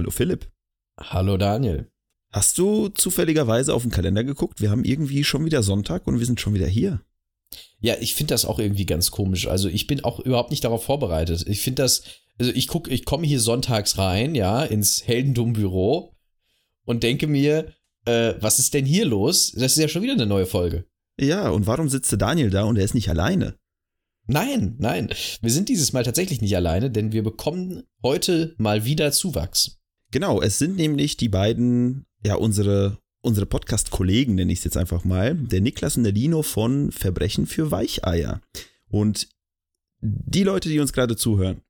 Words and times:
Hallo 0.00 0.10
Philipp. 0.10 0.50
Hallo 0.98 1.36
Daniel. 1.36 1.90
Hast 2.32 2.56
du 2.56 2.88
zufälligerweise 2.88 3.74
auf 3.74 3.82
den 3.82 3.90
Kalender 3.90 4.24
geguckt? 4.24 4.62
Wir 4.62 4.70
haben 4.70 4.82
irgendwie 4.82 5.24
schon 5.24 5.44
wieder 5.44 5.62
Sonntag 5.62 6.06
und 6.06 6.18
wir 6.18 6.24
sind 6.24 6.40
schon 6.40 6.54
wieder 6.54 6.66
hier. 6.66 7.02
Ja, 7.80 7.96
ich 8.00 8.14
finde 8.14 8.32
das 8.32 8.46
auch 8.46 8.58
irgendwie 8.58 8.86
ganz 8.86 9.10
komisch. 9.10 9.46
Also 9.46 9.68
ich 9.68 9.86
bin 9.86 10.02
auch 10.02 10.18
überhaupt 10.18 10.52
nicht 10.52 10.64
darauf 10.64 10.84
vorbereitet. 10.84 11.44
Ich 11.46 11.60
finde 11.60 11.82
das, 11.82 12.04
also 12.38 12.50
ich 12.50 12.66
gucke, 12.66 12.90
ich 12.90 13.04
komme 13.04 13.26
hier 13.26 13.40
sonntags 13.40 13.98
rein, 13.98 14.34
ja, 14.34 14.62
ins 14.64 15.06
Heldendumm-Büro 15.06 16.14
und 16.86 17.02
denke 17.02 17.26
mir, 17.26 17.74
äh, 18.06 18.32
was 18.40 18.58
ist 18.58 18.72
denn 18.72 18.86
hier 18.86 19.04
los? 19.04 19.52
Das 19.52 19.72
ist 19.72 19.78
ja 19.82 19.88
schon 19.88 20.00
wieder 20.00 20.14
eine 20.14 20.24
neue 20.24 20.46
Folge. 20.46 20.86
Ja, 21.20 21.50
und 21.50 21.66
warum 21.66 21.90
sitzt 21.90 22.10
Daniel 22.18 22.48
da 22.48 22.64
und 22.64 22.78
er 22.78 22.86
ist 22.86 22.94
nicht 22.94 23.10
alleine? 23.10 23.58
Nein, 24.26 24.76
nein. 24.78 25.10
Wir 25.42 25.50
sind 25.50 25.68
dieses 25.68 25.92
Mal 25.92 26.04
tatsächlich 26.04 26.40
nicht 26.40 26.56
alleine, 26.56 26.90
denn 26.90 27.12
wir 27.12 27.22
bekommen 27.22 27.82
heute 28.02 28.54
mal 28.56 28.86
wieder 28.86 29.12
Zuwachs. 29.12 29.79
Genau, 30.10 30.40
es 30.40 30.58
sind 30.58 30.76
nämlich 30.76 31.16
die 31.16 31.28
beiden, 31.28 32.06
ja, 32.24 32.34
unsere, 32.34 32.98
unsere 33.20 33.46
Podcast-Kollegen, 33.46 34.34
nenne 34.34 34.52
ich 34.52 34.58
es 34.58 34.64
jetzt 34.64 34.76
einfach 34.76 35.04
mal, 35.04 35.34
der 35.34 35.60
Niklas 35.60 35.96
und 35.96 36.04
der 36.04 36.12
Lino 36.12 36.42
von 36.42 36.90
Verbrechen 36.90 37.46
für 37.46 37.70
Weicheier. 37.70 38.40
Und 38.88 39.28
die 40.00 40.42
Leute, 40.42 40.68
die 40.68 40.80
uns 40.80 40.92
gerade 40.92 41.16
zuhören, 41.16 41.60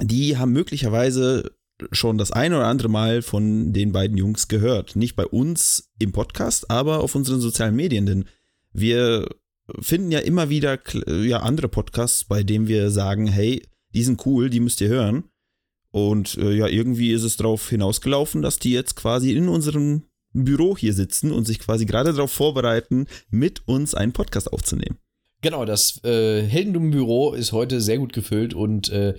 die 0.00 0.36
haben 0.36 0.52
möglicherweise 0.52 1.52
schon 1.92 2.18
das 2.18 2.32
ein 2.32 2.52
oder 2.52 2.66
andere 2.66 2.88
Mal 2.88 3.22
von 3.22 3.72
den 3.72 3.92
beiden 3.92 4.16
Jungs 4.16 4.48
gehört. 4.48 4.96
Nicht 4.96 5.14
bei 5.14 5.26
uns 5.26 5.90
im 5.98 6.12
Podcast, 6.12 6.70
aber 6.70 7.00
auf 7.00 7.14
unseren 7.14 7.40
sozialen 7.40 7.76
Medien, 7.76 8.06
denn 8.06 8.24
wir 8.72 9.28
finden 9.80 10.10
ja 10.10 10.20
immer 10.20 10.48
wieder 10.48 10.78
ja, 11.06 11.40
andere 11.40 11.68
Podcasts, 11.68 12.24
bei 12.24 12.42
denen 12.42 12.68
wir 12.68 12.90
sagen, 12.90 13.26
hey, 13.26 13.62
die 13.94 14.02
sind 14.02 14.24
cool, 14.26 14.50
die 14.50 14.60
müsst 14.60 14.80
ihr 14.80 14.88
hören. 14.88 15.24
Und 15.90 16.36
äh, 16.38 16.52
ja, 16.52 16.66
irgendwie 16.66 17.12
ist 17.12 17.22
es 17.22 17.36
darauf 17.36 17.68
hinausgelaufen, 17.68 18.42
dass 18.42 18.58
die 18.58 18.72
jetzt 18.72 18.94
quasi 18.96 19.32
in 19.32 19.48
unserem 19.48 20.04
Büro 20.32 20.76
hier 20.76 20.92
sitzen 20.92 21.32
und 21.32 21.46
sich 21.46 21.58
quasi 21.58 21.86
gerade 21.86 22.12
darauf 22.12 22.30
vorbereiten, 22.30 23.06
mit 23.30 23.66
uns 23.66 23.94
einen 23.94 24.12
Podcast 24.12 24.52
aufzunehmen. 24.52 24.98
Genau, 25.40 25.64
das 25.64 26.02
äh, 26.04 26.42
Heldendum-Büro 26.42 27.32
ist 27.32 27.52
heute 27.52 27.80
sehr 27.80 27.98
gut 27.98 28.12
gefüllt 28.12 28.54
und 28.54 28.88
äh, 28.90 29.14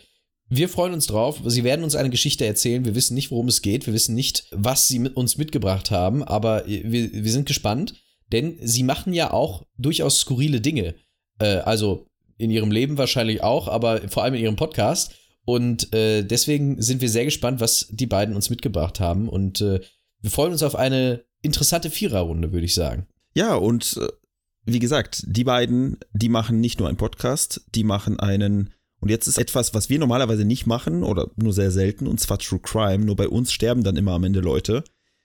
wir 0.50 0.68
freuen 0.68 0.94
uns 0.94 1.06
drauf. 1.06 1.42
Sie 1.46 1.64
werden 1.64 1.84
uns 1.84 1.96
eine 1.96 2.10
Geschichte 2.10 2.46
erzählen. 2.46 2.84
Wir 2.84 2.96
wissen 2.96 3.14
nicht, 3.14 3.30
worum 3.30 3.48
es 3.48 3.62
geht. 3.62 3.86
Wir 3.86 3.94
wissen 3.94 4.16
nicht, 4.16 4.48
was 4.52 4.88
sie 4.88 4.98
mit 4.98 5.16
uns 5.16 5.38
mitgebracht 5.38 5.92
haben, 5.92 6.24
aber 6.24 6.66
wir, 6.66 7.14
wir 7.14 7.32
sind 7.32 7.46
gespannt, 7.46 7.94
denn 8.32 8.58
sie 8.62 8.84
machen 8.84 9.14
ja 9.14 9.32
auch 9.32 9.66
durchaus 9.78 10.20
skurrile 10.20 10.60
Dinge. 10.60 10.96
Äh, 11.40 11.58
also 11.58 12.08
in 12.38 12.50
ihrem 12.52 12.72
Leben 12.72 12.98
wahrscheinlich 12.98 13.44
auch, 13.44 13.68
aber 13.68 14.08
vor 14.10 14.24
allem 14.24 14.34
in 14.34 14.42
ihrem 14.42 14.56
Podcast. 14.56 15.14
Und 15.50 15.92
äh, 15.96 16.22
deswegen 16.22 16.80
sind 16.80 17.02
wir 17.02 17.10
sehr 17.10 17.26
gespannt, 17.26 17.60
was 17.60 17.88
die 17.90 18.06
beiden 18.06 18.36
uns 18.36 18.52
mitgebracht 18.52 19.00
haben. 19.00 19.28
Und 19.28 19.62
äh, 19.62 19.80
wir 20.22 20.30
freuen 20.30 20.52
uns 20.52 20.62
auf 20.62 20.76
eine 20.76 21.24
interessante 21.42 21.90
Viererrunde, 21.90 22.52
würde 22.54 22.68
ich 22.68 22.76
sagen. 22.76 23.08
Ja, 23.34 23.56
und 23.56 23.98
äh, 24.00 24.10
wie 24.66 24.78
gesagt, 24.78 25.24
die 25.26 25.44
beiden, 25.44 25.98
die 26.14 26.30
machen 26.30 26.60
nicht 26.60 26.78
nur 26.78 26.88
einen 26.88 26.98
Podcast, 26.98 27.66
die 27.74 27.84
machen 27.84 28.20
einen 28.20 28.76
und 29.00 29.10
jetzt 29.10 29.26
ist 29.26 29.40
etwas, 29.40 29.74
was 29.74 29.90
wir 29.90 29.98
normalerweise 29.98 30.46
nicht 30.46 30.68
machen 30.68 31.02
oder 31.02 31.32
nur 31.36 31.52
sehr 31.52 31.72
selten, 31.72 32.06
und 32.06 32.20
zwar 32.20 32.38
True 32.38 32.60
Crime. 32.62 33.04
Nur 33.04 33.16
bei 33.16 33.28
uns 33.28 33.52
sterben 33.52 33.84
dann 33.84 33.98
immer 33.98 34.12
am 34.12 34.26
Ende 34.26 34.42
Leute, 34.42 34.84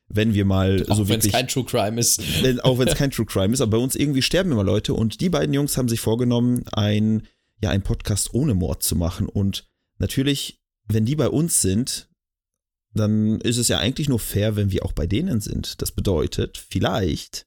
wenn 0.08 0.32
wir 0.32 0.46
mal 0.46 0.86
auch 0.88 0.96
so 0.96 1.06
wirklich. 1.06 1.06
Auch 1.06 1.08
wenn 1.08 1.18
es 1.18 1.32
kein 1.32 1.48
True 1.48 1.64
Crime 1.64 2.00
ist. 2.00 2.42
Wenn, 2.42 2.60
auch 2.60 2.78
wenn 2.78 2.88
es 2.88 2.94
kein 2.96 3.10
True 3.10 3.26
Crime 3.26 3.52
ist, 3.52 3.60
aber 3.60 3.76
bei 3.76 3.84
uns 3.84 3.94
irgendwie 3.94 4.22
sterben 4.22 4.52
immer 4.52 4.64
Leute. 4.64 4.94
Und 4.94 5.20
die 5.20 5.28
beiden 5.28 5.52
Jungs 5.52 5.76
haben 5.76 5.90
sich 5.90 6.00
vorgenommen, 6.00 6.64
ein, 6.72 7.26
ja, 7.60 7.68
ein 7.68 7.82
Podcast 7.82 8.32
ohne 8.32 8.54
Mord 8.54 8.82
zu 8.82 8.96
machen. 8.96 9.28
Und 9.28 9.66
natürlich, 10.04 10.60
wenn 10.86 11.06
die 11.06 11.16
bei 11.16 11.30
uns 11.30 11.62
sind, 11.62 12.10
dann 12.92 13.40
ist 13.40 13.56
es 13.56 13.68
ja 13.68 13.78
eigentlich 13.78 14.06
nur 14.06 14.18
fair, 14.18 14.54
wenn 14.54 14.70
wir 14.70 14.84
auch 14.84 14.92
bei 14.92 15.06
denen 15.06 15.40
sind. 15.40 15.80
Das 15.80 15.92
bedeutet, 15.92 16.58
vielleicht 16.58 17.46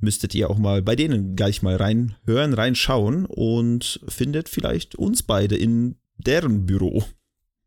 müsstet 0.00 0.34
ihr 0.34 0.50
auch 0.50 0.58
mal 0.58 0.82
bei 0.82 0.96
denen 0.96 1.36
gleich 1.36 1.62
mal 1.62 1.76
reinhören, 1.76 2.52
reinschauen 2.52 3.26
und 3.26 4.00
findet 4.08 4.48
vielleicht 4.48 4.96
uns 4.96 5.22
beide 5.22 5.56
in 5.56 5.96
deren 6.16 6.66
Büro. 6.66 7.04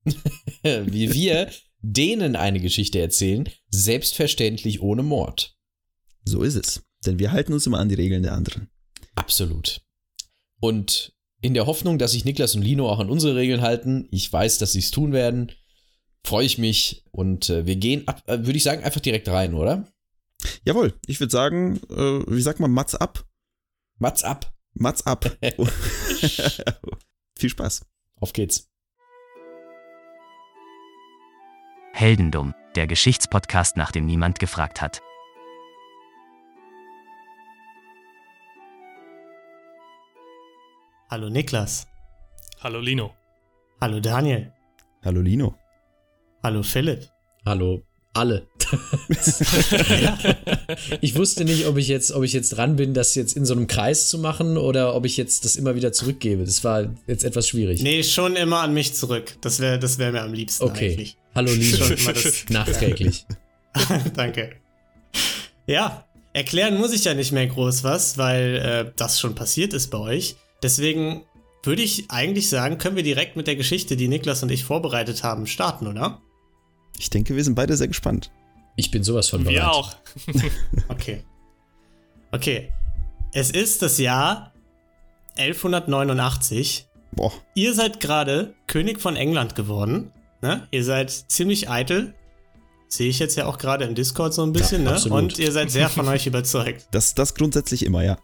Wie 0.64 1.14
wir 1.14 1.50
denen 1.80 2.36
eine 2.36 2.60
Geschichte 2.60 3.00
erzählen, 3.00 3.50
selbstverständlich 3.70 4.82
ohne 4.82 5.04
Mord. 5.04 5.58
So 6.26 6.44
ist 6.44 6.56
es. 6.56 6.84
Denn 7.06 7.18
wir 7.18 7.32
halten 7.32 7.54
uns 7.54 7.66
immer 7.66 7.80
an 7.80 7.88
die 7.88 7.96
Regeln 7.96 8.24
der 8.24 8.34
anderen. 8.34 8.70
Absolut. 9.16 9.82
Und 10.60 11.17
in 11.42 11.54
der 11.54 11.66
Hoffnung, 11.66 11.98
dass 11.98 12.12
sich 12.12 12.26
Niklas 12.26 12.56
und 12.56 12.62
Lino 12.62 12.90
auch 12.90 13.00
an 13.00 13.10
unsere 13.10 13.36
Regeln 13.36 13.62
halten, 13.62 14.08
ich 14.12 14.32
weiß, 14.32 14.58
dass 14.58 14.72
sie 14.72 14.80
es 14.80 14.92
tun 14.92 15.12
werden, 15.14 15.52
freue 16.24 16.46
ich 16.46 16.58
mich 16.58 17.06
und 17.12 17.50
äh, 17.50 17.66
wir 17.66 17.76
gehen 17.76 18.08
ab, 18.08 18.24
äh, 18.28 18.40
würde 18.40 18.58
ich 18.58 18.64
sagen, 18.64 18.84
einfach 18.84 19.02
direkt 19.02 19.30
rein, 19.30 19.54
oder? 19.54 19.88
Jawohl, 20.66 20.94
ich 21.06 21.20
würde 21.20 21.32
sagen, 21.32 21.80
äh, 21.90 22.24
wie 22.28 22.42
sagt 22.42 22.60
man, 22.60 22.72
Mats 22.72 22.96
ab? 22.96 23.26
Mats 24.00 24.24
ab. 24.24 24.54
Mats 24.74 25.06
ab. 25.06 25.26
Viel 27.38 27.50
Spaß. 27.50 27.86
Auf 28.20 28.34
geht's. 28.34 28.70
Heldendum, 31.94 32.54
der 32.76 32.86
Geschichtspodcast, 32.86 33.76
nach 33.76 33.92
dem 33.92 34.06
niemand 34.06 34.40
gefragt 34.40 34.82
hat. 34.82 35.02
Hallo 41.10 41.30
Niklas. 41.30 41.88
Hallo 42.60 42.82
Lino. 42.82 43.16
Hallo 43.80 44.02
Daniel. 44.02 44.52
Hallo 45.06 45.22
Lino. 45.22 45.56
Hallo 46.44 46.64
Philipp. 46.64 47.08
Hallo 47.46 47.82
alle. 48.12 48.46
ich 51.00 51.16
wusste 51.16 51.46
nicht, 51.46 51.66
ob 51.66 51.78
ich 51.78 51.88
jetzt, 51.88 52.12
ob 52.12 52.24
ich 52.24 52.34
jetzt 52.34 52.50
dran 52.50 52.76
bin, 52.76 52.94
das 52.94 53.16
jetzt 53.16 53.38
in 53.38 53.46
so 53.46 53.54
einem 53.54 53.68
Kreis 53.68 54.10
zu 54.10 54.20
machen 54.20 54.58
oder 54.58 54.96
ob 54.96 55.06
ich 55.06 55.16
jetzt 55.16 55.46
das 55.46 55.56
immer 55.56 55.76
wieder 55.76 55.94
zurückgebe. 55.94 56.44
Das 56.44 56.66
war 56.66 56.94
jetzt 57.06 57.24
etwas 57.24 57.48
schwierig. 57.48 57.82
Nee, 57.82 58.04
schon 58.04 58.36
immer 58.36 58.60
an 58.60 58.74
mich 58.74 58.94
zurück. 58.94 59.38
Das 59.40 59.62
wäre 59.62 59.80
das 59.80 60.00
wär 60.00 60.12
mir 60.12 60.24
am 60.24 60.34
liebsten 60.34 60.66
okay. 60.66 60.92
eigentlich. 60.92 61.16
Hallo 61.34 61.54
Lisa. 61.54 61.86
Nachträglich. 62.50 63.26
Danke. 64.14 64.58
Ja, 65.68 66.06
erklären 66.34 66.78
muss 66.78 66.92
ich 66.92 67.06
ja 67.06 67.14
nicht 67.14 67.32
mehr 67.32 67.48
groß 67.48 67.86
was, 67.86 68.18
weil 68.18 68.58
äh, 68.58 68.92
das 68.98 69.22
schon 69.22 69.36
passiert 69.36 69.74
ist 69.74 69.90
bei 69.90 70.00
euch. 70.00 70.36
Deswegen 70.64 71.24
würde 71.64 71.82
ich 71.82 72.10
eigentlich 72.10 72.50
sagen, 72.50 72.78
können 72.78 72.96
wir 72.96 73.04
direkt 73.04 73.36
mit 73.36 73.48
der 73.48 73.56
Geschichte, 73.56 73.98
die 73.98 74.08
Niklas 74.08 74.42
und 74.44 74.52
ich 74.52 74.64
vorbereitet 74.64 75.24
haben, 75.24 75.48
starten, 75.48 75.88
oder? 75.88 76.22
Ich 76.98 77.10
denke, 77.10 77.36
wir 77.36 77.44
sind 77.44 77.56
beide 77.56 77.76
sehr 77.78 77.88
gespannt. 77.88 78.32
Ich 78.76 78.92
bin 78.92 79.04
sowas 79.04 79.30
von 79.30 79.44
bereit. 79.44 79.56
Wir 79.56 79.72
auch. 79.72 79.96
okay. 80.88 81.24
Okay. 82.32 82.72
Es 83.34 83.52
ist 83.52 83.82
das 83.82 83.98
Jahr 83.98 84.54
1189. 85.38 86.88
Boah. 87.12 87.32
Ihr 87.56 87.74
seid 87.74 88.00
gerade 88.00 88.56
König 88.68 89.00
von 89.00 89.16
England 89.16 89.56
geworden. 89.56 90.12
Ne? 90.42 90.68
Ihr 90.72 90.84
seid 90.84 91.12
ziemlich 91.12 91.70
eitel. 91.70 92.14
Sehe 92.88 93.10
ich 93.10 93.20
jetzt 93.20 93.36
ja 93.36 93.48
auch 93.48 93.58
gerade 93.58 93.86
im 93.86 93.96
Discord 93.96 94.34
so 94.34 94.44
ein 94.44 94.54
bisschen, 94.54 94.86
ja, 94.86 94.98
ne? 94.98 95.10
Und 95.10 95.40
ihr 95.40 95.52
seid 95.52 95.72
sehr 95.72 95.90
von 95.90 96.08
euch 96.08 96.26
überzeugt. 96.26 96.88
Das, 96.92 97.16
das 97.16 97.36
grundsätzlich 97.36 97.86
immer, 97.86 98.04
ja. 98.04 98.18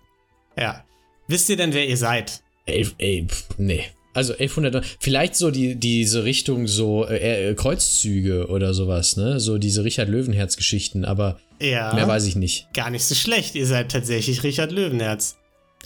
Ja. 0.58 0.86
Wisst 1.34 1.50
ihr 1.50 1.58
denn, 1.58 1.74
wer 1.74 1.88
ihr 1.90 1.98
seid? 1.98 2.44
Ey, 2.68 2.88
ey, 3.00 3.26
nee. 3.58 3.86
Also 4.14 4.34
1100, 4.34 4.86
vielleicht 5.00 5.36
so 5.36 5.50
die, 5.50 5.74
diese 5.74 6.26
Richtung 6.26 6.68
so 6.68 7.08
äh, 7.08 7.50
äh, 7.50 7.56
Kreuzzüge 7.56 8.50
oder 8.50 8.76
sowas, 8.76 9.18
ne? 9.18 9.40
So 9.40 9.58
diese 9.58 9.84
Richard 9.84 10.10
Löwenherz-Geschichten, 10.10 11.06
aber 11.06 11.40
ja, 11.60 11.92
mehr 11.96 12.08
weiß 12.08 12.28
ich 12.28 12.36
nicht. 12.36 12.72
Gar 12.76 12.92
nicht 12.92 13.04
so 13.04 13.16
schlecht, 13.16 13.56
ihr 13.56 13.66
seid 13.66 13.92
tatsächlich 13.92 14.44
Richard 14.44 14.72
Löwenherz. 14.72 15.38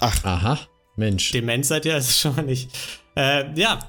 Ach. 0.01 0.21
Aha, 0.25 0.59
Mensch. 0.97 1.31
Dement 1.31 1.65
seid 1.65 1.85
ihr 1.85 1.93
also 1.93 2.11
schon 2.11 2.35
mal 2.35 2.41
nicht. 2.41 2.69
Äh, 3.15 3.45
ja, 3.57 3.79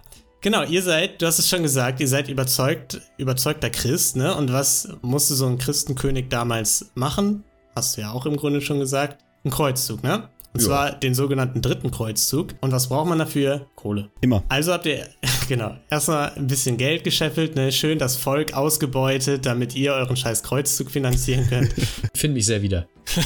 genau, 0.41 0.63
ihr 0.63 0.83
seid, 0.83 1.21
du 1.21 1.27
hast 1.27 1.41
es 1.41 1.49
schon 1.49 1.65
gesagt, 1.65 1.99
ihr 1.99 2.07
seid 2.07 2.29
überzeugt, 2.29 3.01
überzeugter 3.17 3.71
Christ, 3.71 4.15
ne? 4.15 4.33
Und 4.37 4.53
was 4.53 4.91
musste 5.03 5.35
so 5.35 5.49
ein 5.49 5.59
Christenkönig 5.59 6.27
damals 6.29 6.93
machen? 6.94 7.43
Hast 7.75 7.97
du 7.97 8.03
ja 8.03 8.12
auch 8.12 8.27
im 8.27 8.37
Grunde 8.37 8.61
schon 8.61 8.79
gesagt. 8.79 9.25
Ein 9.44 9.50
Kreuzzug, 9.50 10.05
ne? 10.05 10.29
Und 10.55 10.61
ja. 10.61 10.67
zwar 10.67 10.93
den 10.93 11.15
sogenannten 11.15 11.62
dritten 11.62 11.91
Kreuzzug. 11.91 12.55
Und 12.61 12.73
was 12.73 12.89
braucht 12.89 13.09
man 13.09 13.19
dafür? 13.19 13.67
Kohle. 13.75 14.11
Immer. 14.21 14.43
Also 14.49 14.73
habt 14.73 14.87
ihr, 14.87 15.06
genau, 15.49 15.77
erstmal 15.91 16.33
ein 16.35 16.47
bisschen 16.47 16.77
Geld 16.77 17.05
gescheffelt, 17.05 17.55
ne? 17.55 17.71
Schön 17.71 17.99
das 17.99 18.17
Volk 18.17 18.55
ausgebeutet, 18.55 19.47
damit 19.47 19.75
ihr 19.75 19.93
euren 19.93 20.17
scheiß 20.17 20.43
Kreuzzug 20.43 20.91
finanzieren 20.91 21.47
könnt. 21.49 21.75
Finde 22.15 22.35
mich 22.35 22.47
sehr 22.47 22.62
wieder. 22.62 22.89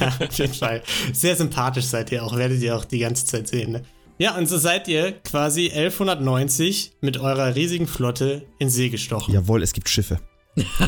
ja, 0.00 0.08
auf 0.08 0.38
jeden 0.38 0.54
Fall. 0.54 0.82
Sehr 1.12 1.36
sympathisch 1.36 1.84
seid 1.84 2.10
ihr 2.12 2.24
auch, 2.24 2.36
werdet 2.36 2.60
ihr 2.60 2.76
auch 2.76 2.84
die 2.84 2.98
ganze 2.98 3.26
Zeit 3.26 3.48
sehen, 3.48 3.72
ne? 3.72 3.82
Ja, 4.20 4.36
und 4.36 4.48
so 4.48 4.58
seid 4.58 4.88
ihr 4.88 5.12
quasi 5.12 5.66
1190 5.66 6.94
mit 7.00 7.18
eurer 7.18 7.54
riesigen 7.54 7.86
Flotte 7.86 8.42
in 8.58 8.68
See 8.68 8.88
gestochen. 8.88 9.32
Jawohl, 9.32 9.62
es 9.62 9.72
gibt 9.72 9.88
Schiffe. 9.88 10.18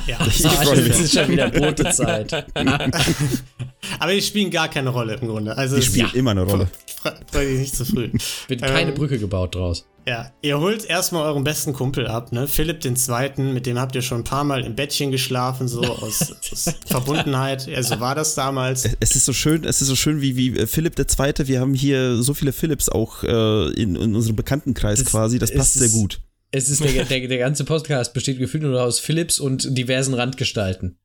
Ja, 0.08 0.18
ich 0.26 0.42
freue 0.42 0.76
mich. 0.78 0.88
Das 0.88 0.98
ist 0.98 1.14
schon 1.14 1.28
wieder 1.28 1.48
Brotezeit. 1.48 2.46
Aber 3.98 4.12
die 4.12 4.22
spielen 4.22 4.50
gar 4.50 4.68
keine 4.68 4.90
Rolle 4.90 5.14
im 5.20 5.28
Grunde. 5.28 5.56
Also 5.56 5.76
Die 5.76 5.82
spielen 5.82 6.10
immer 6.14 6.30
eine 6.32 6.42
Rolle. 6.44 6.68
Fre- 7.02 7.14
Freu 7.30 7.44
dich 7.46 7.58
nicht 7.60 7.76
zu 7.76 7.84
früh. 7.84 8.10
Wird 8.48 8.62
keine 8.62 8.90
Ähm, 8.90 8.94
Brücke 8.94 9.18
gebaut 9.18 9.54
draus. 9.54 9.86
Ja, 10.06 10.32
ihr 10.40 10.58
holt 10.58 10.86
erstmal 10.86 11.24
euren 11.26 11.44
besten 11.44 11.74
Kumpel 11.74 12.06
ab, 12.06 12.32
ne? 12.32 12.48
Philipp 12.48 12.80
den 12.80 12.96
Zweiten, 12.96 13.52
mit 13.52 13.66
dem 13.66 13.78
habt 13.78 13.94
ihr 13.94 14.00
schon 14.02 14.22
ein 14.22 14.24
paar 14.24 14.44
Mal 14.44 14.64
im 14.64 14.74
Bettchen 14.74 15.10
geschlafen, 15.10 15.68
so 15.68 15.82
aus, 15.84 16.32
aus 16.52 16.74
Verbundenheit. 16.86 17.66
Ja, 17.66 17.82
so 17.82 18.00
war 18.00 18.14
das 18.14 18.34
damals. 18.34 18.88
Es 18.98 19.14
ist 19.14 19.26
so 19.26 19.32
schön, 19.34 19.64
es 19.64 19.82
ist 19.82 19.88
so 19.88 19.96
schön 19.96 20.20
wie, 20.22 20.36
wie 20.36 20.56
äh, 20.58 20.66
Philipp 20.66 20.96
der 20.96 21.06
Zweite. 21.06 21.48
Wir 21.48 21.60
haben 21.60 21.74
hier 21.74 22.16
so 22.22 22.32
viele 22.34 22.52
Philips 22.52 22.88
auch 22.88 23.22
äh, 23.24 23.72
in, 23.74 23.94
in 23.96 24.14
unserem 24.16 24.36
Bekanntenkreis 24.36 25.00
Das 25.00 25.08
quasi. 25.08 25.38
Das 25.38 25.52
passt 25.52 25.74
sehr 25.74 25.90
gut. 25.90 26.20
Es 26.50 26.68
ist 26.70 26.82
der, 26.82 27.04
der, 27.04 27.28
der 27.28 27.38
ganze 27.38 27.64
Podcast 27.64 28.12
besteht 28.14 28.38
gefühlt 28.38 28.62
nur 28.62 28.82
aus 28.82 28.98
Philips 28.98 29.38
und 29.38 29.76
diversen 29.76 30.14
Randgestalten. 30.14 30.96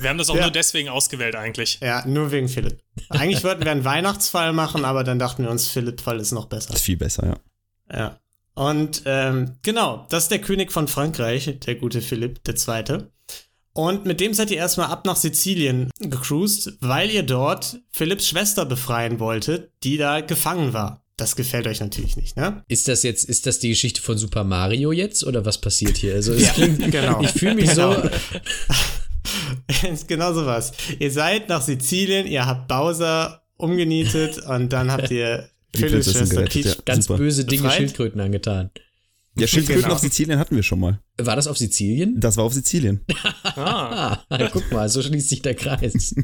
Wir 0.00 0.08
haben 0.10 0.18
das 0.18 0.30
auch 0.30 0.36
Ja. 0.36 0.42
nur 0.42 0.50
deswegen 0.50 0.88
ausgewählt 0.88 1.34
eigentlich. 1.36 1.78
Ja, 1.82 2.06
nur 2.06 2.30
wegen 2.30 2.48
Philipp. 2.48 2.80
Eigentlich 3.10 3.42
wollten 3.44 3.64
wir 3.64 3.72
einen 3.72 3.84
Weihnachtsfall 3.84 4.52
machen, 4.52 4.84
aber 4.84 5.04
dann 5.04 5.18
dachten 5.18 5.42
wir 5.44 5.50
uns, 5.50 5.68
Philipp-Fall 5.68 6.20
ist 6.20 6.32
noch 6.32 6.46
besser. 6.46 6.74
Ist 6.74 6.82
viel 6.84 6.96
besser, 6.96 7.26
ja. 7.90 7.96
Ja. 7.98 8.18
Und 8.54 9.02
ähm, 9.06 9.56
genau, 9.62 10.06
das 10.08 10.24
ist 10.24 10.30
der 10.30 10.40
König 10.40 10.72
von 10.72 10.88
Frankreich, 10.88 11.58
der 11.64 11.74
gute 11.76 12.00
Philipp 12.02 12.40
II. 12.48 13.04
Und 13.72 14.04
mit 14.06 14.18
dem 14.20 14.34
seid 14.34 14.50
ihr 14.50 14.56
erstmal 14.56 14.88
ab 14.88 15.06
nach 15.06 15.14
Sizilien 15.16 15.90
gecruised, 16.00 16.72
weil 16.80 17.10
ihr 17.10 17.22
dort 17.22 17.78
Philipps 17.92 18.26
Schwester 18.26 18.64
befreien 18.66 19.20
wolltet, 19.20 19.70
die 19.84 19.96
da 19.96 20.20
gefangen 20.20 20.72
war. 20.72 21.04
Das 21.16 21.36
gefällt 21.36 21.66
euch 21.68 21.80
natürlich 21.80 22.16
nicht, 22.16 22.36
ne? 22.36 22.64
Ist 22.68 22.86
das 22.88 23.02
jetzt, 23.04 23.24
ist 23.28 23.46
das 23.46 23.58
die 23.60 23.68
Geschichte 23.70 24.00
von 24.02 24.18
Super 24.18 24.42
Mario 24.44 24.90
jetzt 24.92 25.24
oder 25.24 25.44
was 25.44 25.60
passiert 25.60 25.96
hier? 25.96 26.14
Also 26.14 26.32
es 26.32 26.52
klingt, 26.52 26.90
genau. 26.92 27.20
ich 27.22 27.30
fühle 27.30 27.54
mich 27.56 27.70
Genau. 27.70 27.94
so, 27.94 28.08
genau 30.06 30.32
so 30.32 30.46
was. 30.46 30.72
Ihr 30.98 31.10
seid 31.10 31.48
nach 31.48 31.62
Sizilien, 31.62 32.26
ihr 32.26 32.46
habt 32.46 32.68
Bowser 32.68 33.42
umgenietet 33.56 34.38
und 34.38 34.72
dann 34.72 34.90
habt 34.90 35.10
ihr 35.10 35.48
Prinzessin 35.72 36.12
Schwester 36.26 36.42
Peach. 36.42 36.64
ja. 36.66 36.74
ganz 36.84 37.06
Super. 37.06 37.18
böse 37.18 37.44
Dinge 37.44 37.62
Befreit? 37.62 37.76
Schildkröten 37.78 38.20
angetan. 38.20 38.70
Ja, 39.36 39.46
Schildkröten 39.46 39.82
Genau. 39.82 39.94
auf 39.94 40.00
Sizilien 40.00 40.38
hatten 40.38 40.56
wir 40.56 40.62
schon 40.64 40.80
mal. 40.80 41.00
War 41.18 41.36
das 41.36 41.46
auf 41.46 41.58
Sizilien? 41.58 42.18
Das 42.18 42.36
war 42.36 42.44
auf 42.44 42.52
Sizilien. 42.54 43.04
Ah, 43.44 44.18
Ah, 44.28 44.48
guck 44.52 44.70
mal, 44.72 44.88
so 44.88 45.00
schließt 45.02 45.28
sich 45.28 45.42
der 45.42 45.54
Kreis. 45.54 46.14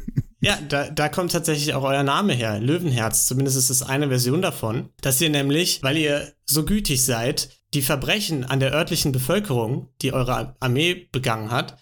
Ja, 0.41 0.59
da, 0.69 0.91
da 0.91 1.09
kommt 1.09 1.31
tatsächlich 1.33 1.75
auch 1.75 1.85
euer 1.85 2.03
Name 2.03 2.33
her, 2.35 2.59
Löwenherz. 2.61 3.27
Zumindest 3.27 3.57
ist 3.57 3.71
es 3.71 3.83
eine 3.83 4.09
Version 4.09 4.43
davon, 4.43 4.89
dass 5.01 5.21
ihr 5.21 5.31
nämlich, 5.31 5.83
weil 5.83 5.97
ihr 5.97 6.33
so 6.45 6.65
gütig 6.65 7.05
seid, 7.05 7.51
die 7.73 7.83
Verbrechen 7.83 8.45
an 8.45 8.61
der 8.61 8.73
örtlichen 8.73 9.13
Bevölkerung, 9.13 9.89
die 10.03 10.13
eure 10.13 10.57
Armee 10.61 11.07
begangen 11.13 11.51
hat, 11.51 11.77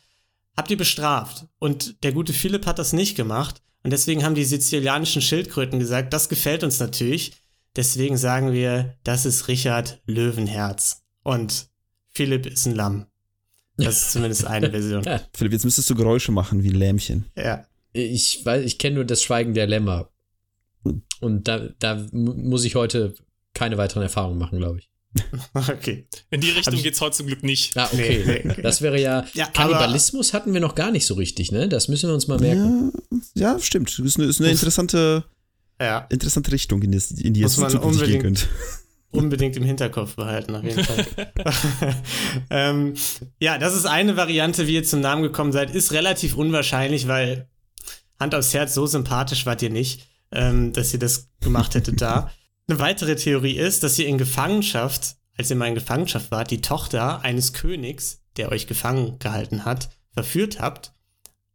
habt 0.56 0.70
ihr 0.70 0.76
bestraft. 0.76 1.46
Und 1.58 2.02
der 2.04 2.12
gute 2.12 2.32
Philipp 2.32 2.66
hat 2.66 2.78
das 2.78 2.92
nicht 2.92 3.16
gemacht. 3.16 3.62
Und 3.84 3.90
deswegen 3.92 4.24
haben 4.24 4.34
die 4.34 4.44
sizilianischen 4.44 5.22
Schildkröten 5.22 5.78
gesagt, 5.78 6.12
das 6.12 6.28
gefällt 6.28 6.62
uns 6.62 6.78
natürlich. 6.78 7.32
Deswegen 7.74 8.16
sagen 8.16 8.52
wir, 8.52 8.96
das 9.02 9.24
ist 9.26 9.48
Richard 9.48 10.00
Löwenherz. 10.06 11.02
Und 11.22 11.68
Philipp 12.10 12.46
ist 12.46 12.66
ein 12.66 12.74
Lamm. 12.74 13.06
Das 13.78 14.02
ist 14.02 14.12
zumindest 14.12 14.44
eine 14.46 14.70
Version. 14.70 15.02
Philipp, 15.34 15.52
jetzt 15.54 15.64
müsstest 15.64 15.88
du 15.90 15.94
Geräusche 15.94 16.30
machen 16.32 16.62
wie 16.62 16.68
ein 16.68 16.74
Lämmchen. 16.76 17.24
Ja. 17.36 17.66
Ich 17.94 18.44
weiß, 18.44 18.64
ich 18.64 18.78
kenne 18.78 18.96
nur 18.96 19.04
das 19.04 19.22
Schweigen 19.22 19.54
der 19.54 19.66
Lämmer. 19.66 20.10
Und 21.20 21.48
da, 21.48 21.68
da 21.78 22.06
mu- 22.12 22.34
muss 22.34 22.64
ich 22.64 22.74
heute 22.74 23.14
keine 23.54 23.78
weiteren 23.78 24.02
Erfahrungen 24.02 24.38
machen, 24.38 24.58
glaube 24.58 24.78
ich. 24.80 24.90
Okay. 25.54 26.06
in 26.30 26.40
die 26.40 26.50
Richtung 26.50 26.74
ich- 26.74 26.82
geht's 26.82 27.00
heute 27.00 27.16
zum 27.16 27.26
Glück 27.26 27.42
nicht. 27.42 27.76
Ah, 27.76 27.88
okay. 27.92 28.22
Nee, 28.26 28.54
nee. 28.56 28.62
Das 28.62 28.80
wäre 28.82 29.00
ja. 29.00 29.24
Ja, 29.34 29.44
aber- 29.46 29.52
Kannibalismus 29.52 30.32
hatten 30.32 30.52
wir 30.54 30.60
noch 30.60 30.74
gar 30.74 30.90
nicht 30.90 31.06
so 31.06 31.14
richtig, 31.14 31.52
ne? 31.52 31.68
Das 31.68 31.88
müssen 31.88 32.08
wir 32.08 32.14
uns 32.14 32.28
mal 32.28 32.38
merken. 32.38 32.92
Ja, 33.34 33.52
ja 33.54 33.58
stimmt. 33.60 33.90
Das 33.98 33.98
ist 34.06 34.18
eine, 34.18 34.26
ist 34.28 34.40
eine 34.40 34.50
interessante, 34.50 35.24
Ja. 35.80 36.06
interessante 36.10 36.50
Richtung, 36.52 36.82
in 36.82 36.92
die, 36.92 36.98
es- 36.98 37.10
in 37.10 37.34
die 37.34 37.42
es 37.42 37.56
man 37.58 37.70
zukünftig 37.70 38.08
gehen 38.08 38.16
unbedingt- 38.20 38.22
könnte. 38.22 38.46
unbedingt 39.10 39.56
im 39.58 39.64
Hinterkopf 39.64 40.16
behalten, 40.16 40.54
auf 40.54 40.64
jeden 40.64 40.82
Fall. 40.84 41.06
ähm, 42.50 42.94
ja, 43.40 43.58
das 43.58 43.74
ist 43.76 43.86
eine 43.86 44.16
Variante, 44.16 44.66
wie 44.66 44.74
ihr 44.74 44.84
zum 44.84 45.00
Namen 45.00 45.22
gekommen 45.22 45.52
seid. 45.52 45.74
Ist 45.74 45.92
relativ 45.92 46.36
unwahrscheinlich, 46.36 47.08
weil 47.08 47.48
Hand 48.18 48.34
aufs 48.34 48.54
Herz, 48.54 48.74
so 48.74 48.86
sympathisch 48.86 49.46
wart 49.46 49.62
ihr 49.62 49.70
nicht, 49.70 50.06
ähm, 50.32 50.72
dass 50.72 50.92
ihr 50.92 50.98
das 50.98 51.28
gemacht 51.40 51.74
hättet 51.74 52.00
da. 52.00 52.30
Eine 52.68 52.78
weitere 52.78 53.16
Theorie 53.16 53.56
ist, 53.56 53.82
dass 53.82 53.98
ihr 53.98 54.06
in 54.06 54.18
Gefangenschaft, 54.18 55.16
als 55.36 55.50
ihr 55.50 55.56
mal 55.56 55.68
in 55.68 55.74
Gefangenschaft 55.74 56.30
wart, 56.30 56.50
die 56.50 56.60
Tochter 56.60 57.22
eines 57.22 57.52
Königs, 57.52 58.22
der 58.36 58.50
euch 58.50 58.66
gefangen 58.66 59.18
gehalten 59.18 59.64
hat, 59.64 59.90
verführt 60.12 60.60
habt. 60.60 60.92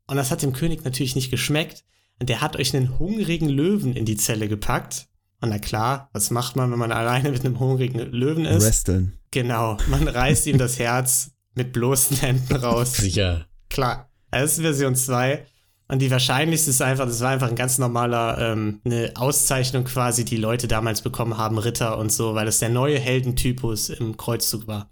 Und 0.07 0.17
das 0.17 0.31
hat 0.31 0.41
dem 0.41 0.53
König 0.53 0.83
natürlich 0.83 1.15
nicht 1.15 1.31
geschmeckt. 1.31 1.83
Und 2.19 2.29
der 2.29 2.41
hat 2.41 2.55
euch 2.55 2.75
einen 2.75 2.97
hungrigen 2.97 3.49
Löwen 3.49 3.95
in 3.95 4.05
die 4.05 4.17
Zelle 4.17 4.47
gepackt. 4.47 5.07
Und 5.39 5.49
na 5.49 5.59
klar, 5.59 6.09
was 6.13 6.31
macht 6.31 6.55
man, 6.55 6.71
wenn 6.71 6.79
man 6.79 6.91
alleine 6.91 7.31
mit 7.31 7.45
einem 7.45 7.59
hungrigen 7.59 7.99
Löwen 7.99 8.45
ist? 8.45 8.65
Wresteln. 8.65 9.17
Genau, 9.31 9.77
man 9.87 10.07
reißt 10.07 10.47
ihm 10.47 10.57
das 10.57 10.79
Herz 10.79 11.31
mit 11.53 11.73
bloßen 11.73 12.17
Händen 12.17 12.55
raus. 12.55 12.93
Sicher. 12.93 13.45
Klar, 13.69 14.09
das 14.31 14.53
ist 14.53 14.61
Version 14.61 14.95
2. 14.95 15.45
Und 15.89 15.99
die 15.99 16.11
wahrscheinlichste 16.11 16.69
ist 16.69 16.81
einfach, 16.81 17.05
das 17.05 17.21
war 17.21 17.29
einfach 17.29 17.47
ein 17.47 17.55
ganz 17.55 17.77
normaler, 17.77 18.37
ähm, 18.39 18.81
eine 18.83 19.11
Auszeichnung 19.15 19.85
quasi, 19.85 20.25
die 20.25 20.35
Leute 20.37 20.67
damals 20.67 21.01
bekommen 21.01 21.37
haben, 21.37 21.57
Ritter 21.57 21.97
und 21.97 22.11
so, 22.11 22.35
weil 22.35 22.45
das 22.45 22.59
der 22.59 22.69
neue 22.69 22.99
Heldentypus 22.99 23.89
im 23.89 24.17
Kreuzzug 24.17 24.67
war. 24.67 24.89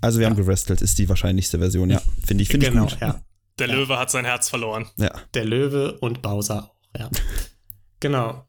Also 0.00 0.20
wir 0.20 0.26
haben 0.26 0.36
gewrestelt, 0.36 0.80
ist 0.80 0.98
die 0.98 1.08
wahrscheinlichste 1.08 1.58
Version, 1.58 1.90
ja. 1.90 2.00
Finde 2.24 2.42
ich, 2.42 2.48
finde 2.50 2.70
genau, 2.70 2.84
ich 2.86 2.92
gut. 2.92 3.00
ja. 3.00 3.20
Der 3.58 3.66
Ja. 3.68 3.74
Löwe 3.74 3.98
hat 3.98 4.10
sein 4.12 4.24
Herz 4.24 4.48
verloren. 4.48 4.86
Ja. 4.96 5.10
Der 5.34 5.44
Löwe 5.44 5.98
und 5.98 6.22
Bowser 6.22 6.64
auch, 6.70 6.98
ja. 6.98 7.10
genau. 8.00 8.44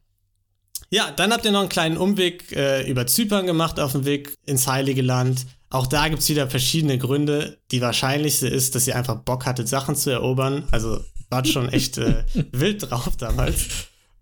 Ja, 0.91 1.11
dann 1.11 1.31
habt 1.33 1.45
ihr 1.45 1.51
noch 1.51 1.61
einen 1.61 1.69
kleinen 1.69 1.97
Umweg 1.97 2.51
äh, 2.51 2.87
über 2.89 3.07
Zypern 3.07 3.45
gemacht 3.47 3.79
auf 3.79 3.91
dem 3.93 4.05
Weg 4.05 4.33
ins 4.45 4.67
Heilige 4.67 5.01
Land. 5.01 5.45
Auch 5.71 5.85
da 5.87 6.07
gibt's 6.07 6.29
wieder 6.29 6.49
verschiedene 6.49 6.97
Gründe. 6.97 7.59
Die 7.71 7.81
wahrscheinlichste 7.81 8.47
ist, 8.47 8.73
dass 8.75 8.87
ihr 8.87 8.95
einfach 8.95 9.15
Bock 9.23 9.45
hattet, 9.45 9.67
Sachen 9.67 9.95
zu 9.95 10.09
erobern. 10.09 10.67
Also 10.71 10.99
wart 11.29 11.47
schon 11.47 11.69
echt 11.69 11.97
äh, 11.97 12.23
wild 12.51 12.89
drauf 12.89 13.15
damals. 13.17 13.67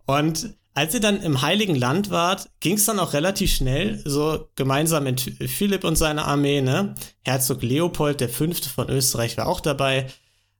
Und 0.05 0.53
als 0.73 0.93
ihr 0.93 0.99
dann 0.99 1.21
im 1.21 1.41
Heiligen 1.41 1.75
Land 1.75 2.11
wart, 2.11 2.49
ging's 2.59 2.85
dann 2.85 2.99
auch 2.99 3.13
relativ 3.13 3.53
schnell, 3.53 4.01
so 4.05 4.47
gemeinsam 4.55 5.05
mit 5.05 5.21
Philipp 5.21 5.83
und 5.83 5.95
seiner 5.95 6.25
Armee, 6.25 6.61
ne? 6.61 6.93
Herzog 7.23 7.63
Leopold 7.63 8.21
V. 8.29 8.51
von 8.73 8.89
Österreich 8.89 9.37
war 9.37 9.47
auch 9.47 9.59
dabei 9.59 10.07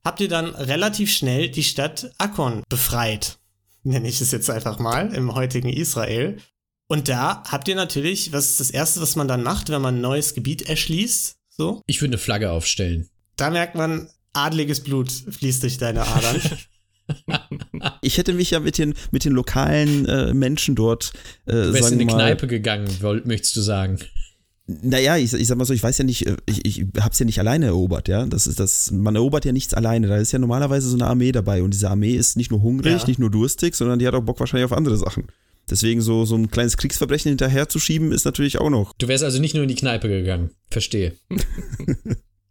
habt 0.07 0.21
ihr 0.21 0.29
dann 0.29 0.55
relativ 0.55 1.13
schnell 1.13 1.49
die 1.49 1.65
Stadt 1.65 2.13
Akkon 2.17 2.63
befreit. 2.69 3.39
Nenne 3.83 4.07
ich 4.07 4.21
es 4.21 4.31
jetzt 4.31 4.49
einfach 4.49 4.79
mal, 4.79 5.13
im 5.13 5.35
heutigen 5.35 5.67
Israel. 5.67 6.37
Und 6.87 7.09
da 7.09 7.43
habt 7.45 7.67
ihr 7.67 7.75
natürlich, 7.75 8.31
was 8.31 8.51
ist 8.51 8.59
das 8.61 8.71
Erste, 8.71 9.01
was 9.01 9.17
man 9.17 9.27
dann 9.27 9.43
macht, 9.43 9.67
wenn 9.69 9.81
man 9.81 9.95
ein 9.95 10.01
neues 10.01 10.33
Gebiet 10.33 10.61
erschließt? 10.61 11.35
So, 11.49 11.81
Ich 11.87 11.99
würde 11.99 12.13
eine 12.13 12.19
Flagge 12.19 12.51
aufstellen. 12.51 13.09
da 13.35 13.49
merkt 13.49 13.75
man, 13.75 14.09
adliges 14.37 14.81
Blut 14.81 15.11
fließt 15.11 15.63
durch 15.63 15.77
deine 15.77 16.05
Adern. 16.07 16.41
Ich 18.01 18.17
hätte 18.17 18.33
mich 18.33 18.51
ja 18.51 18.59
mit 18.59 18.77
den, 18.77 18.93
mit 19.11 19.23
den 19.23 19.31
lokalen 19.31 20.05
äh, 20.07 20.33
Menschen 20.33 20.75
dort, 20.75 21.13
äh, 21.45 21.51
Du 21.53 21.73
wärst 21.73 21.83
sagen 21.83 21.93
in 21.93 22.01
eine 22.01 22.11
mal, 22.11 22.17
Kneipe 22.17 22.47
gegangen, 22.47 22.89
möchtest 23.23 23.55
du 23.55 23.61
sagen. 23.61 23.97
Naja, 24.65 25.15
ich, 25.15 25.33
ich 25.33 25.47
sag 25.47 25.57
mal 25.57 25.63
so, 25.63 25.73
ich 25.73 25.81
weiß 25.81 25.99
ja 25.99 26.03
nicht, 26.03 26.27
äh, 26.27 26.35
ich, 26.45 26.65
ich 26.65 26.85
hab's 26.99 27.17
ja 27.19 27.25
nicht 27.25 27.39
alleine 27.39 27.67
erobert, 27.67 28.09
ja. 28.09 28.25
Das 28.25 28.45
ist 28.45 28.59
das, 28.59 28.91
man 28.91 29.15
erobert 29.15 29.45
ja 29.45 29.53
nichts 29.53 29.73
alleine. 29.73 30.07
Da 30.07 30.17
ist 30.17 30.33
ja 30.33 30.39
normalerweise 30.39 30.89
so 30.89 30.97
eine 30.97 31.07
Armee 31.07 31.31
dabei 31.31 31.63
und 31.63 31.73
diese 31.73 31.89
Armee 31.89 32.15
ist 32.15 32.35
nicht 32.35 32.51
nur 32.51 32.61
hungrig, 32.61 32.99
Ja. 32.99 33.07
nicht 33.07 33.19
nur 33.19 33.31
durstig, 33.31 33.75
sondern 33.75 33.99
die 33.99 34.07
hat 34.07 34.13
auch 34.13 34.23
Bock 34.23 34.41
wahrscheinlich 34.41 34.65
auf 34.65 34.73
andere 34.77 34.97
Sachen. 34.97 35.27
Deswegen 35.69 36.01
so, 36.01 36.25
so 36.25 36.35
ein 36.35 36.51
kleines 36.51 36.75
Kriegsverbrechen 36.75 37.29
hinterherzuschieben, 37.29 38.11
ist 38.11 38.25
natürlich 38.25 38.57
auch 38.57 38.69
noch. 38.69 38.93
Du 38.97 39.07
wärst 39.07 39.23
also 39.23 39.39
nicht 39.39 39.53
nur 39.53 39.63
in 39.63 39.69
die 39.69 39.75
Kneipe 39.75 40.09
gegangen. 40.09 40.51
Verstehe. 40.69 41.13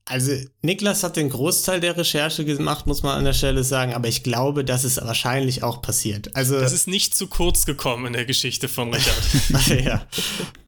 Also, 0.09 0.33
Niklas 0.63 1.03
hat 1.03 1.17
den 1.17 1.31
Großteil 1.31 1.81
der 1.81 1.97
Recherche 1.97 2.45
gemacht, 2.45 2.87
muss 2.87 3.03
man 3.03 3.19
an 3.19 3.25
der 3.25 3.33
Stelle 3.33 3.65
sagen, 3.65 3.93
aber 3.93 4.07
ich 4.07 4.23
glaube, 4.23 4.65
das 4.65 4.85
ist 4.85 5.05
wahrscheinlich 5.05 5.65
auch 5.65 5.83
passiert. 5.83 6.35
Also, 6.37 6.61
Das 6.61 6.73
ist 6.73 6.87
nicht 6.87 7.17
zu 7.17 7.27
kurz 7.27 7.67
gekommen 7.67 8.07
in 8.07 8.13
der 8.13 8.25
Geschichte 8.25 8.69
von 8.69 8.95
Richard. 8.95 9.85
ja. 9.85 10.07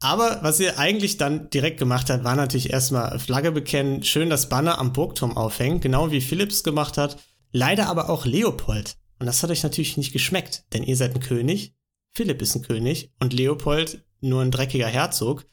Aber 0.00 0.40
was 0.42 0.59
ihr 0.59 0.78
eigentlich 0.78 1.18
dann 1.18 1.50
direkt 1.50 1.78
gemacht 1.78 2.11
habt, 2.11 2.25
war 2.25 2.35
natürlich 2.35 2.71
erstmal 2.71 3.21
Flagge 3.21 3.52
bekennen, 3.52 4.02
schön 4.02 4.28
das 4.28 4.49
Banner 4.49 4.78
am 4.78 4.92
Burgturm 4.92 5.37
aufhängen, 5.37 5.78
genau 5.78 6.11
wie 6.11 6.21
Philipps 6.21 6.64
gemacht 6.64 6.99
hat. 6.99 7.16
Leider 7.52 7.87
aber 7.87 8.11
auch 8.11 8.26
Leopold. 8.26 8.97
Und 9.21 9.26
das 9.26 9.42
hat 9.45 9.50
euch 9.50 9.62
natürlich 9.62 9.97
nicht 9.97 10.12
geschmeckt, 10.12 10.64
denn 10.73 10.83
ihr 10.83 10.97
seid 10.97 11.14
ein 11.14 11.21
König, 11.21 11.75
Philipp 12.12 12.42
ist 12.42 12.57
ein 12.57 12.62
König 12.62 13.12
und 13.21 13.33
Leopold 13.33 14.02
nur 14.21 14.42
ein 14.42 14.50
dreckiger 14.50 14.88
Herzog. 14.88 15.47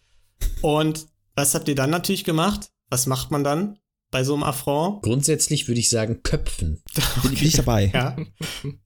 Und 0.62 1.06
was 1.36 1.54
habt 1.54 1.68
ihr 1.68 1.75
dann 1.75 1.92
natürlich 1.92 2.24
gemacht? 2.24 2.72
Was 2.89 3.08
macht 3.08 3.32
man 3.32 3.44
dann 3.44 3.80
bei 4.12 4.24
so 4.24 4.34
einem 4.34 4.44
Affront? 4.44 5.01
Grundsätzlich 5.04 5.68
würde 5.68 5.80
ich 5.80 5.89
sagen, 5.89 6.22
köpfen. 6.24 6.82
Bin, 7.24 7.36
bin 7.36 7.48
ich 7.48 7.54
dabei. 7.56 7.92
Ja. 7.94 8.15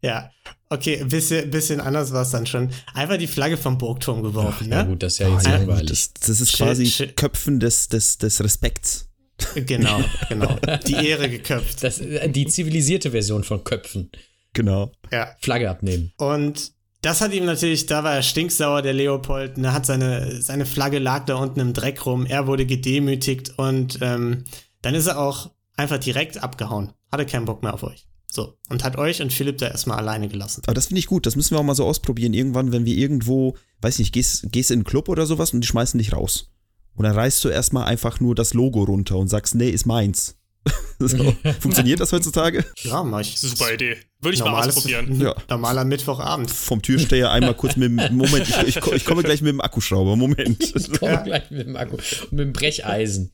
Ja. 0.02 0.32
Okay, 0.70 1.02
ein 1.02 1.08
bisschen, 1.10 1.50
bisschen 1.50 1.82
anders 1.82 2.14
war 2.14 2.22
es 2.22 2.30
dann 2.30 2.46
schon. 2.46 2.70
Einfach 2.94 3.18
die 3.18 3.28
Flagge 3.28 3.58
vom 3.58 3.78
Burgturm 3.78 4.22
geworfen, 4.24 4.70
Ja 4.70 4.84
ne? 4.84 4.90
gut, 4.90 5.04
das 5.04 5.14
ist 5.14 5.20
ja 5.20 5.30
jetzt 5.30 5.46
ja, 5.48 5.58
langweilig. 5.58 5.90
das, 5.90 6.14
das 6.14 6.42
ist 6.42 6.54
quasi 6.54 6.86
shit. 6.86 7.18
Köpfen 7.18 7.60
des, 7.60 7.88
des, 7.90 8.18
des 8.20 8.44
Respekts. 8.44 9.10
Genau, 9.56 10.00
genau. 10.30 10.60
Die 10.86 10.94
Ehre 10.94 11.30
geköpft. 11.30 11.84
Das, 11.84 12.00
äh, 12.00 12.30
die 12.30 12.46
zivilisierte 12.48 13.12
Version 13.12 13.44
von 13.44 13.64
Köpfen. 13.64 14.12
Genau. 14.54 14.92
Ja. 15.12 15.36
Flagge 15.40 15.70
abnehmen. 15.70 16.12
Und 16.18 16.72
das 17.02 17.22
hat 17.22 17.34
ihm 17.34 17.46
natürlich, 17.46 17.86
da 17.86 18.04
war 18.04 18.16
er 18.16 18.24
stinksauer, 18.24 18.82
der 18.82 18.94
Leopold. 18.94 19.58
Er 19.58 19.74
hat 19.74 19.86
seine, 19.86 20.42
seine 20.42 20.66
Flagge 20.66 21.00
lag 21.00 21.26
da 21.26 21.36
unten 21.36 21.60
im 21.60 21.74
Dreck 21.74 22.06
rum. 22.06 22.26
Er 22.26 22.48
wurde 22.48 22.66
gedemütigt 22.66 23.58
und 23.58 24.00
ähm, 24.02 24.44
dann 24.82 24.96
ist 24.96 25.08
er 25.08 25.20
auch 25.20 25.52
einfach 25.76 25.98
direkt 25.98 26.44
abgehauen. 26.44 26.92
Hatte 27.12 27.26
keinen 27.26 27.46
Bock 27.46 27.64
mehr 27.64 27.74
auf 27.74 27.84
euch. 27.84 28.08
So. 28.28 28.58
Und 28.70 28.84
hat 28.84 28.98
euch 28.98 29.22
und 29.22 29.34
Philipp 29.34 29.58
da 29.58 29.68
erstmal 29.68 29.98
alleine 29.98 30.28
gelassen. 30.28 30.62
Aber 30.66 30.74
das 30.74 30.88
finde 30.88 31.00
ich 31.00 31.08
gut. 31.08 31.26
Das 31.26 31.36
müssen 31.36 31.56
wir 31.56 31.60
auch 31.60 31.64
mal 31.64 31.76
so 31.76 31.86
ausprobieren. 31.86 32.34
Irgendwann, 32.34 32.72
wenn 32.72 32.86
wir 32.86 32.96
irgendwo, 32.96 33.56
weiß 33.82 34.00
nicht, 34.00 34.14
gehst, 34.14 34.52
gehst 34.52 34.72
in 34.72 34.80
einen 34.80 34.84
Club 34.84 35.10
oder 35.10 35.26
sowas 35.26 35.54
und 35.54 35.62
die 35.62 35.68
schmeißen 35.68 35.98
dich 35.98 36.14
raus. 36.14 36.52
Und 36.96 37.04
dann 37.04 37.16
reißt 37.16 37.44
du 37.44 37.50
erstmal 37.50 37.86
einfach 37.86 38.20
nur 38.20 38.36
das 38.36 38.54
Logo 38.54 38.84
runter 38.84 39.18
und 39.18 39.30
sagst, 39.30 39.56
nee, 39.56 39.70
ist 39.70 39.86
meins. 39.86 40.39
so. 41.00 41.36
Funktioniert 41.60 42.00
das 42.00 42.12
heutzutage? 42.12 42.66
Ja, 42.84 43.04
mach 43.04 43.22
ich. 43.22 43.32
Das 43.32 43.44
ist 43.44 43.52
eine 43.52 43.58
super 43.58 43.74
Idee. 43.74 43.98
Würde 44.22 44.36
ich 44.36 44.40
mal 44.42 44.48
Normales- 44.52 44.76
ausprobieren. 44.78 45.22
Ja. 45.22 45.36
Normaler 45.50 45.86
Mittwochabend. 45.86 46.52
Vom 46.52 46.82
Türsteher 46.82 47.32
einmal 47.32 47.54
kurz 47.56 47.76
mit 47.76 47.88
dem, 47.90 47.96
Moment, 48.18 48.48
ich, 48.50 48.78
ich, 48.78 48.78
ich 48.78 49.06
komme 49.06 49.24
gleich 49.24 49.42
mit 49.42 49.50
dem 49.50 49.62
Akkuschrauber, 49.62 50.16
Moment. 50.16 50.62
Ich 50.76 50.92
komme 51.00 51.24
gleich 51.24 51.50
mit 51.52 51.68
dem 51.68 51.76
Akku 51.76 51.96
und 51.96 52.32
mit 52.32 52.40
dem 52.40 52.54
Brecheisen. 52.54 53.32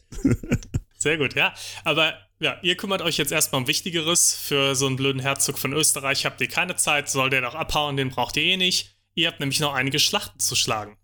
Sehr 0.97 1.17
gut, 1.17 1.35
ja. 1.35 1.53
Aber 1.83 2.13
ja, 2.39 2.57
ihr 2.61 2.75
kümmert 2.75 3.01
euch 3.01 3.17
jetzt 3.17 3.31
erstmal 3.31 3.61
um 3.61 3.67
Wichtigeres. 3.67 4.33
Für 4.33 4.75
so 4.75 4.87
einen 4.87 4.95
blöden 4.95 5.21
Herzog 5.21 5.57
von 5.57 5.73
Österreich 5.73 6.25
habt 6.25 6.41
ihr 6.41 6.47
keine 6.47 6.75
Zeit, 6.75 7.09
soll 7.09 7.29
der 7.29 7.41
noch 7.41 7.55
abhauen, 7.55 7.95
den 7.97 8.09
braucht 8.09 8.37
ihr 8.37 8.43
eh 8.43 8.57
nicht. 8.57 8.95
Ihr 9.13 9.27
habt 9.27 9.39
nämlich 9.39 9.59
noch 9.59 9.73
einige 9.73 9.99
Schlachten 9.99 10.39
zu 10.39 10.55
schlagen. 10.55 10.97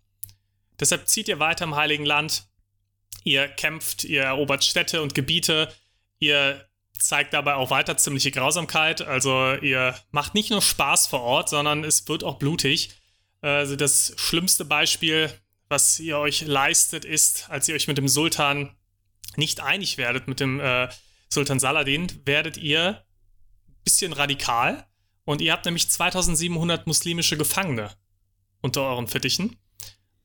Deshalb 0.79 1.07
zieht 1.07 1.27
ihr 1.27 1.39
weiter 1.39 1.63
im 1.63 1.75
Heiligen 1.75 2.05
Land. 2.05 2.45
Ihr 3.23 3.47
kämpft, 3.47 4.03
ihr 4.03 4.23
erobert 4.23 4.63
Städte 4.63 5.01
und 5.01 5.13
Gebiete. 5.13 5.71
Ihr 6.21 6.65
zeigt 6.93 7.33
dabei 7.33 7.55
auch 7.55 7.71
weiter 7.71 7.97
ziemliche 7.97 8.31
Grausamkeit. 8.31 9.01
Also 9.01 9.55
ihr 9.55 9.95
macht 10.11 10.35
nicht 10.35 10.51
nur 10.51 10.61
Spaß 10.61 11.07
vor 11.07 11.21
Ort, 11.21 11.49
sondern 11.49 11.83
es 11.83 12.07
wird 12.07 12.23
auch 12.23 12.37
blutig. 12.37 12.91
Also 13.41 13.75
das 13.75 14.13
schlimmste 14.17 14.63
Beispiel, 14.63 15.31
was 15.67 15.99
ihr 15.99 16.19
euch 16.19 16.41
leistet, 16.41 17.05
ist, 17.05 17.49
als 17.49 17.67
ihr 17.67 17.75
euch 17.75 17.87
mit 17.87 17.97
dem 17.97 18.07
Sultan 18.07 18.75
nicht 19.35 19.61
einig 19.61 19.97
werdet, 19.97 20.27
mit 20.27 20.39
dem 20.39 20.59
äh, 20.59 20.89
Sultan 21.27 21.59
Saladin, 21.59 22.07
werdet 22.25 22.57
ihr 22.57 23.03
ein 23.67 23.83
bisschen 23.83 24.13
radikal. 24.13 24.85
Und 25.25 25.41
ihr 25.41 25.53
habt 25.53 25.65
nämlich 25.65 25.89
2700 25.89 26.85
muslimische 26.85 27.35
Gefangene 27.35 27.89
unter 28.61 28.81
euren 28.83 29.07
Fittichen. 29.07 29.57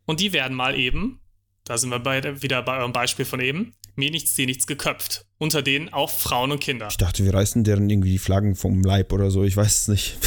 Und 0.04 0.20
die 0.20 0.34
werden 0.34 0.54
mal 0.54 0.78
eben, 0.78 1.22
da 1.64 1.78
sind 1.78 1.88
wir 1.88 2.00
bei, 2.00 2.42
wieder 2.42 2.60
bei 2.62 2.76
eurem 2.78 2.92
Beispiel 2.92 3.24
von 3.24 3.40
eben, 3.40 3.74
mir 3.96 4.10
nichts, 4.10 4.34
dir 4.34 4.46
nichts 4.46 4.66
geköpft. 4.66 5.24
Unter 5.38 5.60
denen 5.62 5.92
auch 5.92 6.08
Frauen 6.10 6.50
und 6.52 6.60
Kinder. 6.60 6.88
Ich 6.90 6.96
dachte, 6.96 7.22
wir 7.24 7.34
reißen 7.34 7.62
deren 7.64 7.90
irgendwie 7.90 8.12
die 8.12 8.18
Flaggen 8.18 8.54
vom 8.54 8.82
Leib 8.82 9.12
oder 9.12 9.30
so, 9.30 9.44
ich 9.44 9.56
weiß 9.56 9.82
es 9.82 9.88
nicht. 9.88 10.16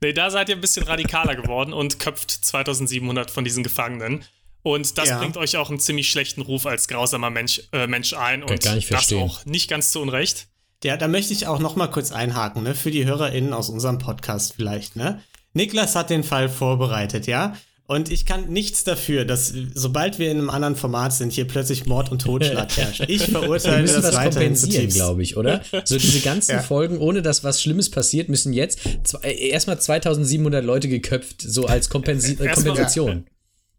Nee, 0.00 0.12
da 0.12 0.30
seid 0.30 0.48
ihr 0.48 0.56
ein 0.56 0.60
bisschen 0.60 0.82
radikaler 0.84 1.36
geworden 1.36 1.72
und 1.72 1.98
köpft 1.98 2.30
2700 2.30 3.30
von 3.30 3.44
diesen 3.44 3.62
Gefangenen. 3.62 4.24
Und 4.62 4.98
das 4.98 5.08
Ja. 5.08 5.18
bringt 5.18 5.36
euch 5.36 5.56
auch 5.56 5.70
einen 5.70 5.80
ziemlich 5.80 6.10
schlechten 6.10 6.40
Ruf 6.42 6.66
als 6.66 6.88
grausamer 6.88 7.30
Mensch, 7.30 7.62
äh, 7.72 7.86
Mensch 7.86 8.12
ein. 8.12 8.42
Und 8.42 8.62
gar 8.62 8.74
nicht 8.74 8.92
das 8.92 9.12
auch 9.12 9.44
nicht 9.44 9.68
ganz 9.70 9.90
zu 9.92 10.00
Unrecht. 10.00 10.48
Ja, 10.84 10.96
da 10.96 11.08
möchte 11.08 11.32
ich 11.32 11.46
auch 11.46 11.60
noch 11.60 11.76
mal 11.76 11.86
kurz 11.88 12.10
einhaken, 12.12 12.62
ne, 12.64 12.74
für 12.74 12.90
die 12.90 13.04
HörerInnen 13.06 13.52
aus 13.52 13.68
unserem 13.68 13.98
Podcast 13.98 14.54
vielleicht, 14.56 14.96
ne? 14.96 15.22
Niklas 15.52 15.94
hat 15.94 16.10
den 16.10 16.24
Fall 16.24 16.48
vorbereitet, 16.48 17.26
ja? 17.26 17.56
Und 17.86 18.10
ich 18.10 18.24
kann 18.24 18.48
nichts 18.48 18.84
dafür, 18.84 19.24
dass 19.24 19.52
sobald 19.74 20.18
wir 20.18 20.30
in 20.30 20.38
einem 20.38 20.50
anderen 20.50 20.76
Format 20.76 21.12
sind, 21.12 21.32
hier 21.32 21.46
plötzlich 21.46 21.84
Mord 21.84 22.10
und 22.10 22.22
Totschlag 22.22 22.74
herrscht. 22.76 23.04
Ich 23.08 23.20
Wir 23.20 23.40
verurteile 23.40 23.82
müssen 23.82 24.00
das 24.02 24.14
weiterhin 24.14 24.32
kompensieren, 24.54 24.72
zutiefst. 24.72 24.96
glaube 24.96 25.22
ich, 25.22 25.36
oder? 25.36 25.62
So 25.84 25.98
diese 25.98 26.20
ganzen 26.20 26.52
Ja. 26.52 26.62
Folgen, 26.62 26.98
ohne 26.98 27.20
dass 27.22 27.44
was 27.44 27.60
Schlimmes 27.60 27.90
passiert, 27.90 28.28
müssen 28.28 28.52
jetzt 28.52 28.78
äh, 29.22 29.48
erstmal 29.48 29.80
2700 29.80 30.64
Leute 30.64 30.88
geköpft, 30.88 31.42
so 31.42 31.66
als 31.66 31.90
Kompensi 31.90 32.34
äh, 32.34 32.44
Erstmal- 32.46 32.54
Kompensation. 32.54 33.26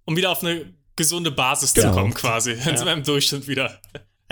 Um 0.06 0.16
wieder 0.18 0.32
auf 0.32 0.44
eine 0.44 0.66
gesunde 0.96 1.32
Basis 1.32 1.74
Genau. 1.74 1.88
zu 1.90 1.94
kommen, 1.96 2.14
quasi. 2.14 2.56
Dann 2.64 2.78
sind 2.78 2.86
wir 2.86 2.94
im 2.94 3.04
Durchschnitt 3.04 3.48
wieder. 3.48 3.80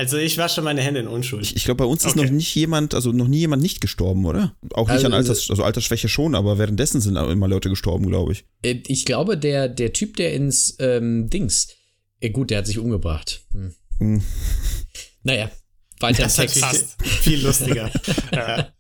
Also 0.02 0.18
ich 0.18 0.38
wasche 0.40 0.64
meine 0.64 0.82
Hände 0.82 1.00
in 1.00 1.08
Unschuld. 1.08 1.44
Ich, 1.44 1.56
ich 1.56 1.64
glaube, 1.66 1.84
bei 1.84 1.86
uns 1.86 2.04
ist 2.04 2.18
Okay. 2.18 2.26
noch 2.26 2.32
nicht 2.32 2.56
jemand, 2.56 2.96
also 2.96 3.12
noch 3.12 3.28
nie 3.28 3.38
jemand 3.38 3.62
nicht 3.62 3.82
gestorben, 3.82 4.26
oder? 4.26 4.56
Auch 4.74 4.88
nicht 4.88 4.96
Also- 4.96 5.06
an 5.06 5.14
Alters, 5.14 5.48
also 5.52 5.64
Altersschwäche 5.64 6.10
schon, 6.10 6.34
aber 6.34 6.58
währenddessen 6.58 7.02
sind 7.02 7.16
immer 7.18 7.48
Leute 7.48 7.70
gestorben, 7.70 8.08
glaube 8.08 8.32
ich. 8.32 8.46
Äh, 8.64 8.82
Ich 8.88 9.06
glaube, 9.06 9.38
der, 9.38 9.70
der 9.70 9.94
Typ, 9.94 10.18
der 10.18 10.34
ins 10.34 10.76
ähm, 10.80 11.30
Dings, 11.30 11.68
äh, 12.20 12.32
gut, 12.32 12.50
der 12.50 12.58
hat 12.58 12.66
sich 12.66 12.80
umgebracht. 12.80 13.42
Hm. 13.52 13.76
Hm. 14.00 14.24
Naja, 15.22 15.52
weiter 16.00 16.24
Das 16.24 16.32
ist 16.32 16.38
Text. 16.38 16.62
natürlich 16.62 17.14
viel 17.20 17.46
lustiger. 17.46 17.92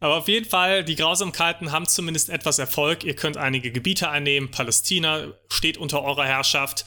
Aber 0.00 0.16
auf 0.16 0.26
jeden 0.28 0.46
Fall, 0.46 0.84
die 0.84 0.96
Grausamkeiten 0.96 1.70
haben 1.70 1.86
zumindest 1.86 2.30
etwas 2.30 2.58
Erfolg. 2.58 3.04
Ihr 3.04 3.14
könnt 3.14 3.36
einige 3.36 3.70
Gebiete 3.70 4.10
einnehmen. 4.10 4.50
Palästina 4.50 5.32
steht 5.50 5.78
unter 5.78 6.02
eurer 6.02 6.24
Herrschaft. 6.26 6.84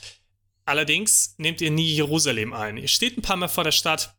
Allerdings 0.69 1.33
nehmt 1.39 1.61
ihr 1.61 1.71
nie 1.71 1.91
Jerusalem 1.95 2.53
ein. 2.53 2.77
Ihr 2.77 2.87
steht 2.87 3.17
ein 3.17 3.23
paar 3.23 3.37
Mal 3.37 3.47
vor 3.47 3.63
der 3.63 3.71
Stadt 3.71 4.13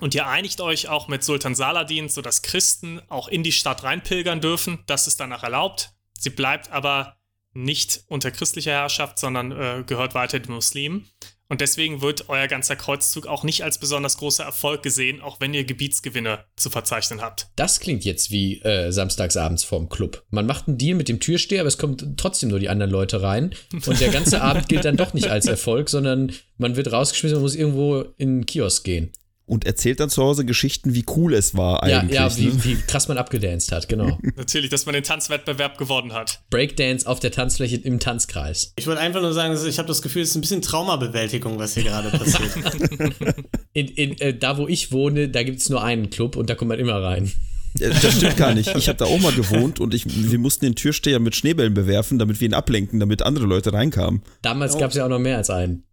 und 0.00 0.16
ihr 0.16 0.26
einigt 0.26 0.60
euch 0.60 0.88
auch 0.88 1.06
mit 1.06 1.22
Sultan 1.22 1.54
Saladin, 1.54 2.08
sodass 2.08 2.42
Christen 2.42 3.00
auch 3.08 3.28
in 3.28 3.44
die 3.44 3.52
Stadt 3.52 3.84
reinpilgern 3.84 4.40
dürfen. 4.40 4.82
Das 4.86 5.06
ist 5.06 5.20
danach 5.20 5.44
erlaubt. 5.44 5.92
Sie 6.18 6.30
bleibt 6.30 6.72
aber 6.72 7.16
nicht 7.52 8.02
unter 8.08 8.32
christlicher 8.32 8.72
Herrschaft, 8.72 9.20
sondern 9.20 9.52
äh, 9.52 9.84
gehört 9.86 10.16
weiter 10.16 10.40
den 10.40 10.54
Muslimen. 10.54 11.08
Und 11.48 11.60
deswegen 11.60 12.00
wird 12.00 12.28
euer 12.28 12.48
ganzer 12.48 12.74
Kreuzzug 12.74 13.26
auch 13.26 13.44
nicht 13.44 13.62
als 13.62 13.78
besonders 13.78 14.16
großer 14.16 14.44
Erfolg 14.44 14.82
gesehen, 14.82 15.20
auch 15.20 15.40
wenn 15.40 15.54
ihr 15.54 15.64
Gebietsgewinne 15.64 16.44
zu 16.56 16.70
verzeichnen 16.70 17.20
habt. 17.20 17.48
Das 17.56 17.78
klingt 17.78 18.04
jetzt 18.04 18.30
wie 18.30 18.60
äh, 18.62 18.90
samstagsabends 18.90 19.62
vorm 19.62 19.88
Club. 19.88 20.24
Man 20.30 20.46
macht 20.46 20.66
einen 20.66 20.78
Deal 20.78 20.96
mit 20.96 21.08
dem 21.08 21.20
Türsteher, 21.20 21.60
aber 21.60 21.68
es 21.68 21.78
kommen 21.78 22.16
trotzdem 22.16 22.48
nur 22.48 22.58
die 22.58 22.68
anderen 22.68 22.90
Leute 22.90 23.22
rein. 23.22 23.54
Und 23.72 24.00
der 24.00 24.10
ganze 24.10 24.42
Abend 24.46 24.68
gilt 24.68 24.84
dann 24.84 24.96
doch 24.96 25.14
nicht 25.14 25.28
als 25.28 25.46
Erfolg, 25.46 25.88
sondern 25.88 26.32
man 26.58 26.76
wird 26.76 26.90
rausgeschmissen 26.90 27.36
und 27.36 27.42
muss 27.42 27.54
irgendwo 27.54 28.00
in 28.16 28.28
einen 28.28 28.46
Kiosk 28.46 28.84
gehen. 28.84 29.12
Und 29.48 29.64
erzählt 29.64 30.00
dann 30.00 30.10
zu 30.10 30.24
Hause 30.24 30.44
Geschichten, 30.44 30.92
wie 30.94 31.04
cool 31.16 31.32
es 31.32 31.56
war 31.56 31.88
Ja, 31.88 32.00
eigentlich. 32.00 32.16
ja, 32.16 32.28
ne? 32.28 32.36
wie, 32.36 32.64
wie 32.64 32.74
krass 32.82 33.06
man 33.06 33.16
abgedanced 33.16 33.70
hat, 33.70 33.88
genau. 33.88 34.18
Natürlich, 34.36 34.70
dass 34.70 34.86
man 34.86 34.94
den 34.94 35.04
Tanzwettbewerb 35.04 35.78
gewonnen 35.78 36.12
hat. 36.14 36.42
Breakdance 36.50 37.06
auf 37.06 37.20
der 37.20 37.30
Tanzfläche 37.30 37.76
im 37.76 38.00
Tanzkreis. 38.00 38.72
Ich 38.76 38.88
wollte 38.88 39.00
einfach 39.00 39.20
nur 39.20 39.32
sagen, 39.32 39.54
dass 39.54 39.64
ich 39.64 39.78
habe 39.78 39.86
das 39.86 40.02
Gefühl, 40.02 40.22
es 40.22 40.30
ist 40.30 40.34
ein 40.34 40.40
bisschen 40.40 40.62
Traumabewältigung, 40.62 41.60
was 41.60 41.74
hier 41.74 41.84
gerade 41.84 42.10
passiert. 42.10 42.50
In, 43.72 43.88
in, 43.88 44.18
äh, 44.20 44.34
da, 44.36 44.56
wo 44.56 44.66
ich 44.66 44.90
wohne, 44.90 45.28
da 45.28 45.42
gibt 45.42 45.60
es 45.60 45.68
nur 45.68 45.84
einen 45.84 46.08
Club 46.10 46.34
und 46.36 46.48
da 46.48 46.54
kommt 46.54 46.70
man 46.70 46.78
immer 46.78 47.02
rein. 47.02 47.30
Ja, 47.78 47.90
Das 47.90 48.16
stimmt 48.16 48.38
gar 48.38 48.54
nicht. 48.54 48.74
Ich 48.74 48.88
habe 48.88 48.96
da 48.96 49.04
auch 49.04 49.20
mal 49.20 49.32
gewohnt 49.34 49.80
und 49.80 49.92
ich, 49.92 50.04
wir 50.06 50.38
mussten 50.38 50.64
den 50.64 50.74
Türsteher 50.76 51.18
mit 51.20 51.36
Schneebällen 51.36 51.74
bewerfen, 51.74 52.18
damit 52.18 52.40
wir 52.40 52.48
ihn 52.48 52.54
ablenken, 52.54 53.00
damit 53.00 53.20
andere 53.20 53.44
Leute 53.44 53.74
reinkamen. 53.74 54.22
Damals 54.40 54.74
Oh. 54.74 54.78
gab 54.78 54.90
es 54.92 54.96
ja 54.96 55.04
auch 55.04 55.10
noch 55.10 55.18
mehr 55.18 55.36
als 55.36 55.50
einen. 55.50 55.84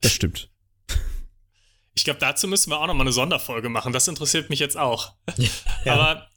Das 0.00 0.12
stimmt. 0.12 0.48
Ich 1.94 2.04
glaube, 2.04 2.20
dazu 2.20 2.48
müssen 2.48 2.70
wir 2.70 2.80
auch 2.80 2.86
nochmal 2.86 3.06
eine 3.06 3.12
Sonderfolge 3.12 3.68
machen. 3.68 3.92
Das 3.92 4.08
interessiert 4.08 4.50
mich 4.50 4.58
jetzt 4.58 4.76
auch. 4.78 5.14
Ja. 5.36 5.50
Aber 5.92 6.28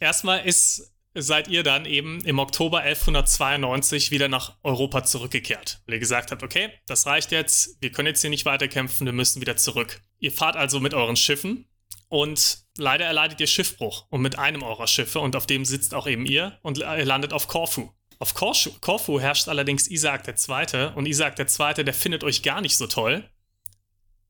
erstmal 0.00 0.44
ist, 0.44 0.92
seid 1.14 1.48
ihr 1.48 1.62
dann 1.62 1.86
eben 1.86 2.22
im 2.24 2.38
Oktober 2.38 2.80
1192 2.80 4.10
wieder 4.10 4.28
nach 4.28 4.56
Europa 4.62 5.02
zurückgekehrt. 5.04 5.80
Weil 5.86 5.94
ihr 5.94 6.00
gesagt 6.00 6.30
habt, 6.30 6.42
okay, 6.42 6.70
das 6.86 7.06
reicht 7.06 7.32
jetzt, 7.32 7.80
wir 7.80 7.90
können 7.90 8.08
jetzt 8.08 8.20
hier 8.20 8.30
nicht 8.30 8.44
weiterkämpfen, 8.44 9.06
wir 9.06 9.12
müssen 9.12 9.40
wieder 9.40 9.56
zurück. 9.56 10.02
Ihr 10.18 10.32
fahrt 10.32 10.56
also 10.56 10.78
mit 10.78 10.92
euren 10.92 11.16
Schiffen 11.16 11.66
und 12.08 12.58
leider 12.76 13.06
erleidet 13.06 13.40
ihr 13.40 13.46
Schiffbruch 13.46 14.06
und 14.10 14.20
mit 14.20 14.38
einem 14.38 14.62
eurer 14.62 14.86
Schiffe 14.86 15.20
und 15.20 15.36
auf 15.36 15.46
dem 15.46 15.64
sitzt 15.64 15.94
auch 15.94 16.06
eben 16.06 16.26
ihr 16.26 16.58
und 16.62 16.78
ihr 16.78 17.04
landet 17.04 17.32
auf 17.32 17.48
Korfu. 17.48 17.90
Auf 18.18 18.34
Korfu, 18.34 18.70
Korfu 18.80 19.20
herrscht 19.20 19.48
allerdings 19.48 19.88
Isaak 19.88 20.26
II. 20.26 20.92
und 20.94 21.06
Isaak 21.06 21.38
II., 21.38 21.84
der 21.84 21.94
findet 21.94 22.24
euch 22.24 22.42
gar 22.42 22.60
nicht 22.60 22.76
so 22.76 22.86
toll, 22.86 23.28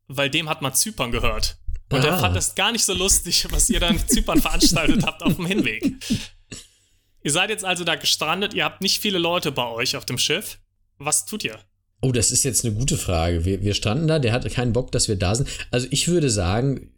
weil 0.08 0.30
dem 0.30 0.48
hat 0.48 0.62
man 0.62 0.74
Zypern 0.74 1.10
gehört. 1.12 1.58
Und 1.90 2.04
er 2.04 2.14
Ah. 2.14 2.18
fand 2.18 2.34
das 2.36 2.54
gar 2.54 2.72
nicht 2.72 2.84
so 2.84 2.94
lustig, 2.94 3.46
was 3.50 3.70
ihr 3.70 3.78
dann 3.80 3.96
in 3.96 4.08
Zypern 4.08 4.40
veranstaltet 4.40 5.04
habt 5.06 5.22
auf 5.22 5.36
dem 5.36 5.46
Hinweg. 5.46 5.84
Ihr 7.22 7.30
seid 7.32 7.50
jetzt 7.50 7.64
also 7.64 7.84
da 7.84 7.94
gestrandet, 7.96 8.54
ihr 8.54 8.64
habt 8.64 8.80
nicht 8.82 9.00
viele 9.00 9.18
Leute 9.18 9.52
bei 9.52 9.66
euch 9.68 9.96
auf 9.96 10.04
dem 10.04 10.18
Schiff. 10.18 10.58
Was 10.98 11.26
tut 11.26 11.44
ihr? 11.44 11.58
Oh, 12.00 12.12
das 12.12 12.30
ist 12.30 12.44
jetzt 12.44 12.64
eine 12.64 12.74
gute 12.74 12.96
Frage. 12.96 13.44
Wir, 13.44 13.62
wir 13.62 13.74
standen 13.74 14.06
da, 14.06 14.18
der 14.18 14.32
hatte 14.32 14.50
keinen 14.50 14.72
Bock, 14.72 14.92
dass 14.92 15.08
wir 15.08 15.16
da 15.16 15.34
sind. 15.34 15.48
Also 15.70 15.86
ich 15.90 16.08
würde 16.08 16.30
sagen, 16.30 16.92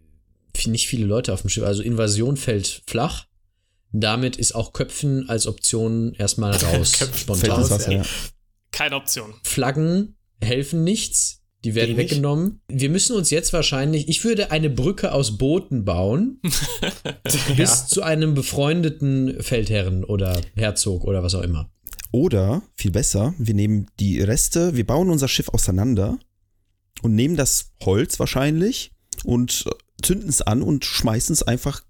nicht 0.66 0.88
viele 0.88 1.06
Leute 1.06 1.32
auf 1.32 1.42
dem 1.42 1.50
Schiff. 1.50 1.64
Also 1.64 1.82
Invasion 1.82 2.36
fällt 2.36 2.82
flach. 2.86 3.26
Damit 3.92 4.36
ist 4.36 4.54
auch 4.54 4.72
Köpfen 4.72 5.28
als 5.28 5.46
Option 5.46 6.14
erstmal 6.14 6.52
raus. 6.56 6.92
Köpfen 6.92 7.14
Fällt 7.36 7.52
spontan. 7.52 7.60
ins 7.60 7.70
Wasser, 7.70 7.92
ja. 7.92 8.02
Keine 8.72 8.96
Option. 8.96 9.34
Flaggen 9.44 10.16
helfen 10.42 10.82
nichts. 10.84 11.37
Die 11.64 11.74
werden 11.74 11.96
Wenig. 11.96 12.10
weggenommen. 12.12 12.60
Wir 12.68 12.88
müssen 12.88 13.16
uns 13.16 13.30
jetzt 13.30 13.52
wahrscheinlich, 13.52 14.08
ich 14.08 14.22
würde 14.24 14.50
eine 14.52 14.70
Brücke 14.70 15.12
aus 15.12 15.38
Booten 15.38 15.84
bauen, 15.84 16.40
bis 17.56 17.88
zu 17.88 18.02
einem 18.02 18.34
befreundeten 18.34 19.42
Feldherren 19.42 20.04
oder 20.04 20.40
Herzog 20.54 21.04
oder 21.04 21.22
was 21.22 21.34
auch 21.34 21.42
immer. 21.42 21.68
Oder, 22.12 22.62
viel 22.76 22.92
besser, 22.92 23.34
wir 23.38 23.54
nehmen 23.54 23.86
die 23.98 24.20
Reste, 24.20 24.76
wir 24.76 24.86
bauen 24.86 25.10
unser 25.10 25.28
Schiff 25.28 25.48
auseinander 25.50 26.18
und 27.02 27.14
nehmen 27.14 27.36
das 27.36 27.72
Holz 27.84 28.18
wahrscheinlich 28.20 28.92
und 29.24 29.64
äh, 29.66 29.70
zünden 30.02 30.28
es 30.28 30.40
an 30.42 30.62
und 30.62 30.84
schmeißen 30.84 31.32
es 31.32 31.42
einfach 31.42 31.82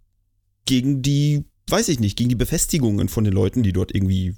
gegen 0.64 1.02
die, 1.02 1.44
weiß 1.68 1.88
ich 1.88 2.00
nicht, 2.00 2.16
gegen 2.16 2.30
die 2.30 2.34
Befestigungen 2.36 3.08
von 3.08 3.24
den 3.24 3.32
Leuten, 3.34 3.62
die 3.62 3.72
dort 3.72 3.94
irgendwie 3.94 4.34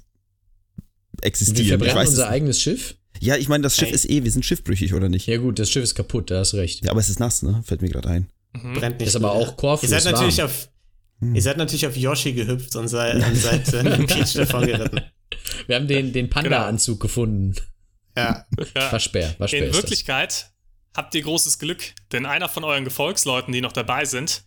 Wir 1.13 1.23
existieren. 1.23 1.61
Ich 1.63 1.67
verbrennen 1.69 2.07
unser 2.07 2.23
es- 2.25 2.29
eigenes 2.29 2.61
Schiff? 2.61 2.97
Ja, 3.21 3.35
ich 3.37 3.47
meine, 3.47 3.61
das 3.61 3.75
Schiff 3.75 3.89
Ey. 3.89 3.93
ist 3.93 4.09
eh, 4.09 4.23
wir 4.23 4.31
sind 4.31 4.43
schiffbrüchig, 4.43 4.93
oder 4.93 5.07
nicht? 5.07 5.27
Ja 5.27 5.37
gut, 5.37 5.59
das 5.59 5.69
Schiff 5.69 5.83
ist 5.83 5.93
kaputt, 5.95 6.31
da 6.31 6.39
hast 6.39 6.55
recht. 6.55 6.83
Ja, 6.83 6.91
aber 6.91 6.99
es 6.99 7.09
ist 7.09 7.19
nass, 7.19 7.43
ne? 7.43 7.61
Fällt 7.63 7.81
mir 7.81 7.89
gerade 7.89 8.09
ein. 8.09 8.29
Mhm. 8.53 8.73
Brennt 8.73 8.99
nicht. 8.99 9.09
Ist 9.09 9.15
aber 9.15 9.31
auch 9.31 9.55
Korfu, 9.55 9.85
Ihr 9.85 9.89
seid 9.89 9.99
ist 9.99 10.05
warm. 10.05 10.13
natürlich 10.15 10.41
auf. 10.41 10.69
Hm. 11.19 11.35
Ihr 11.35 11.41
seid 11.41 11.57
natürlich 11.57 11.85
auf 11.85 11.95
Yoshi 11.95 12.33
gehüpft 12.33 12.75
und 12.75 12.87
seid, 12.87 13.15
und 13.15 13.35
seid 13.37 13.71
äh, 13.73 13.97
Peach 14.05 14.33
davon 14.33 14.65
geritten. 14.65 15.01
Wir 15.67 15.75
haben 15.75 15.87
den, 15.87 16.11
den 16.11 16.29
Panda-Anzug 16.29 16.99
gefunden. 16.99 17.55
Ja. 18.17 18.45
War 18.73 18.99
schwer, 18.99 19.35
war 19.37 19.47
schwer. 19.47 19.59
In 19.59 19.65
ist 19.65 19.75
das. 19.75 19.83
Wirklichkeit 19.83 20.51
habt 20.95 21.15
ihr 21.15 21.21
großes 21.21 21.59
Glück, 21.59 21.93
denn 22.11 22.25
einer 22.25 22.49
von 22.49 22.63
euren 22.63 22.83
Gefolgsleuten, 22.83 23.53
die 23.53 23.61
noch 23.61 23.71
dabei 23.71 24.03
sind, 24.05 24.43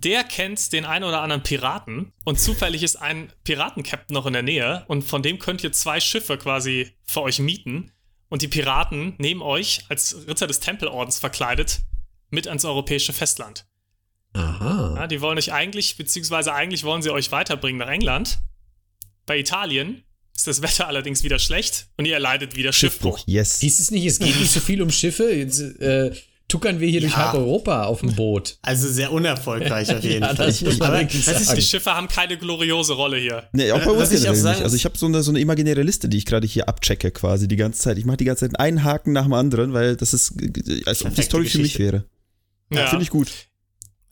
der 0.00 0.24
kennt 0.24 0.72
den 0.72 0.86
einen 0.86 1.04
oder 1.04 1.20
anderen 1.20 1.42
Piraten 1.42 2.12
und 2.24 2.40
zufällig 2.40 2.82
ist 2.82 2.96
ein 2.96 3.30
Piratenkapitän 3.44 4.14
noch 4.14 4.26
in 4.26 4.32
der 4.32 4.42
Nähe 4.42 4.84
und 4.88 5.02
von 5.02 5.22
dem 5.22 5.38
könnt 5.38 5.62
ihr 5.62 5.72
zwei 5.72 6.00
Schiffe 6.00 6.38
quasi 6.38 6.92
für 7.04 7.20
euch 7.22 7.38
mieten 7.38 7.92
und 8.30 8.40
die 8.40 8.48
Piraten 8.48 9.14
nehmen 9.18 9.42
euch 9.42 9.84
als 9.90 10.26
Ritter 10.26 10.46
des 10.46 10.60
Tempelordens 10.60 11.18
verkleidet 11.18 11.80
mit 12.30 12.48
ans 12.48 12.64
europäische 12.64 13.12
Festland. 13.12 13.66
Aha. 14.32 14.94
Ja, 14.96 15.06
die 15.06 15.20
wollen 15.20 15.36
euch 15.36 15.52
eigentlich, 15.52 15.98
beziehungsweise 15.98 16.54
eigentlich 16.54 16.84
wollen 16.84 17.02
sie 17.02 17.10
euch 17.10 17.30
weiterbringen 17.30 17.78
nach 17.78 17.90
England. 17.90 18.38
Bei 19.26 19.38
Italien 19.38 20.04
ist 20.34 20.46
das 20.46 20.62
Wetter 20.62 20.88
allerdings 20.88 21.22
wieder 21.22 21.38
schlecht 21.38 21.88
und 21.98 22.06
ihr 22.06 22.14
erleidet 22.14 22.56
wieder 22.56 22.72
Schiffbruch. 22.72 23.20
yes. 23.26 23.60
Hieß 23.60 23.80
es 23.80 23.90
nicht, 23.90 24.06
es 24.06 24.18
geht 24.18 24.40
nicht 24.40 24.52
so 24.52 24.60
viel 24.60 24.80
um 24.80 24.90
Schiffe? 24.90 25.30
Jetzt 25.30 25.60
äh, 25.60 26.12
tuckern 26.52 26.80
wir 26.80 26.88
hier 26.88 27.00
durch 27.00 27.12
Ja. 27.12 27.32
halb 27.32 27.34
Europa 27.34 27.84
auf 27.84 28.00
dem 28.00 28.14
Boot. 28.14 28.58
Also 28.62 28.86
sehr 28.88 29.10
unerfolgreich 29.10 29.90
auf 29.94 30.02
jeden 30.04 30.22
Ja, 30.22 30.34
Fall. 30.34 30.46
das 30.46 30.60
muss 30.60 30.78
man 30.78 30.88
Aber 30.90 31.00
ist. 31.02 31.56
Die 31.56 31.62
Schiffe 31.62 31.94
haben 31.94 32.08
keine 32.08 32.36
gloriose 32.36 32.92
Rolle 32.92 33.16
hier. 33.16 33.48
Nee, 33.52 33.72
auch 33.72 33.82
bei 33.82 33.90
uns 33.90 34.10
ich 34.12 34.18
auch 34.18 34.22
generell 34.24 34.36
sagen 34.36 34.54
nicht. 34.56 34.64
Also 34.64 34.76
ich 34.76 34.84
habe 34.84 34.98
so 34.98 35.06
eine, 35.06 35.22
so 35.22 35.30
eine 35.30 35.40
imaginäre 35.40 35.82
Liste, 35.82 36.08
die 36.08 36.18
ich 36.18 36.26
gerade 36.26 36.46
hier 36.46 36.68
abchecke 36.68 37.10
quasi 37.10 37.48
die 37.48 37.56
ganze 37.56 37.80
Zeit. 37.80 37.96
Ich 37.98 38.04
mache 38.04 38.18
die 38.18 38.24
ganze 38.26 38.48
Zeit 38.48 38.60
einen 38.60 38.84
Haken 38.84 39.12
nach 39.12 39.24
dem 39.24 39.32
anderen, 39.32 39.72
weil 39.72 39.96
das 39.96 40.12
ist, 40.12 40.34
äh, 40.40 40.82
als 40.84 41.04
ob 41.04 41.14
die 41.14 41.22
Story 41.22 41.48
für 41.48 41.58
mich 41.58 41.78
wäre. 41.78 42.04
Ja. 42.70 42.86
Finde 42.88 43.02
ich 43.04 43.10
gut. 43.10 43.28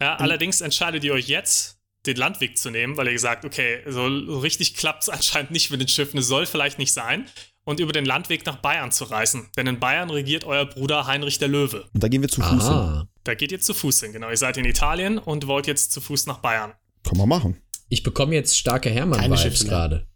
Ja, 0.00 0.16
allerdings 0.16 0.60
entscheidet 0.62 1.04
ihr 1.04 1.12
euch 1.12 1.28
jetzt, 1.28 1.76
den 2.06 2.16
Landweg 2.16 2.56
zu 2.56 2.70
nehmen, 2.70 2.96
weil 2.96 3.08
ihr 3.08 3.18
sagt, 3.18 3.44
okay, 3.44 3.80
so 3.86 4.08
so 4.24 4.38
richtig 4.38 4.74
klappt 4.74 5.02
es 5.02 5.08
anscheinend 5.10 5.50
nicht 5.50 5.70
mit 5.70 5.82
den 5.82 5.88
Schiffen, 5.88 6.18
es 6.18 6.28
soll 6.28 6.46
vielleicht 6.46 6.78
nicht 6.78 6.94
sein, 6.94 7.26
und 7.70 7.80
über 7.80 7.92
den 7.92 8.04
Landweg 8.04 8.44
nach 8.44 8.56
Bayern 8.56 8.92
zu 8.92 9.04
reisen. 9.04 9.48
Denn 9.56 9.66
in 9.66 9.78
Bayern 9.80 10.10
regiert 10.10 10.44
euer 10.44 10.66
Bruder 10.66 11.06
Heinrich 11.06 11.38
der 11.38 11.48
Löwe. 11.48 11.84
Und 11.94 12.02
da 12.02 12.08
gehen 12.08 12.20
wir 12.20 12.28
zu 12.28 12.42
Fuß 12.42 12.64
hin. 12.64 12.72
Aha. 12.72 13.08
Da 13.24 13.34
geht 13.34 13.52
ihr 13.52 13.60
zu 13.60 13.72
Fuß 13.72 14.00
hin, 14.00 14.12
genau. 14.12 14.28
Ihr 14.28 14.36
seid 14.36 14.56
in 14.58 14.64
Italien 14.64 15.18
und 15.18 15.46
wollt 15.46 15.66
jetzt 15.66 15.92
zu 15.92 16.00
Fuß 16.00 16.26
nach 16.26 16.38
Bayern. 16.38 16.72
Kann 17.04 17.16
man 17.16 17.28
machen. 17.28 17.56
Ich 17.88 18.02
bekomme 18.02 18.34
jetzt 18.34 18.58
starke 18.58 18.90
Hermann-Vibes 18.90 19.64
gerade. 19.64 20.06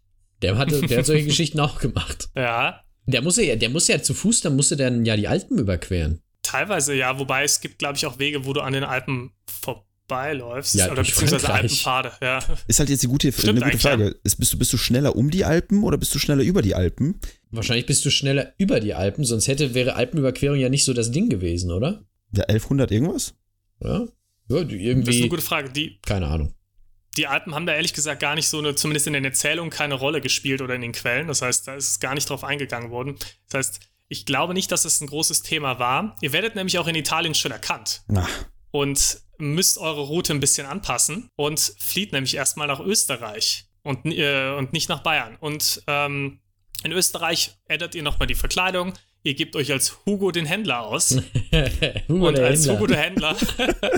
Der, 0.43 0.59
hatte, 0.59 0.81
der 0.83 0.99
hat 0.99 1.07
solche 1.07 1.25
Geschichten 1.27 1.59
auch 1.61 1.79
gemacht. 1.81 2.29
Ja, 2.37 2.83
Der 3.07 3.23
muss 3.23 3.37
ja, 3.37 3.57
der 3.57 3.71
muss 3.71 3.89
ja 3.89 4.03
zu 4.03 4.13
Fuß, 4.15 4.41
dann 4.43 4.57
musste 4.57 4.77
dann 4.77 5.05
ja 5.05 5.17
die 5.17 5.29
Alpen 5.29 5.59
überqueren. 5.59 6.21
teilweise 6.43 6.95
ja, 6.95 7.19
wobei 7.19 7.45
es 7.45 7.61
gibt, 7.61 7.79
glaube 7.79 7.97
ich, 7.97 8.05
auch 8.07 8.19
Wege, 8.19 8.45
wo 8.45 8.53
du 8.53 8.61
an 8.61 8.73
den 8.75 8.85
Alpen 8.85 9.33
vorbeiläufst. 10.09 10.75
Ja, 10.75 10.87
oder 10.93 11.03
beziehungsweise 11.03 11.41
Frankreich. 11.41 11.87
Alpenpfade, 11.87 12.13
ja. 12.21 12.39
Ist 12.69 12.79
halt 12.79 12.91
jetzt 12.91 13.03
die 13.03 13.07
gute, 13.09 13.33
Stimmt 13.33 13.63
eine 13.63 13.71
gute 13.73 13.79
Frage. 13.83 14.17
Ist, 14.23 14.37
bist, 14.37 14.53
du, 14.53 14.59
bist 14.59 14.73
du 14.73 14.77
schneller 14.77 15.17
um 15.17 15.31
die 15.31 15.45
Alpen 15.45 15.83
oder 15.83 15.97
bist 15.97 16.15
du 16.15 16.19
schneller 16.19 16.43
über 16.43 16.63
die 16.63 16.75
Alpen? 16.75 17.21
Wahrscheinlich 17.57 17.87
bist 17.87 18.05
du 18.05 18.11
schneller 18.11 18.53
über 18.59 18.81
die 18.81 18.95
Alpen, 18.95 19.25
sonst 19.25 19.49
hätte, 19.49 19.75
wäre 19.75 19.95
Alpenüberquerung 19.95 20.59
ja 20.59 20.69
nicht 20.69 20.85
so 20.85 20.93
das 20.93 21.11
Ding 21.11 21.29
gewesen, 21.29 21.71
oder? 21.71 22.05
Ja, 22.33 22.45
1100 22.45 22.91
irgendwas? 22.91 23.35
Ja? 23.81 24.07
Ja, 24.49 24.65
die 24.65 24.65
Das 24.65 24.73
ist 24.73 24.81
irgendwie, 24.81 25.19
eine 25.21 25.29
gute 25.29 25.43
Frage. 25.43 25.71
Die, 25.71 25.99
keine 26.05 26.27
Ahnung. 26.27 26.55
die 27.17 27.27
Alpen 27.27 27.55
haben 27.55 27.67
da 27.67 27.75
ehrlich 27.75 27.93
gesagt 27.95 28.21
gar 28.21 28.35
nicht 28.35 28.49
so 28.49 28.59
eine, 28.59 28.75
zumindest 28.75 29.07
in 29.07 29.13
den 29.13 29.25
Erzählungen, 29.25 29.71
keine 29.71 29.95
Rolle 29.95 30.21
gespielt 30.21 30.61
oder 30.61 30.75
in 30.75 30.83
den 30.83 30.93
Quellen. 30.93 31.29
Das 31.29 31.43
heißt, 31.43 31.69
da 31.69 31.75
ist 31.77 32.01
gar 32.01 32.15
nicht 32.15 32.29
drauf 32.29 32.45
eingegangen 32.45 32.91
worden. 32.91 33.17
Das 33.49 33.67
heißt, 33.67 33.81
ich 34.09 34.27
glaube 34.27 34.53
nicht, 34.53 34.71
dass 34.71 34.85
es 34.85 35.01
ein 35.01 35.07
großes 35.07 35.43
Thema 35.43 35.79
war. 35.79 36.17
Ihr 36.21 36.33
werdet 36.33 36.57
nämlich 36.57 36.79
auch 36.79 36.87
in 36.89 36.95
Italien 36.95 37.35
schon 37.35 37.53
erkannt 37.53 38.03
Na, 38.09 38.29
und 38.71 39.21
müsst 39.39 39.79
eure 39.79 40.03
Route 40.03 40.33
ein 40.33 40.41
bisschen 40.41 40.67
anpassen 40.67 41.31
und 41.37 41.75
flieht 41.79 42.13
nämlich 42.13 42.35
erstmal 42.37 42.67
nach 42.67 42.81
Österreich 42.81 43.67
und, 43.83 44.05
äh, 44.07 44.55
und 44.57 44.73
nicht 44.73 44.89
nach 44.89 45.03
Bayern. 45.03 45.37
Und 45.41 45.83
ähm, 45.87 46.41
in 46.85 46.93
Österreich 46.93 47.53
ändert 47.67 47.95
ihr 47.95 48.03
nochmal 48.03 48.27
die 48.29 48.35
Verkleidung. 48.35 48.93
Ihr 49.23 49.35
gebt 49.35 49.57
euch 49.57 49.73
als 49.73 49.99
Hugo 50.07 50.31
den 50.31 50.45
Händler 50.47 50.87
aus. 50.87 51.17
Hugo 52.09 52.29
und 52.29 52.39
als 52.39 52.61
Händler. 52.61 52.75
Hugo 52.75 52.87
der 52.87 52.99
Händler 52.99 53.37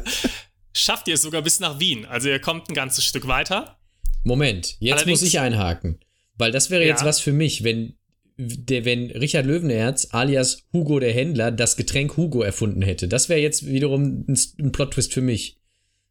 schafft 0.72 1.08
ihr 1.08 1.14
es 1.14 1.22
sogar 1.22 1.42
bis 1.42 1.60
nach 1.60 1.80
Wien. 1.80 2.06
Also 2.06 2.28
ihr 2.28 2.38
kommt 2.40 2.68
ein 2.70 2.74
ganzes 2.74 3.04
Stück 3.04 3.26
weiter. 3.26 3.78
Moment, 4.24 4.76
jetzt 4.80 4.94
Allerdings- 4.98 5.20
muss 5.20 5.28
ich 5.28 5.40
einhaken. 5.40 6.00
Weil 6.38 6.52
das 6.52 6.70
wäre 6.70 6.84
jetzt 6.84 7.00
Ja. 7.00 7.06
was 7.06 7.20
für 7.20 7.32
mich, 7.32 7.64
wenn, 7.64 7.96
der, 8.36 8.84
wenn 8.84 9.10
Richard 9.10 9.46
Löwenherz 9.46 10.08
alias 10.10 10.66
Hugo 10.72 11.00
der 11.00 11.12
Händler 11.12 11.50
das 11.50 11.76
Getränk 11.76 12.16
Hugo 12.18 12.42
erfunden 12.42 12.82
hätte. 12.82 13.08
Das 13.08 13.28
wäre 13.30 13.40
jetzt 13.40 13.66
wiederum 13.66 14.26
ein, 14.28 14.38
ein 14.60 14.72
Plot-Twist 14.72 15.14
für 15.14 15.22
mich. 15.22 15.58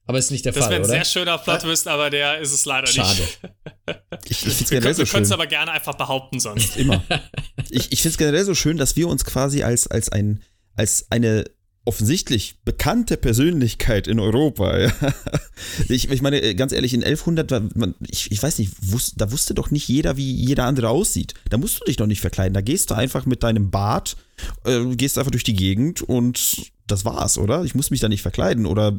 Aber 0.07 0.19
ist 0.19 0.29
nicht 0.31 0.45
der 0.45 0.51
Das 0.53 0.63
Fall, 0.63 0.71
wäre 0.71 0.81
ein 0.81 0.85
oder? 0.85 0.93
sehr 0.93 1.05
schöner 1.05 1.37
Plot-Twist, 1.37 1.87
aber 1.87 2.09
der 2.09 2.39
ist 2.39 2.51
es 2.53 2.65
leider 2.65 2.87
Schade. 2.87 3.21
nicht. 3.21 3.39
ich, 4.25 4.31
ich 4.31 4.37
finde 4.37 4.51
es 4.53 4.59
Wir 4.59 4.79
generell 4.79 4.81
können 4.81 4.95
so 4.95 5.03
es 5.03 5.09
schön. 5.27 5.33
aber 5.33 5.47
gerne 5.47 5.71
einfach 5.71 5.95
behaupten 5.95 6.39
sonst. 6.39 6.77
Immer. 6.77 7.03
Ich, 7.71 7.91
ich 7.91 8.01
finde 8.03 8.11
es 8.13 8.17
generell 8.19 8.45
so 8.45 8.53
schön, 8.53 8.77
dass 8.77 8.95
wir 8.95 9.07
uns 9.07 9.25
quasi 9.25 9.63
als, 9.63 9.87
als, 9.87 10.09
ein, 10.09 10.43
als 10.75 11.07
eine 11.09 11.45
offensichtlich 11.83 12.59
bekannte 12.63 13.17
Persönlichkeit 13.17 14.07
in 14.07 14.19
Europa. 14.19 14.77
Ja. 14.79 14.91
Ich, 15.89 16.09
ich 16.11 16.21
meine, 16.21 16.53
ganz 16.55 16.71
ehrlich, 16.73 16.93
in 16.93 17.03
1100, 17.03 17.49
war 17.49 17.61
man, 17.75 17.95
ich, 18.07 18.31
ich 18.31 18.41
weiß 18.41 18.59
nicht, 18.59 18.73
wus, 18.81 19.13
da 19.15 19.31
wusste 19.31 19.53
doch 19.55 19.71
nicht 19.71 19.87
jeder, 19.87 20.15
wie 20.17 20.31
jeder 20.31 20.65
andere 20.65 20.89
aussieht. 20.89 21.33
Da 21.49 21.57
musst 21.57 21.79
du 21.81 21.85
dich 21.85 21.97
doch 21.97 22.07
nicht 22.07 22.21
verkleiden. 22.21 22.53
Da 22.53 22.61
gehst 22.61 22.91
du 22.91 22.93
einfach 22.93 23.25
mit 23.25 23.41
deinem 23.41 23.71
Bart, 23.71 24.15
äh, 24.65 24.83
gehst 24.95 25.17
einfach 25.17 25.31
durch 25.31 25.43
die 25.43 25.55
Gegend 25.55 26.01
und 26.01 26.71
das 26.88 27.06
war's, 27.06 27.38
oder? 27.38 27.63
Ich 27.63 27.76
muss 27.76 27.91
mich 27.91 28.00
da 28.00 28.10
nicht 28.10 28.21
verkleiden. 28.21 28.65
Oder 28.65 28.95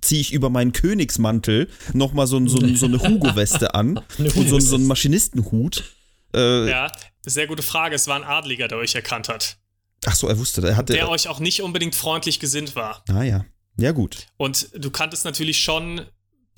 ziehe 0.00 0.20
ich 0.20 0.32
über 0.32 0.50
meinen 0.50 0.72
Königsmantel 0.72 1.68
nochmal 1.92 2.26
so, 2.26 2.44
so, 2.46 2.58
so 2.74 2.86
eine 2.86 3.00
Hugo-Weste 3.00 3.74
an 3.74 4.00
Eine 4.18 4.32
und 4.32 4.48
so, 4.48 4.58
so 4.58 4.76
einen. 4.76 4.86
Maschinistenhut. 4.86 5.84
Äh, 6.34 6.68
Ja, 6.70 6.90
sehr 7.22 7.46
gute 7.46 7.62
Frage. 7.62 7.94
Es 7.94 8.06
war 8.06 8.16
ein 8.16 8.24
Adliger, 8.24 8.68
der 8.68 8.78
euch 8.78 8.94
erkannt 8.94 9.28
hat. 9.28 9.58
Ach 10.06 10.14
so, 10.14 10.28
er 10.28 10.38
wusste, 10.38 10.66
er 10.66 10.76
hatte. 10.76 10.94
Der 10.94 11.08
euch 11.10 11.28
auch 11.28 11.40
nicht 11.40 11.62
unbedingt 11.62 11.94
freundlich 11.94 12.40
gesinnt 12.40 12.74
war. 12.74 13.04
ah 13.08 13.22
ja. 13.22 13.44
Ja, 13.76 13.92
gut. 13.92 14.26
Und 14.36 14.68
du 14.74 14.90
kanntest 14.90 15.24
natürlich 15.24 15.58
schon 15.58 16.02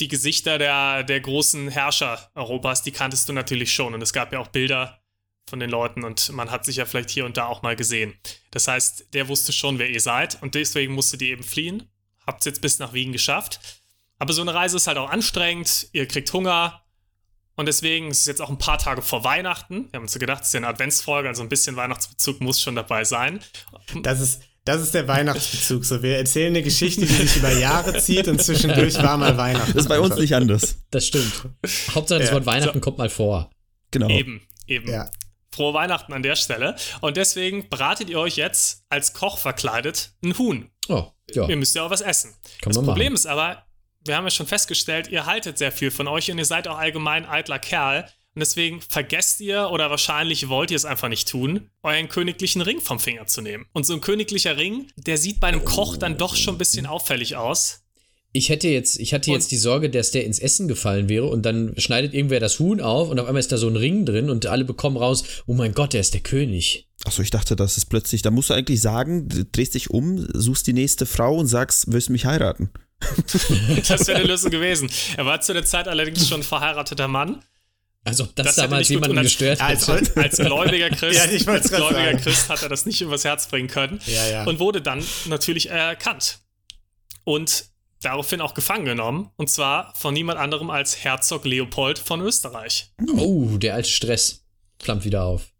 die 0.00 0.08
Gesichter 0.08 0.58
der, 0.58 1.04
der 1.04 1.20
großen 1.20 1.68
Herrscher 1.68 2.30
Europas, 2.34 2.82
die 2.82 2.90
kanntest 2.92 3.28
du 3.28 3.32
natürlich 3.32 3.72
schon. 3.72 3.94
Und 3.94 4.02
es 4.02 4.12
gab 4.12 4.32
ja 4.32 4.38
auch 4.38 4.48
Bilder 4.48 5.01
von 5.48 5.60
den 5.60 5.70
Leuten 5.70 6.04
und 6.04 6.32
man 6.32 6.50
hat 6.50 6.64
sich 6.64 6.76
ja 6.76 6.86
vielleicht 6.86 7.10
hier 7.10 7.24
und 7.24 7.36
da 7.36 7.46
auch 7.46 7.62
mal 7.62 7.76
gesehen. 7.76 8.14
Das 8.50 8.68
heißt, 8.68 9.12
der 9.12 9.28
wusste 9.28 9.52
schon, 9.52 9.78
wer 9.78 9.90
ihr 9.90 10.00
seid 10.00 10.42
und 10.42 10.54
deswegen 10.54 10.94
musstet 10.94 11.22
ihr 11.22 11.32
eben 11.32 11.42
fliehen. 11.42 11.88
Habt 12.26 12.40
es 12.40 12.46
jetzt 12.46 12.60
bis 12.62 12.78
nach 12.78 12.92
Wien 12.92 13.12
geschafft. 13.12 13.60
Aber 14.18 14.32
so 14.32 14.42
eine 14.42 14.54
Reise 14.54 14.76
ist 14.76 14.86
halt 14.86 14.98
auch 14.98 15.10
anstrengend. 15.10 15.88
Ihr 15.92 16.06
kriegt 16.06 16.32
Hunger. 16.32 16.82
Und 17.56 17.66
deswegen 17.66 18.10
ist 18.10 18.20
es 18.20 18.26
jetzt 18.26 18.40
auch 18.40 18.48
ein 18.48 18.58
paar 18.58 18.78
Tage 18.78 19.02
vor 19.02 19.24
Weihnachten. 19.24 19.88
Wir 19.90 19.98
haben 19.98 20.04
uns 20.04 20.12
so 20.12 20.18
gedacht, 20.18 20.42
es 20.42 20.48
ist 20.48 20.54
ja 20.54 20.58
eine 20.58 20.68
Adventsfolge, 20.68 21.28
also 21.28 21.42
ein 21.42 21.48
bisschen 21.48 21.76
Weihnachtsbezug 21.76 22.40
muss 22.40 22.60
schon 22.60 22.76
dabei 22.76 23.04
sein. 23.04 23.40
Das 24.02 24.20
ist, 24.20 24.42
das 24.64 24.80
ist 24.80 24.94
der 24.94 25.06
Weihnachtsbezug. 25.08 25.84
So, 25.84 26.02
wir 26.02 26.16
erzählen 26.16 26.52
eine 26.52 26.62
Geschichte, 26.62 27.02
die 27.02 27.12
sich 27.12 27.36
über 27.36 27.52
Jahre 27.52 27.98
zieht 27.98 28.28
und 28.28 28.40
zwischendurch 28.40 28.94
war 29.02 29.18
mal 29.18 29.36
Weihnachten. 29.36 29.72
Das 29.72 29.82
ist 29.82 29.88
bei 29.88 30.00
uns 30.00 30.16
nicht 30.16 30.34
anders. 30.34 30.78
Das 30.90 31.06
stimmt. 31.06 31.48
Hauptsache 31.90 32.20
das 32.20 32.28
Ja, 32.28 32.34
Wort 32.34 32.46
Weihnachten 32.46 32.80
kommt 32.80 32.98
mal 32.98 33.10
vor. 33.10 33.50
Genau. 33.90 34.08
Eben, 34.08 34.40
eben. 34.66 34.88
Ja. 34.88 35.10
Frohe 35.54 35.74
Weihnachten 35.74 36.12
an 36.12 36.22
der 36.22 36.36
Stelle. 36.36 36.76
Und 37.00 37.16
deswegen 37.16 37.68
bratet 37.68 38.08
ihr 38.10 38.18
euch 38.18 38.36
jetzt 38.36 38.84
als 38.88 39.12
Koch 39.12 39.38
verkleidet 39.38 40.12
ein 40.24 40.36
Huhn. 40.38 40.70
Oh, 40.88 41.06
ja, 41.30 41.48
Ihr 41.48 41.56
müsst 41.56 41.74
ja 41.74 41.84
auch 41.84 41.90
was 41.90 42.00
essen. 42.00 42.34
kann 42.60 42.72
das 42.72 42.76
Problem 42.82 43.12
machen. 43.12 43.14
ist 43.14 43.26
aber, 43.26 43.64
wir 44.04 44.16
haben 44.16 44.24
ja 44.24 44.30
schon 44.30 44.46
festgestellt, 44.46 45.08
ihr 45.08 45.26
haltet 45.26 45.58
sehr 45.58 45.70
viel 45.72 45.90
von 45.90 46.08
euch 46.08 46.30
und 46.30 46.38
ihr 46.38 46.44
seid 46.44 46.66
auch 46.68 46.78
allgemein 46.78 47.24
eitler 47.26 47.58
Kerl. 47.58 48.04
Und 48.34 48.40
deswegen 48.40 48.80
vergesst 48.80 49.40
ihr 49.40 49.68
oder 49.70 49.90
wahrscheinlich 49.90 50.48
wollt 50.48 50.70
ihr 50.70 50.76
es 50.76 50.86
einfach 50.86 51.08
nicht 51.08 51.28
tun, 51.28 51.70
euren 51.82 52.08
königlichen 52.08 52.62
Ring 52.62 52.80
vom 52.80 52.98
Finger 52.98 53.26
zu 53.26 53.42
nehmen. 53.42 53.66
Und 53.74 53.84
so 53.84 53.92
ein 53.92 54.00
königlicher 54.00 54.56
Ring, 54.56 54.90
der 54.96 55.18
sieht 55.18 55.38
bei 55.38 55.48
einem 55.48 55.66
Koch 55.66 55.98
dann 55.98 56.16
doch 56.16 56.34
schon 56.34 56.54
ein 56.54 56.58
bisschen 56.58 56.86
auffällig 56.86 57.36
aus. 57.36 57.81
Ich 58.34 58.48
hätte 58.48 58.68
jetzt, 58.68 58.98
ich 58.98 59.12
hatte 59.12 59.30
Und- 59.30 59.36
jetzt 59.36 59.50
die 59.50 59.58
Sorge, 59.58 59.90
dass 59.90 60.10
der 60.10 60.24
ins 60.24 60.38
Essen 60.38 60.66
gefallen 60.66 61.08
wäre 61.10 61.26
und 61.26 61.42
dann 61.42 61.74
schneidet 61.76 62.14
irgendwer 62.14 62.40
das 62.40 62.58
Huhn 62.58 62.80
auf 62.80 63.10
und 63.10 63.20
auf 63.20 63.26
einmal 63.26 63.40
ist 63.40 63.52
da 63.52 63.58
so 63.58 63.68
ein 63.68 63.76
Ring 63.76 64.06
drin 64.06 64.30
und 64.30 64.46
alle 64.46 64.64
bekommen 64.64 64.96
raus, 64.96 65.24
oh 65.46 65.52
mein 65.54 65.72
Gott, 65.74 65.92
der 65.92 66.00
ist 66.00 66.14
der 66.14 66.22
König. 66.22 66.88
Achso, 67.04 67.20
ich 67.20 67.30
dachte, 67.30 67.56
das 67.56 67.76
ist 67.76 67.86
plötzlich, 67.86 68.22
da 68.22 68.30
musst 68.30 68.48
du 68.48 68.54
eigentlich 68.54 68.80
sagen, 68.80 69.28
du 69.28 69.44
drehst 69.44 69.74
dich 69.74 69.90
um, 69.90 70.26
suchst 70.32 70.66
die 70.66 70.72
nächste 70.72 71.04
Frau 71.04 71.36
und 71.36 71.46
sagst, 71.46 71.92
willst 71.92 72.08
du 72.08 72.12
mich 72.12 72.24
heiraten? 72.24 72.70
Das 73.88 74.06
wäre 74.06 74.18
eine 74.18 74.28
Lösung 74.28 74.50
gewesen. 74.50 74.88
Er 75.16 75.26
war 75.26 75.40
zu 75.40 75.52
der 75.52 75.64
Zeit 75.64 75.88
allerdings 75.88 76.28
schon 76.28 76.40
ein 76.40 76.44
verheirateter 76.44 77.08
Mann. 77.08 77.42
Also 78.04 78.24
ob 78.24 78.34
das, 78.36 78.46
Das 78.46 78.56
damals 78.56 78.88
jemanden 78.88 79.16
tun. 79.16 79.22
gestört 79.24 79.58
Ja, 79.60 79.66
als, 79.66 79.86
hätte. 79.88 80.16
Als 80.16 80.36
gläubiger 80.38 80.88
Christ, 80.90 81.18
Ja, 81.24 81.30
ich 81.30 81.46
als 81.48 81.68
gläubiger 81.68 82.04
sagen. 82.04 82.18
Christ 82.18 82.48
hat 82.48 82.62
er 82.62 82.68
das 82.68 82.86
nicht 82.86 83.00
übers 83.00 83.24
Herz 83.24 83.46
bringen 83.48 83.68
können 83.68 84.00
Ja, 84.06 84.28
ja. 84.28 84.44
und 84.44 84.58
wurde 84.58 84.80
dann 84.82 85.04
natürlich 85.28 85.68
erkannt. 85.68 86.38
Und 87.24 87.66
daraufhin 88.02 88.40
auch 88.40 88.54
gefangen 88.54 88.84
genommen. 88.84 89.30
Und 89.36 89.48
zwar 89.50 89.94
von 89.96 90.14
niemand 90.14 90.38
anderem 90.38 90.70
als 90.70 91.02
Herzog 91.04 91.44
Leopold 91.44 91.98
von 91.98 92.20
Österreich. 92.20 92.92
Oh, 93.16 93.56
der 93.56 93.74
alte 93.74 93.88
Stress 93.88 94.44
flammt 94.80 95.04
wieder 95.04 95.24
auf. 95.24 95.52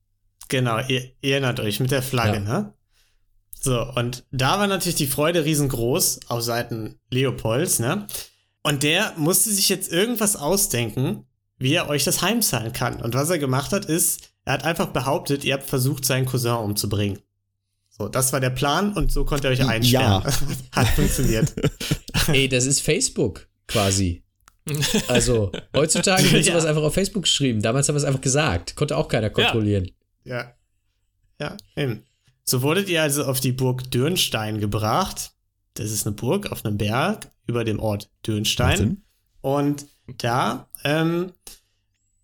Genau, 0.49 0.79
ihr, 0.89 1.13
ihr 1.23 1.33
erinnert 1.33 1.61
euch 1.61 1.81
mit 1.81 1.91
der 1.91 2.03
Flagge, 2.03 2.35
Ja. 2.39 2.41
ne? 2.41 2.75
So, 3.65 3.81
und 3.95 4.25
da 4.33 4.59
war 4.59 4.67
natürlich 4.67 4.97
die 4.97 5.07
Freude 5.07 5.45
riesengroß 5.45 6.21
auf 6.29 6.43
Seiten 6.43 6.99
Leopolds, 7.11 7.79
ne? 7.79 8.09
Und 8.65 8.83
der 8.83 9.13
musste 9.17 9.51
sich 9.51 9.69
jetzt 9.69 9.91
irgendwas 9.93 10.35
ausdenken, 10.37 11.27
wie 11.59 11.75
er 11.75 11.89
euch 11.89 12.03
das 12.03 12.23
heimzahlen 12.23 12.73
kann. 12.73 13.01
Und 13.01 13.15
was 13.15 13.31
er 13.31 13.39
gemacht 13.39 13.73
hat, 13.73 13.85
ist, 13.85 14.31
er 14.45 14.55
hat 14.55 14.65
einfach 14.65 14.89
behauptet, 14.89 15.45
ihr 15.45 15.55
habt 15.55 15.69
versucht, 15.69 16.05
seinen 16.05 16.27
Cousin 16.27 16.57
umzubringen. 16.57 17.21
So, 18.03 18.09
das 18.09 18.33
war 18.33 18.41
der 18.41 18.51
Plan 18.51 18.93
und 18.95 19.13
so 19.13 19.25
konnte 19.25 19.47
er 19.47 19.53
euch 19.53 19.65
einsperren. 19.65 20.25
hat 20.73 20.89
funktioniert. 20.89 21.55
Ey, 22.29 22.49
das 22.49 22.67
ist 22.67 22.81
Facebook 22.81 23.49
quasi. 23.69 24.23
Also, 25.09 25.51
heutzutage 25.75 26.31
wird 26.33 26.47
Ja. 26.47 26.53
sowas 26.53 26.67
einfach 26.67 26.83
auf 26.83 26.95
Facebook 26.95 27.25
geschrieben. 27.25 27.63
Damals 27.63 27.89
haben 27.89 27.95
wir 27.97 27.99
es 27.99 28.05
einfach 28.05 28.21
gesagt. 28.21 28.77
Konnte 28.77 28.97
auch 28.97 29.09
keiner 29.09 29.29
kontrollieren. 29.31 29.91
Ja. 30.25 30.55
Ja, 31.41 31.57
eben. 31.77 32.05
So 32.45 32.63
wurdet 32.63 32.89
ihr 32.89 33.03
also 33.03 33.25
auf 33.25 33.41
die 33.41 33.51
Burg 33.53 33.91
Dürnstein 33.91 34.61
gebracht. 34.61 35.33
Das 35.75 35.91
ist 35.91 36.07
eine 36.07 36.15
Burg 36.15 36.51
auf 36.53 36.65
einem 36.65 36.79
Berg 36.79 37.31
über 37.47 37.65
dem 37.65 37.81
Ort 37.81 38.11
Dürnstein. 38.27 38.71
Wahnsinn. 38.71 39.03
Und 39.41 39.87
da, 40.19 40.69
ähm, 40.85 41.33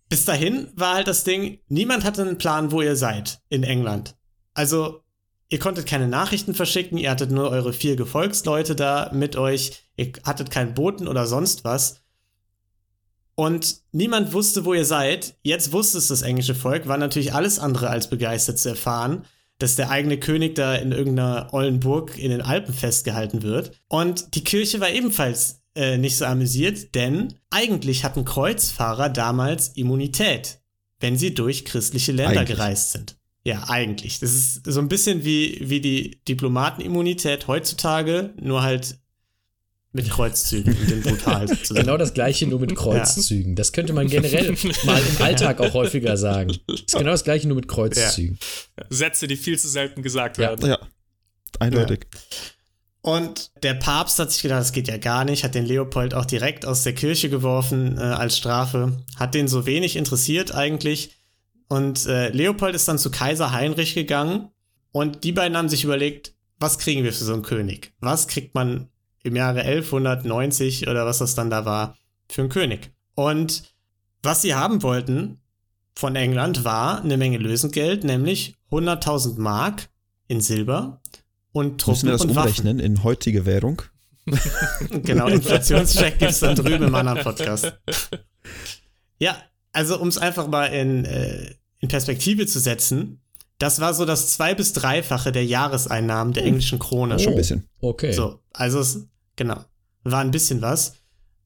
bis 0.07 0.23
dahin 0.25 0.69
war 0.75 0.95
halt 0.95 1.07
das 1.07 1.25
Ding, 1.25 1.59
niemand 1.67 2.05
hatte 2.05 2.21
einen 2.21 2.37
Plan, 2.37 2.71
wo 2.71 2.81
ihr 2.81 2.95
seid 2.95 3.41
in 3.49 3.63
England. 3.63 4.15
Also, 4.53 5.03
ihr 5.49 5.59
konntet 5.59 5.87
keine 5.87 6.07
Nachrichten 6.07 6.53
verschicken, 6.53 6.97
ihr 6.97 7.09
hattet 7.09 7.31
nur 7.31 7.49
eure 7.49 7.73
vier 7.73 7.95
Gefolgsleute 7.95 8.75
da 8.75 9.11
mit 9.13 9.35
euch, 9.35 9.83
ihr 9.97 10.11
hattet 10.23 10.51
keinen 10.51 10.73
Boten 10.73 11.07
oder 11.07 11.27
sonst 11.27 11.63
was. 11.63 12.01
Und 13.35 13.77
niemand 13.91 14.33
wusste, 14.33 14.65
wo 14.65 14.73
ihr 14.73 14.85
seid. 14.85 15.35
Jetzt 15.43 15.71
wusste 15.71 15.97
es 15.97 16.07
das 16.07 16.23
englische 16.23 16.55
Volk, 16.55 16.87
war 16.87 16.97
natürlich 16.97 17.33
alles 17.33 17.57
andere 17.57 17.89
als 17.89 18.09
begeistert 18.09 18.59
zu 18.59 18.69
erfahren, 18.69 19.25
dass 19.59 19.75
der 19.75 19.89
eigene 19.89 20.19
König 20.19 20.55
da 20.55 20.75
in 20.75 20.91
irgendeiner 20.91 21.53
ollen 21.53 21.79
Burg 21.79 22.17
in 22.17 22.31
den 22.31 22.41
Alpen 22.41 22.73
festgehalten 22.73 23.41
wird. 23.41 23.71
Und 23.87 24.35
die 24.35 24.43
Kirche 24.43 24.81
war 24.81 24.89
ebenfalls 24.89 25.61
äh, 25.75 25.97
nicht 25.97 26.17
so 26.17 26.25
amüsiert, 26.25 26.95
denn 26.95 27.33
eigentlich 27.49 28.03
hatten 28.03 28.25
Kreuzfahrer 28.25 29.09
damals 29.09 29.69
Immunität, 29.69 30.59
wenn 30.99 31.17
sie 31.17 31.33
durch 31.33 31.63
christliche 31.63 32.11
Länder 32.11 32.41
Eigentlich. 32.41 32.57
gereist 32.57 32.91
sind. 32.91 33.18
Ja, 33.49 33.63
eigentlich. 33.67 34.19
Das 34.19 34.31
ist 34.31 34.61
so 34.71 34.79
ein 34.79 34.87
bisschen 34.89 35.23
wie, 35.25 35.57
wie 35.61 35.81
die 35.81 36.21
Diplomatenimmunität 36.27 37.47
heutzutage, 37.47 38.31
nur 38.39 38.61
halt 38.61 38.99
mit 39.91 40.07
Kreuzzügen 40.07 40.77
und 40.77 40.87
den 40.87 41.01
brutal 41.01 41.47
sozusagen. 41.47 41.79
Genau 41.81 41.97
das 41.97 42.13
gleiche, 42.13 42.45
nur 42.45 42.59
mit 42.59 42.75
Kreuzzügen. 42.75 43.55
Das 43.55 43.71
könnte 43.73 43.91
man 43.93 44.07
generell 44.07 44.51
mal 44.85 45.01
im 45.01 45.21
Alltag 45.23 45.59
auch 45.61 45.73
häufiger 45.73 46.15
sagen. 46.15 46.55
Das 46.67 46.81
ist 46.81 46.91
genau 46.95 47.09
das 47.09 47.23
gleiche, 47.23 47.47
nur 47.47 47.55
mit 47.55 47.67
Kreuzzügen. 47.67 48.37
Sätze, 48.89 49.27
die 49.27 49.35
viel 49.35 49.57
zu 49.57 49.67
selten 49.67 50.03
gesagt 50.03 50.37
Ja. 50.37 50.49
werden. 50.49 50.69
Ja, 50.69 50.79
eindeutig. 51.57 52.05
Und 53.01 53.49
der 53.63 53.73
Papst 53.73 54.19
hat 54.19 54.31
sich 54.31 54.43
gedacht, 54.43 54.59
das 54.59 54.73
geht 54.73 54.89
ja 54.89 54.97
gar 54.97 55.25
nicht, 55.25 55.43
hat 55.43 55.55
den 55.55 55.65
Leopold 55.65 56.13
auch 56.13 56.25
direkt 56.25 56.67
aus 56.67 56.83
der 56.83 56.93
Kirche 56.93 57.29
geworfen 57.31 57.97
äh, 57.97 58.01
als 58.01 58.37
Strafe, 58.37 58.97
hat 59.15 59.33
den 59.33 59.47
so 59.47 59.65
wenig 59.65 59.95
interessiert 59.95 60.53
eigentlich. 60.53 61.15
Und 61.69 62.05
äh, 62.07 62.29
Leopold 62.29 62.75
ist 62.75 62.87
dann 62.87 62.97
zu 62.97 63.11
Kaiser 63.11 63.51
Heinrich 63.51 63.93
gegangen 63.93 64.49
und 64.91 65.23
die 65.23 65.31
beiden 65.31 65.55
haben 65.55 65.69
sich 65.69 65.83
überlegt, 65.83 66.33
was 66.59 66.77
kriegen 66.79 67.03
wir 67.03 67.13
für 67.13 67.23
so 67.23 67.33
einen 67.33 67.43
König? 67.43 67.93
Was 68.01 68.27
kriegt 68.27 68.53
man 68.55 68.89
im 69.23 69.35
Jahre 69.35 69.61
1190 69.61 70.87
oder 70.87 71.05
was 71.05 71.19
das 71.19 71.35
dann 71.35 71.49
da 71.49 71.65
war 71.65 71.95
für 72.27 72.41
einen 72.41 72.49
König? 72.49 72.91
Und 73.15 73.63
was 74.23 74.41
sie 74.41 74.55
haben 74.55 74.81
wollten 74.83 75.39
von 75.95 76.15
England 76.15 76.65
war 76.65 77.01
eine 77.03 77.17
Menge 77.17 77.37
Lösengeld, 77.37 78.03
nämlich 78.03 78.55
100.000 78.71 79.39
Mark 79.39 79.89
in 80.27 80.41
Silber 80.41 81.01
und 81.51 81.79
Truppen 81.81 81.93
Müssen 81.93 82.05
wir 82.07 82.11
das 82.13 82.21
und 82.21 82.35
Waffen. 82.35 82.47
umrechnen 82.47 82.79
in 82.79 83.03
heutige 83.03 83.45
Währung? 83.45 83.81
Genau, 85.03 85.27
Inflationscheck 85.27 86.19
gibt's 86.19 86.39
dann 86.39 86.55
drüben 86.55 86.85
im 86.85 86.95
anderen 86.95 87.19
Podcast. 87.23 87.73
Ja, 89.17 89.35
also 89.71 89.99
um 89.99 90.07
es 90.07 90.17
einfach 90.17 90.47
mal 90.47 90.65
in, 90.67 91.05
äh, 91.05 91.53
in 91.79 91.89
Perspektive 91.89 92.45
zu 92.47 92.59
setzen, 92.59 93.21
das 93.57 93.79
war 93.81 93.93
so 93.93 94.05
das 94.05 94.29
zwei- 94.33 94.55
bis 94.55 94.73
dreifache 94.73 95.31
der 95.31 95.45
Jahreseinnahmen 95.45 96.33
der 96.33 96.45
englischen 96.45 96.79
Krone. 96.79 97.19
Schon 97.19 97.33
ein 97.33 97.37
bisschen. 97.37 97.67
Okay. 97.81 98.11
So, 98.13 98.39
also 98.53 98.79
es, 98.79 99.07
genau, 99.35 99.63
war 100.03 100.21
ein 100.21 100.31
bisschen 100.31 100.61
was. 100.61 100.93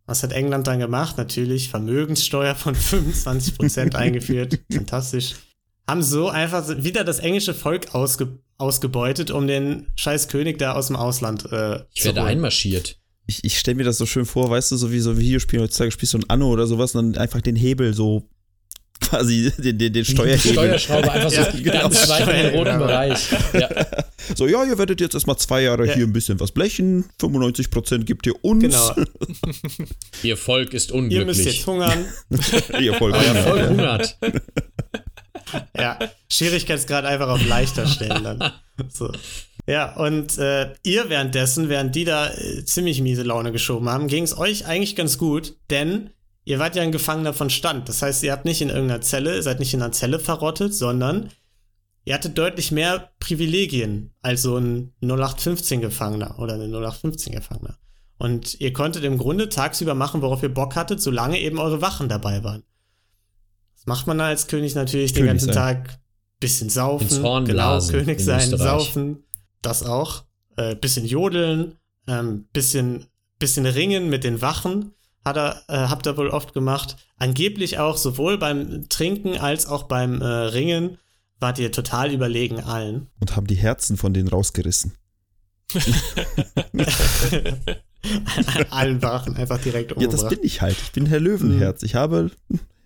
Was 0.05 0.21
hat 0.21 0.31
England 0.33 0.67
dann 0.67 0.79
gemacht? 0.79 1.17
Natürlich 1.17 1.69
Vermögenssteuer 1.69 2.55
von 2.55 2.75
25% 3.27 3.95
eingeführt. 3.95 4.59
Fantastisch. 4.71 5.35
Haben 5.87 6.03
so 6.03 6.29
einfach 6.29 6.67
wieder 6.83 7.03
das 7.03 7.19
englische 7.19 7.53
Volk 7.53 7.93
ausge, 7.95 8.39
ausgebeutet, 8.57 9.31
um 9.31 9.47
den 9.47 9.87
scheiß 9.95 10.27
König 10.29 10.57
da 10.59 10.73
aus 10.73 10.87
dem 10.87 10.95
Ausland 10.95 11.51
äh, 11.51 11.81
ich 11.93 12.01
zu 12.01 12.05
werde 12.05 12.21
holen. 12.21 12.29
einmarschiert. 12.31 12.99
Ich, 13.25 13.43
ich 13.43 13.57
stelle 13.57 13.75
mir 13.75 13.83
das 13.85 13.97
so 13.97 14.05
schön 14.05 14.25
vor, 14.25 14.49
weißt 14.49 14.71
du, 14.71 14.77
so 14.77 14.91
wie 14.91 14.99
so 14.99 15.17
Videospiele 15.17 15.63
heutzutage 15.63 15.91
spielst 15.91 16.13
du 16.13 16.17
ein 16.19 16.29
Anno 16.29 16.49
oder 16.51 16.67
sowas 16.67 16.93
und 16.95 17.13
dann 17.13 17.21
einfach 17.21 17.41
den 17.41 17.55
Hebel 17.55 17.93
so 17.93 18.27
quasi 18.99 19.51
den, 19.57 19.77
den, 19.77 19.93
den 19.93 19.93
Die 19.93 20.05
Steuerhebel. 20.05 20.51
Steuerschraube 20.53 21.11
einfach 21.11 21.29
so 21.29 21.37
Ja, 21.37 21.81
ganz 21.81 22.01
genau. 22.01 22.09
weit 22.13 22.27
in 22.27 22.35
den 22.43 22.55
roten. 22.55 22.77
Bereich. 22.79 23.31
Ja. 23.53 23.69
So, 24.37 24.47
ja, 24.47 24.63
ihr 24.63 24.77
werdet 24.77 25.01
jetzt 25.01 25.15
erstmal 25.15 25.35
zwei 25.37 25.63
Jahre 25.63 25.85
Ja. 25.85 25.95
hier 25.95 26.05
ein 26.05 26.13
bisschen 26.13 26.39
was 26.39 26.53
blechen, 26.53 27.03
95% 27.19 28.05
gibt 28.05 28.25
ihr 28.25 28.33
uns. 28.41 28.63
Genau. 28.63 28.95
Ihr 30.23 30.37
Volk 30.37 30.73
ist 30.73 30.91
Ihr 30.91 31.01
müsst 31.01 31.11
unglücklich. 31.19 31.45
jetzt 31.57 31.67
hungern. 31.67 32.05
ihr 32.79 32.93
Volk. 32.93 33.13
Euer 33.15 33.35
Volk 33.35 33.69
hungert. 33.69 34.17
ja, 35.77 35.99
Schwierigkeitsgrad 36.31 37.03
einfach 37.03 37.27
auf 37.27 37.45
leichter 37.45 37.85
stellen 37.85 38.23
dann. 38.23 38.51
So. 38.89 39.11
Ja, 39.65 39.95
und 39.95 40.37
äh, 40.37 40.73
ihr 40.83 41.09
währenddessen, 41.09 41.69
während 41.69 41.95
die 41.95 42.03
da 42.03 42.29
äh, 42.29 42.65
ziemlich 42.65 43.01
miese 43.01 43.23
Laune 43.23 43.51
geschoben 43.51 43.87
haben, 43.87 44.07
ging 44.07 44.23
es 44.23 44.37
euch 44.37 44.65
eigentlich 44.65 44.95
ganz 44.95 45.17
gut, 45.17 45.55
denn 45.69 46.09
ihr 46.43 46.59
wart 46.59 46.75
ja 46.75 46.83
ein 46.83 46.91
Gefangener 46.91 47.33
von 47.33 47.49
Stand. 47.49 47.87
Das 47.87 48.01
heißt, 48.01 48.23
ihr 48.23 48.33
habt 48.33 48.45
nicht 48.45 48.61
in 48.61 48.69
irgendeiner 48.69 49.01
Zelle, 49.01 49.41
seid 49.41 49.59
nicht 49.59 49.73
in 49.73 49.81
einer 49.81 49.93
Zelle 49.93 50.19
verrottet, 50.19 50.73
sondern 50.73 51.29
ihr 52.03 52.13
hattet 52.13 52.37
deutlich 52.37 52.71
mehr 52.71 53.11
Privilegien 53.19 54.13
als 54.21 54.41
so 54.41 54.57
ein 54.57 54.91
0815-Gefangener 55.01 56.39
oder 56.39 56.55
eine 56.55 56.65
0815-Gefangener. 56.65 57.77
Und 58.17 58.59
ihr 58.59 58.73
konntet 58.73 59.03
im 59.05 59.17
Grunde 59.17 59.49
tagsüber 59.49 59.95
machen, 59.95 60.21
worauf 60.21 60.43
ihr 60.43 60.53
Bock 60.53 60.75
hattet, 60.75 61.01
solange 61.01 61.39
eben 61.39 61.59
eure 61.59 61.81
Wachen 61.81 62.09
dabei 62.09 62.43
waren. 62.43 62.63
Das 63.75 63.85
macht 63.85 64.07
man 64.07 64.19
als 64.19 64.47
König 64.47 64.75
natürlich 64.75 65.13
den 65.13 65.25
König 65.25 65.29
ganzen 65.31 65.53
sein. 65.53 65.83
Tag. 65.83 65.99
Bisschen 66.39 66.69
saufen, 66.69 67.03
Ins 67.03 67.21
Horn 67.21 67.45
genau, 67.45 67.69
blasen 67.69 67.91
König 67.91 68.19
in 68.19 68.25
sein, 68.25 68.57
saufen, 68.57 69.23
das 69.65 69.83
auch. 69.83 70.23
Äh, 70.55 70.75
bisschen 70.75 71.05
jodeln, 71.05 71.77
ähm, 72.07 72.45
bisschen, 72.53 73.07
bisschen 73.39 73.65
ringen 73.65 74.09
mit 74.09 74.23
den 74.23 74.41
Wachen, 74.41 74.93
hat 75.25 75.37
er, 75.37 75.63
äh, 75.67 75.87
habt 75.89 76.05
ihr 76.05 76.15
wohl 76.17 76.29
oft 76.29 76.53
gemacht. 76.53 76.97
Angeblich 77.17 77.79
auch 77.79 77.97
sowohl 77.97 78.37
beim 78.37 78.87
Trinken 78.89 79.37
als 79.37 79.65
auch 79.65 79.83
beim 79.83 80.21
äh, 80.21 80.25
Ringen 80.25 80.97
wart 81.39 81.59
ihr 81.59 81.71
total 81.71 82.11
überlegen 82.11 82.59
allen. 82.61 83.07
Und 83.19 83.35
haben 83.35 83.47
die 83.47 83.55
Herzen 83.55 83.97
von 83.97 84.13
denen 84.13 84.27
rausgerissen. 84.29 84.93
allen 88.69 89.01
Wachen 89.01 89.35
einfach 89.35 89.59
direkt 89.59 89.91
Ja, 89.91 89.97
umgebracht. 89.97 90.21
das 90.23 90.29
bin 90.29 90.39
ich 90.43 90.61
halt. 90.61 90.77
Ich 90.81 90.91
bin 90.91 91.05
Herr 91.05 91.19
Löwenherz. 91.19 91.83
Ich 91.83 91.95
habe 91.95 92.31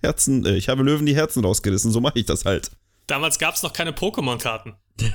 Herzen, 0.02 0.46
äh, 0.46 0.56
ich 0.56 0.70
habe 0.70 0.84
Löwen 0.84 1.06
die 1.06 1.16
Herzen 1.16 1.44
rausgerissen. 1.44 1.92
So 1.92 2.02
mache 2.02 2.20
ich 2.20 2.26
das 2.26 2.46
halt. 2.46 2.72
Damals 3.08 3.40
gab 3.40 3.56
es 3.56 3.63
noch 3.63 3.74
keine 3.74 3.92
Pokémon-Karten. 3.92 4.76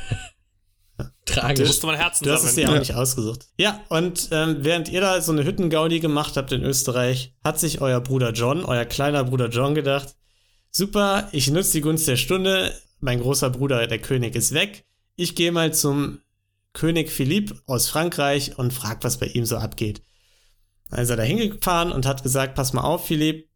Da 1.25 1.35
Tragisch. 1.35 1.67
musste 1.67 1.87
man 1.87 1.97
Herzen 1.97 2.25
Du 2.25 2.33
hast 2.33 2.45
es 2.45 2.55
dir 2.55 2.71
auch 2.71 2.79
nicht 2.79 2.95
ausgesucht. 2.95 3.47
Ja, 3.59 3.81
und 3.89 4.29
ähm, 4.33 4.59
während 4.61 4.89
ihr 4.89 5.01
da 5.01 5.21
so 5.21 5.33
eine 5.33 5.45
Hüttengaudi 5.45 6.01
gemacht 6.01 6.37
habt 6.37 6.53
in 6.53 6.63
Österreich, 6.63 7.35
hat 7.45 7.59
sich 7.59 7.81
euer 7.81 8.01
Bruder 8.01 8.33
John, 8.33 8.65
euer 8.65 8.85
kleiner 8.85 9.25
Bruder 9.25 9.49
John 9.49 9.75
gedacht, 9.75 10.15
super, 10.71 11.29
ich 11.33 11.51
nutze 11.51 11.73
die 11.73 11.81
Gunst 11.81 12.09
der 12.09 12.17
Stunde, 12.17 12.73
mein 13.01 13.21
großer 13.21 13.51
Bruder, 13.51 13.87
der 13.87 13.99
König, 13.99 14.35
ist 14.35 14.53
weg. 14.53 14.85
Ich 15.17 15.35
gehe 15.35 15.53
mal 15.53 15.73
zum 15.75 16.21
König 16.73 17.11
Philipp 17.11 17.63
aus 17.67 17.89
Frankreich 17.89 18.59
und 18.59 18.73
frag, 18.73 19.05
was 19.05 19.19
bei 19.19 19.27
ihm 19.27 19.45
so 19.45 19.57
abgeht. 19.57 20.03
Dann 20.91 21.01
ist 21.01 21.11
er 21.11 21.17
da 21.17 21.23
hingefahren 21.23 21.93
und 21.93 22.07
hat 22.07 22.23
gesagt, 22.23 22.55
pass 22.55 22.73
mal 22.73 22.83
auf, 22.83 23.07
Philipp, 23.07 23.49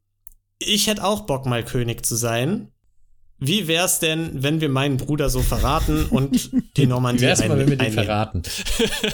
ich 0.59 0.87
hätte 0.87 1.05
auch 1.05 1.23
Bock, 1.23 1.47
mal 1.47 1.65
König 1.65 2.05
zu 2.05 2.17
sein. 2.17 2.73
Wie 3.39 3.69
wär's 3.69 3.99
denn, 3.99 4.43
wenn 4.43 4.61
wir 4.61 4.69
meinen 4.69 4.97
Bruder 4.97 5.29
so 5.29 5.43
verraten 5.43 6.07
und 6.07 6.53
die 6.77 6.83
Wie 6.83 6.87
Normandie 6.87 7.23
wär's 7.23 7.47
mal, 7.47 7.59
wenn 7.59 7.69
wir 7.69 7.77
den 7.77 7.93
verraten? 7.93 8.43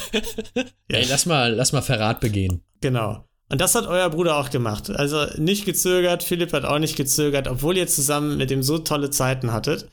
Ey, 0.89 1.07
lass 1.09 1.27
mal, 1.27 1.53
lass 1.53 1.73
mal 1.73 1.83
Verrat 1.83 2.21
begehen. 2.21 2.63
Genau. 2.81 3.25
Und 3.53 3.61
das 3.61 3.75
hat 3.75 3.87
euer 3.87 4.09
Bruder 4.09 4.39
auch 4.39 4.49
gemacht. 4.49 4.89
Also 4.89 5.27
nicht 5.37 5.67
gezögert, 5.67 6.23
Philipp 6.23 6.55
hat 6.55 6.65
auch 6.65 6.79
nicht 6.79 6.97
gezögert, 6.97 7.49
obwohl 7.49 7.77
ihr 7.77 7.87
zusammen 7.87 8.39
mit 8.39 8.51
ihm 8.51 8.63
so 8.63 8.79
tolle 8.79 9.11
Zeiten 9.11 9.53
hattet. 9.53 9.89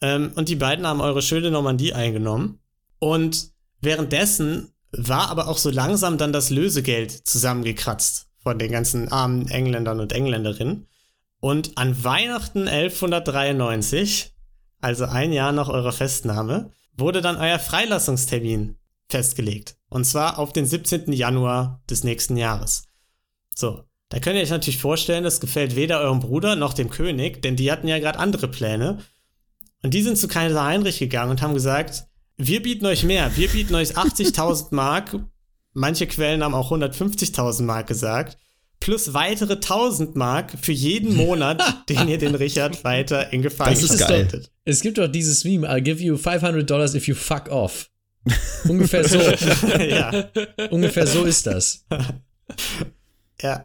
Ähm, 0.00 0.32
und 0.34 0.48
die 0.48 0.56
beiden 0.56 0.84
haben 0.84 1.00
eure 1.00 1.22
schöne 1.22 1.52
Normandie 1.52 1.92
eingenommen. 1.92 2.58
Und 2.98 3.52
währenddessen 3.80 4.72
war 4.90 5.30
aber 5.30 5.46
auch 5.46 5.58
so 5.58 5.70
langsam 5.70 6.18
dann 6.18 6.32
das 6.32 6.50
Lösegeld 6.50 7.12
zusammengekratzt 7.12 8.26
von 8.42 8.58
den 8.58 8.72
ganzen 8.72 9.12
armen 9.12 9.46
Engländern 9.48 10.00
und 10.00 10.12
Engländerinnen. 10.12 10.87
Und 11.40 11.78
an 11.78 12.02
Weihnachten 12.02 12.66
1193, 12.66 14.34
also 14.80 15.04
ein 15.04 15.32
Jahr 15.32 15.52
nach 15.52 15.68
eurer 15.68 15.92
Festnahme, 15.92 16.72
wurde 16.96 17.22
dann 17.22 17.36
euer 17.36 17.58
Freilassungstermin 17.58 18.76
festgelegt. 19.08 19.76
Und 19.88 20.04
zwar 20.04 20.38
auf 20.38 20.52
den 20.52 20.66
17. 20.66 21.12
Januar 21.12 21.82
des 21.88 22.04
nächsten 22.04 22.36
Jahres. 22.36 22.84
So, 23.54 23.84
da 24.08 24.20
könnt 24.20 24.36
ihr 24.36 24.42
euch 24.42 24.50
natürlich 24.50 24.78
vorstellen, 24.78 25.24
das 25.24 25.40
gefällt 25.40 25.76
weder 25.76 26.00
eurem 26.00 26.20
Bruder 26.20 26.56
noch 26.56 26.74
dem 26.74 26.90
König, 26.90 27.42
denn 27.42 27.56
die 27.56 27.70
hatten 27.70 27.88
ja 27.88 27.98
gerade 27.98 28.18
andere 28.18 28.48
Pläne. 28.48 28.98
Und 29.82 29.94
die 29.94 30.02
sind 30.02 30.18
zu 30.18 30.28
Kaiser 30.28 30.64
Heinrich 30.64 30.98
gegangen 30.98 31.30
und 31.30 31.42
haben 31.42 31.54
gesagt, 31.54 32.06
wir 32.36 32.62
bieten 32.62 32.86
euch 32.86 33.04
mehr, 33.04 33.36
wir 33.36 33.48
bieten 33.48 33.74
euch 33.74 33.90
80.000 33.96 34.74
Mark, 34.74 35.16
manche 35.72 36.06
Quellen 36.06 36.42
haben 36.42 36.54
auch 36.54 36.72
150.000 36.72 37.62
Mark 37.62 37.86
gesagt, 37.86 38.38
plus 38.80 39.12
weitere 39.14 39.54
1000 39.54 40.16
Mark 40.16 40.52
für 40.60 40.72
jeden 40.72 41.16
Monat, 41.16 41.62
den 41.88 42.08
ihr 42.08 42.18
den 42.18 42.34
Richard 42.34 42.84
weiter 42.84 43.32
in 43.32 43.42
Gefangenschaft 43.42 43.90
Das 43.90 44.00
ist 44.00 44.06
geil. 44.06 44.18
haltet. 44.18 44.50
Es 44.64 44.80
gibt 44.80 44.98
doch 44.98 45.08
dieses 45.08 45.44
Meme, 45.44 45.68
I'll 45.68 45.80
give 45.80 46.02
you 46.02 46.16
500 46.16 46.68
Dollars 46.68 46.94
if 46.94 47.06
you 47.08 47.14
fuck 47.14 47.48
off. 47.50 47.90
Ungefähr 48.68 49.08
so, 49.08 49.18
ja, 49.78 50.28
ungefähr 50.70 51.06
so 51.06 51.24
ist 51.24 51.46
das. 51.46 51.84
ja. 53.42 53.64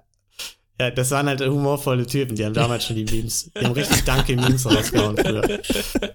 Ja, 0.79 0.89
das 0.89 1.11
waren 1.11 1.27
halt 1.27 1.41
humorvolle 1.41 2.05
Typen, 2.07 2.35
die 2.35 2.43
haben 2.43 2.53
damals 2.53 2.85
schon 2.85 2.95
die 2.95 3.05
Memes, 3.05 3.51
die 3.55 3.63
haben 3.63 3.73
richtig 3.73 4.03
danke 4.05 4.35
Memes 4.35 4.65
rausgehauen 4.65 5.15
früher. 5.17 5.59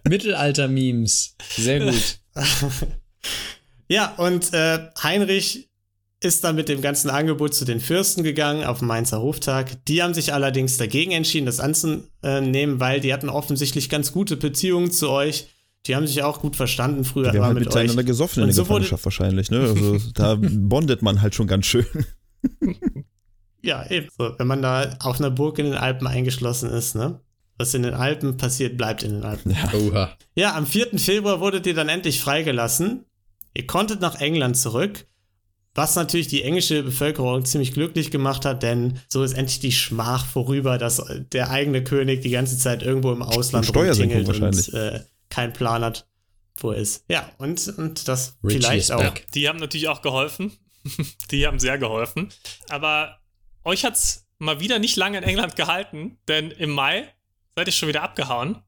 Mittelalter-Memes. 0.09 1.37
Sehr 1.57 1.81
gut. 1.81 2.19
Ja, 3.89 4.15
und 4.17 4.53
äh, 4.53 4.89
Heinrich 5.03 5.68
ist 6.21 6.43
dann 6.43 6.57
mit 6.57 6.69
dem 6.69 6.81
ganzen 6.81 7.11
Angebot 7.11 7.55
zu 7.55 7.65
den 7.65 7.81
Fürsten 7.81 8.25
gegangen 8.25 8.65
auf 8.65 8.81
dem 8.81 8.89
Mainzer 8.89 9.21
Hoftag. 9.23 9.85
Die 9.87 10.03
haben 10.03 10.15
sich 10.15 10.33
allerdings 10.33 10.77
dagegen 10.77 11.13
entschieden, 11.13 11.47
das 11.47 11.61
anzunehmen, 11.61 12.81
weil 12.81 13.01
die 13.01 13.13
hatten 13.13 13.29
offensichtlich 13.29 13.89
ganz 13.89 14.13
gute 14.13 14.37
Beziehungen 14.37 14.91
zu 14.91 15.11
euch. 15.11 15.49
Die 15.87 15.95
haben 15.95 16.07
sich 16.07 16.23
auch 16.25 16.41
gut 16.41 16.57
verstanden 16.57 17.05
früher 17.05 17.27
Wir 17.27 17.35
immer 17.35 17.47
haben 17.47 17.55
halt 17.55 17.59
mit 17.61 17.69
miteinander 17.69 18.01
euch. 18.01 18.07
gesoffen 18.07 18.41
in 18.41 18.43
Und 18.45 18.49
der 18.49 18.55
so 18.57 18.63
Gefangenschaft 18.65 19.05
wahrscheinlich, 19.05 19.51
ne? 19.51 19.61
Also 19.61 19.99
da 20.15 20.37
bondet 20.41 21.03
man 21.03 21.23
halt 21.23 21.35
schon 21.37 21.47
ganz 21.47 21.67
schön. 21.67 21.87
Ja, 23.63 23.89
eben. 23.91 24.09
So, 24.17 24.35
wenn 24.39 24.47
man 24.47 24.63
da 24.63 24.97
auf 25.01 25.19
einer 25.21 25.31
Burg 25.31 25.59
in 25.59 25.67
den 25.67 25.75
Alpen 25.75 26.07
eingeschlossen 26.07 26.71
ist, 26.71 26.95
ne? 26.95 27.21
Was 27.59 27.75
in 27.75 27.83
den 27.83 27.95
Alpen 27.95 28.37
passiert, 28.37 28.77
bleibt 28.77 29.03
in 29.03 29.11
den 29.13 29.25
Alpen. 29.25 29.57
Oha. 29.73 30.17
Ja, 30.37 30.55
am 30.57 30.67
4. 30.67 30.99
Februar 30.99 31.41
wurdet 31.41 31.67
ihr 31.67 31.75
dann 31.75 31.89
endlich 31.89 32.21
freigelassen. 32.21 33.05
Ihr 33.55 33.67
konntet 33.67 34.01
nach 34.01 34.21
England 34.21 34.57
zurück, 34.57 35.08
was 35.79 35.95
natürlich 35.95 36.27
die 36.27 36.43
englische 36.43 36.83
Bevölkerung 36.83 37.45
ziemlich 37.45 37.73
glücklich 37.73 38.11
gemacht 38.11 38.45
hat, 38.45 38.65
denn 38.65 38.99
so 39.09 39.23
ist 39.23 39.33
endlich 39.33 39.61
die 39.61 39.71
Schmach 39.71 40.27
vorüber, 40.27 40.77
dass 40.77 41.01
der 41.33 41.51
eigene 41.51 41.85
König 41.85 42.21
die 42.21 42.31
ganze 42.31 42.59
Zeit 42.59 42.83
irgendwo 42.83 43.13
im 43.13 43.23
Ausland 43.23 43.73
rumtingelt 43.73 44.27
wahrscheinlich. 44.27 44.75
und 44.75 44.79
äh, 44.79 45.05
keinen 45.31 45.53
Plan 45.53 45.85
hat, 45.85 46.09
wo 46.57 46.73
er 46.73 46.79
ist. 46.79 47.05
Ja, 47.09 47.31
und, 47.39 47.69
und 47.79 48.09
das 48.09 48.37
Richie 48.43 48.59
vielleicht 48.59 48.91
auch. 48.91 48.99
back. 48.99 49.27
Die 49.35 49.49
haben 49.49 49.61
natürlich 49.61 49.87
auch 49.87 50.03
geholfen. 50.03 50.51
Die 51.31 51.47
haben 51.47 51.61
sehr 51.61 51.79
geholfen. 51.79 52.31
Aber 52.69 53.21
euch 53.63 53.85
hat's 53.85 54.27
mal 54.39 54.59
wieder 54.59 54.81
nicht 54.81 54.97
lange 54.97 55.19
in 55.19 55.25
England 55.25 55.55
gehalten, 55.55 56.19
denn 56.27 56.51
im 56.51 56.71
Mai 56.71 57.05
seid 57.55 57.69
ihr 57.69 57.73
schon 57.73 57.89
wieder 57.89 58.03
abgehauen. 58.03 58.59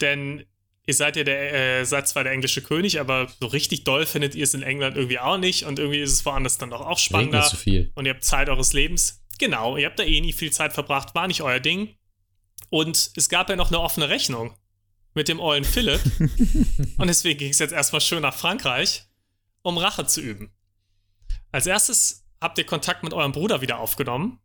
Denn 0.00 0.44
ihr 0.90 0.94
seid 0.94 1.14
ja 1.14 1.22
der, 1.22 1.80
äh, 1.80 1.84
seid 1.84 2.08
zwar 2.08 2.24
der 2.24 2.32
englische 2.32 2.62
König, 2.62 2.98
aber 2.98 3.28
so 3.38 3.46
richtig 3.46 3.84
doll 3.84 4.06
findet 4.06 4.34
ihr 4.34 4.42
es 4.42 4.54
in 4.54 4.62
England 4.62 4.96
irgendwie 4.96 5.20
auch 5.20 5.38
nicht 5.38 5.64
und 5.64 5.78
irgendwie 5.78 6.00
ist 6.00 6.12
es 6.12 6.26
woanders 6.26 6.58
dann 6.58 6.70
doch 6.70 6.80
auch 6.80 6.98
spannender 6.98 7.44
zu 7.46 7.56
viel. 7.56 7.92
und 7.94 8.06
ihr 8.06 8.12
habt 8.12 8.24
Zeit 8.24 8.48
eures 8.48 8.72
Lebens. 8.72 9.22
Genau, 9.38 9.76
ihr 9.76 9.86
habt 9.86 9.98
da 9.98 10.02
eh 10.02 10.20
nie 10.20 10.32
viel 10.32 10.50
Zeit 10.50 10.72
verbracht, 10.72 11.14
war 11.14 11.28
nicht 11.28 11.42
euer 11.42 11.60
Ding. 11.60 11.94
Und 12.70 13.12
es 13.16 13.28
gab 13.28 13.48
ja 13.48 13.56
noch 13.56 13.68
eine 13.68 13.80
offene 13.80 14.08
Rechnung 14.08 14.54
mit 15.14 15.28
dem 15.28 15.40
ollen 15.40 15.64
Philipp. 15.64 16.00
und 16.98 17.06
deswegen 17.06 17.38
ging 17.38 17.50
es 17.50 17.60
jetzt 17.60 17.72
erstmal 17.72 18.00
schön 18.00 18.22
nach 18.22 18.34
Frankreich, 18.34 19.04
um 19.62 19.78
Rache 19.78 20.06
zu 20.06 20.20
üben. 20.20 20.52
Als 21.52 21.66
erstes 21.66 22.26
habt 22.40 22.58
ihr 22.58 22.66
Kontakt 22.66 23.02
mit 23.04 23.14
eurem 23.14 23.32
Bruder 23.32 23.60
wieder 23.60 23.78
aufgenommen, 23.78 24.40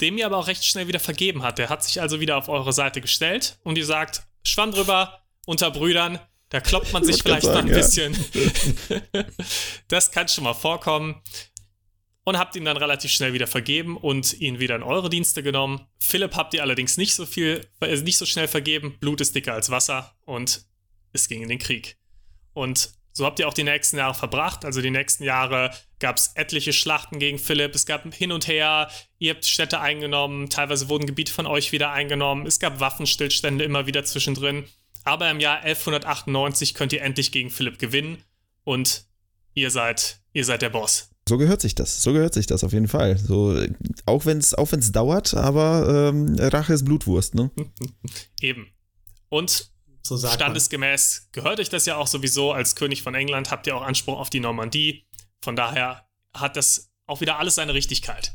dem 0.00 0.18
ihr 0.18 0.26
aber 0.26 0.36
auch 0.36 0.46
recht 0.46 0.64
schnell 0.64 0.88
wieder 0.88 1.00
vergeben 1.00 1.42
hat. 1.42 1.58
Der 1.58 1.70
hat 1.70 1.82
sich 1.82 2.00
also 2.00 2.20
wieder 2.20 2.36
auf 2.36 2.48
eure 2.48 2.72
Seite 2.72 3.00
gestellt 3.00 3.58
und 3.64 3.78
ihr 3.78 3.86
sagt, 3.86 4.22
Schwamm 4.42 4.72
drüber, 4.72 5.23
unter 5.46 5.70
Brüdern, 5.70 6.18
da 6.50 6.60
kloppt 6.60 6.92
man 6.92 7.04
sich 7.04 7.22
vielleicht 7.22 7.46
noch 7.46 7.56
ein 7.56 7.66
gerade 7.66 7.80
bisschen. 7.80 8.16
das 9.88 10.12
kann 10.12 10.28
schon 10.28 10.44
mal 10.44 10.54
vorkommen. 10.54 11.20
Und 12.26 12.38
habt 12.38 12.56
ihn 12.56 12.64
dann 12.64 12.78
relativ 12.78 13.10
schnell 13.10 13.34
wieder 13.34 13.46
vergeben 13.46 13.98
und 13.98 14.32
ihn 14.40 14.58
wieder 14.58 14.76
in 14.76 14.82
eure 14.82 15.10
Dienste 15.10 15.42
genommen. 15.42 15.86
Philipp 15.98 16.36
habt 16.36 16.54
ihr 16.54 16.62
allerdings 16.62 16.96
nicht 16.96 17.14
so 17.14 17.26
viel, 17.26 17.68
äh, 17.80 17.96
nicht 17.96 18.16
so 18.16 18.24
schnell 18.24 18.48
vergeben. 18.48 18.96
Blut 18.98 19.20
ist 19.20 19.34
dicker 19.34 19.52
als 19.52 19.68
Wasser 19.68 20.14
und 20.24 20.64
es 21.12 21.28
ging 21.28 21.42
in 21.42 21.50
den 21.50 21.58
Krieg. 21.58 21.98
Und 22.54 22.94
so 23.12 23.26
habt 23.26 23.38
ihr 23.38 23.46
auch 23.46 23.54
die 23.54 23.62
nächsten 23.62 23.98
Jahre 23.98 24.14
verbracht. 24.14 24.64
Also 24.64 24.80
die 24.80 24.90
nächsten 24.90 25.22
Jahre 25.22 25.70
gab 26.00 26.16
es 26.16 26.32
etliche 26.34 26.72
Schlachten 26.72 27.18
gegen 27.18 27.38
Philipp. 27.38 27.74
Es 27.74 27.84
gab 27.84 28.12
hin 28.14 28.32
und 28.32 28.48
her. 28.48 28.90
Ihr 29.18 29.34
habt 29.34 29.44
Städte 29.44 29.80
eingenommen. 29.80 30.50
Teilweise 30.50 30.88
wurden 30.88 31.06
Gebiete 31.06 31.32
von 31.32 31.46
euch 31.46 31.72
wieder 31.72 31.92
eingenommen. 31.92 32.46
Es 32.46 32.58
gab 32.58 32.80
Waffenstillstände 32.80 33.64
immer 33.64 33.86
wieder 33.86 34.04
zwischendrin. 34.04 34.64
Aber 35.04 35.30
im 35.30 35.40
Jahr 35.40 35.60
1198 35.60 36.74
könnt 36.74 36.92
ihr 36.92 37.02
endlich 37.02 37.30
gegen 37.30 37.50
Philipp 37.50 37.78
gewinnen. 37.78 38.22
Und 38.64 39.06
ihr 39.52 39.70
seid, 39.70 40.20
ihr 40.32 40.44
seid 40.44 40.62
der 40.62 40.70
Boss. 40.70 41.10
So 41.28 41.38
gehört 41.38 41.60
sich 41.60 41.74
das. 41.74 42.02
So 42.02 42.12
gehört 42.12 42.34
sich 42.34 42.46
das 42.46 42.64
auf 42.64 42.72
jeden 42.72 42.88
Fall. 42.88 43.16
So, 43.16 43.58
auch 44.06 44.26
wenn 44.26 44.38
es 44.38 44.54
auch 44.54 44.72
wenn's 44.72 44.92
dauert, 44.92 45.34
aber 45.34 46.10
ähm, 46.10 46.36
Rache 46.38 46.74
ist 46.74 46.84
Blutwurst, 46.84 47.34
ne? 47.34 47.50
Eben. 48.40 48.72
Und 49.30 49.70
So 50.02 50.18
standesgemäß 50.18 51.28
gehört 51.32 51.60
euch 51.60 51.70
das 51.70 51.86
ja 51.86 51.96
auch 51.96 52.06
sowieso. 52.06 52.52
Als 52.52 52.76
König 52.76 53.02
von 53.02 53.14
England 53.14 53.50
habt 53.50 53.66
ihr 53.66 53.76
auch 53.76 53.82
Anspruch 53.82 54.18
auf 54.18 54.28
die 54.28 54.40
Normandie. 54.40 55.06
Von 55.40 55.56
daher 55.56 56.06
hat 56.34 56.56
das 56.56 56.90
auch 57.06 57.20
wieder 57.20 57.38
alles 57.38 57.54
seine 57.54 57.74
Richtigkeit. 57.74 58.34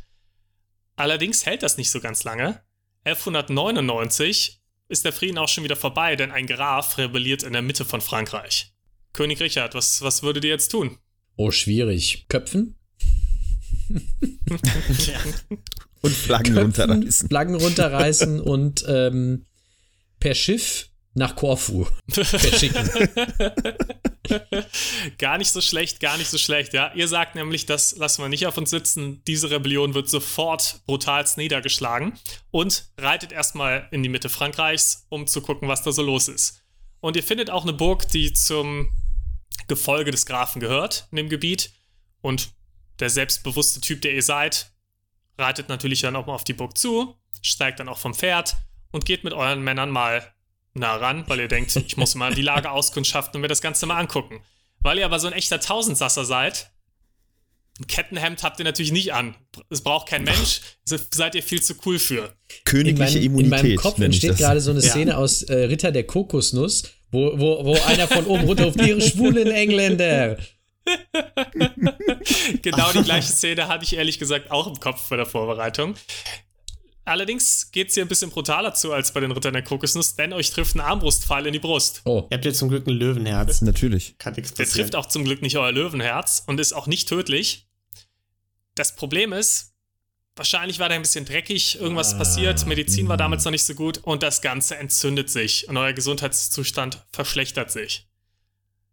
Allerdings 0.95 1.45
hält 1.45 1.63
das 1.63 1.77
nicht 1.77 1.91
so 1.91 2.01
ganz 2.01 2.23
lange. 2.23 2.61
1199 3.05 4.58
ist 4.89 5.05
der 5.05 5.13
Frieden 5.13 5.37
auch 5.37 5.47
schon 5.47 5.63
wieder 5.63 5.77
vorbei, 5.77 6.15
denn 6.15 6.31
ein 6.31 6.47
Graf 6.47 6.97
rebelliert 6.97 7.43
in 7.43 7.53
der 7.53 7.61
Mitte 7.61 7.85
von 7.85 8.01
Frankreich. 8.01 8.73
König 9.13 9.39
Richard, 9.39 9.75
was, 9.75 10.01
was 10.01 10.23
würdet 10.23 10.43
ihr 10.43 10.49
jetzt 10.49 10.69
tun? 10.69 10.97
Oh, 11.37 11.51
schwierig. 11.51 12.25
Köpfen? 12.27 12.75
Und 16.01 16.13
Flaggen 16.13 16.53
Köpfen, 16.53 16.89
runterreißen. 16.89 17.29
Flaggen 17.29 17.55
runterreißen 17.55 18.39
und 18.45 18.85
ähm, 18.87 19.45
per 20.19 20.33
Schiff 20.33 20.88
nach 21.13 21.35
Korfu 21.35 21.87
verschicken. 22.09 22.89
gar 25.17 25.37
nicht 25.37 25.51
so 25.51 25.61
schlecht, 25.61 25.99
gar 25.99 26.17
nicht 26.17 26.29
so 26.29 26.37
schlecht, 26.37 26.73
ja. 26.73 26.93
Ihr 26.93 27.07
sagt 27.07 27.35
nämlich, 27.35 27.65
das 27.65 27.95
lassen 27.97 28.21
wir 28.21 28.29
nicht 28.29 28.45
auf 28.47 28.57
uns 28.57 28.69
sitzen. 28.69 29.23
Diese 29.25 29.49
Rebellion 29.49 29.93
wird 29.93 30.09
sofort 30.09 30.81
brutalst 30.85 31.37
niedergeschlagen 31.37 32.13
und 32.51 32.89
reitet 32.97 33.31
erstmal 33.31 33.87
in 33.91 34.03
die 34.03 34.09
Mitte 34.09 34.29
Frankreichs, 34.29 35.05
um 35.09 35.27
zu 35.27 35.41
gucken, 35.41 35.67
was 35.67 35.81
da 35.81 35.91
so 35.91 36.01
los 36.01 36.27
ist. 36.27 36.61
Und 37.01 37.15
ihr 37.15 37.23
findet 37.23 37.49
auch 37.49 37.63
eine 37.63 37.73
Burg, 37.73 38.07
die 38.09 38.33
zum 38.33 38.89
Gefolge 39.67 40.11
des 40.11 40.25
Grafen 40.25 40.59
gehört 40.59 41.07
in 41.11 41.17
dem 41.17 41.29
Gebiet. 41.29 41.71
Und 42.21 42.51
der 42.99 43.09
selbstbewusste 43.09 43.81
Typ, 43.81 44.01
der 44.01 44.13
ihr 44.13 44.23
seid, 44.23 44.71
reitet 45.37 45.69
natürlich 45.69 46.01
dann 46.01 46.15
auch 46.15 46.25
mal 46.25 46.35
auf 46.35 46.43
die 46.43 46.53
Burg 46.53 46.77
zu, 46.77 47.15
steigt 47.41 47.79
dann 47.79 47.87
auch 47.87 47.97
vom 47.97 48.13
Pferd 48.13 48.57
und 48.91 49.05
geht 49.05 49.23
mit 49.23 49.33
euren 49.33 49.61
Männern 49.61 49.89
mal 49.89 50.33
nah 50.73 50.95
ran, 50.95 51.23
weil 51.27 51.39
ihr 51.39 51.47
denkt, 51.47 51.75
ich 51.75 51.97
muss 51.97 52.15
mal 52.15 52.33
die 52.33 52.41
Lage 52.41 52.71
auskundschaften 52.71 53.35
und 53.37 53.41
mir 53.41 53.47
das 53.47 53.61
Ganze 53.61 53.85
mal 53.85 53.97
angucken. 53.97 54.41
Weil 54.81 54.97
ihr 54.99 55.05
aber 55.05 55.19
so 55.19 55.27
ein 55.27 55.33
echter 55.33 55.59
Tausendsasser 55.59 56.23
seid, 56.25 56.71
ein 57.79 57.87
Kettenhemd 57.87 58.43
habt 58.43 58.59
ihr 58.59 58.65
natürlich 58.65 58.91
nicht 58.91 59.13
an. 59.13 59.35
Es 59.69 59.81
braucht 59.81 60.07
kein 60.09 60.23
Mensch, 60.23 60.61
se- 60.85 60.99
seid 61.13 61.35
ihr 61.35 61.43
viel 61.43 61.61
zu 61.61 61.75
cool 61.85 61.97
für. 61.99 62.25
In 62.25 62.63
Königliche 62.65 63.13
meinem, 63.13 63.17
in 63.17 63.23
Immunität. 63.23 63.63
meinem 63.63 63.75
Kopf 63.77 63.99
entsteht 63.99 64.37
gerade 64.37 64.59
so 64.61 64.71
eine 64.71 64.81
Ja. 64.81 64.89
Szene 64.89 65.17
aus 65.17 65.43
äh, 65.43 65.53
Ritter 65.65 65.91
der 65.91 66.05
Kokosnuss, 66.05 66.83
wo, 67.11 67.37
wo, 67.39 67.65
wo 67.65 67.73
einer 67.87 68.07
von 68.07 68.25
oben 68.25 68.43
runter 68.45 68.67
auf 68.67 68.75
ihre 68.75 69.01
schwulen 69.01 69.49
Engländer. 69.51 70.37
Genau 72.61 72.91
die 72.91 73.03
gleiche 73.03 73.31
Szene 73.31 73.67
hatte 73.67 73.83
ich 73.83 73.95
ehrlich 73.95 74.19
gesagt 74.19 74.51
auch 74.51 74.67
im 74.67 74.79
Kopf 74.79 75.07
bei 75.09 75.17
der 75.17 75.25
Vorbereitung. 75.25 75.95
Allerdings 77.09 77.71
geht 77.71 77.89
es 77.89 77.95
hier 77.95 78.05
ein 78.05 78.07
bisschen 78.07 78.29
brutaler 78.29 78.73
zu 78.75 78.93
als 78.93 79.11
bei 79.11 79.19
den 79.19 79.31
Rittern 79.31 79.53
der 79.53 79.63
Kokosnuss, 79.63 80.15
denn 80.15 80.31
euch 80.31 80.51
trifft 80.51 80.75
ein 80.75 80.79
Armbrustpfeil 80.79 81.47
in 81.47 81.53
die 81.53 81.59
Brust. 81.59 82.01
Oh, 82.05 82.27
Ihr 82.29 82.35
habt 82.35 82.45
ja 82.45 82.53
zum 82.53 82.69
Glück 82.69 82.85
ein 82.85 82.93
Löwenherz. 82.93 83.61
Natürlich. 83.63 84.17
Kann 84.19 84.35
nichts 84.35 84.53
Der 84.53 84.65
passieren. 84.65 84.85
trifft 84.85 84.95
auch 84.95 85.07
zum 85.07 85.23
Glück 85.25 85.41
nicht 85.41 85.57
euer 85.57 85.71
Löwenherz 85.71 86.43
und 86.45 86.59
ist 86.59 86.73
auch 86.73 86.85
nicht 86.85 87.09
tödlich. 87.09 87.67
Das 88.75 88.95
Problem 88.95 89.33
ist, 89.33 89.73
wahrscheinlich 90.35 90.77
war 90.77 90.87
der 90.87 90.97
ein 90.97 91.01
bisschen 91.01 91.25
dreckig, 91.25 91.79
irgendwas 91.81 92.15
passiert, 92.17 92.65
Medizin 92.67 93.07
war 93.09 93.17
damals 93.17 93.43
noch 93.43 93.51
nicht 93.51 93.65
so 93.65 93.73
gut 93.73 93.97
und 94.03 94.21
das 94.21 94.41
Ganze 94.41 94.77
entzündet 94.77 95.31
sich 95.31 95.67
und 95.67 95.77
euer 95.77 95.93
Gesundheitszustand 95.93 97.05
verschlechtert 97.11 97.71
sich. 97.71 98.07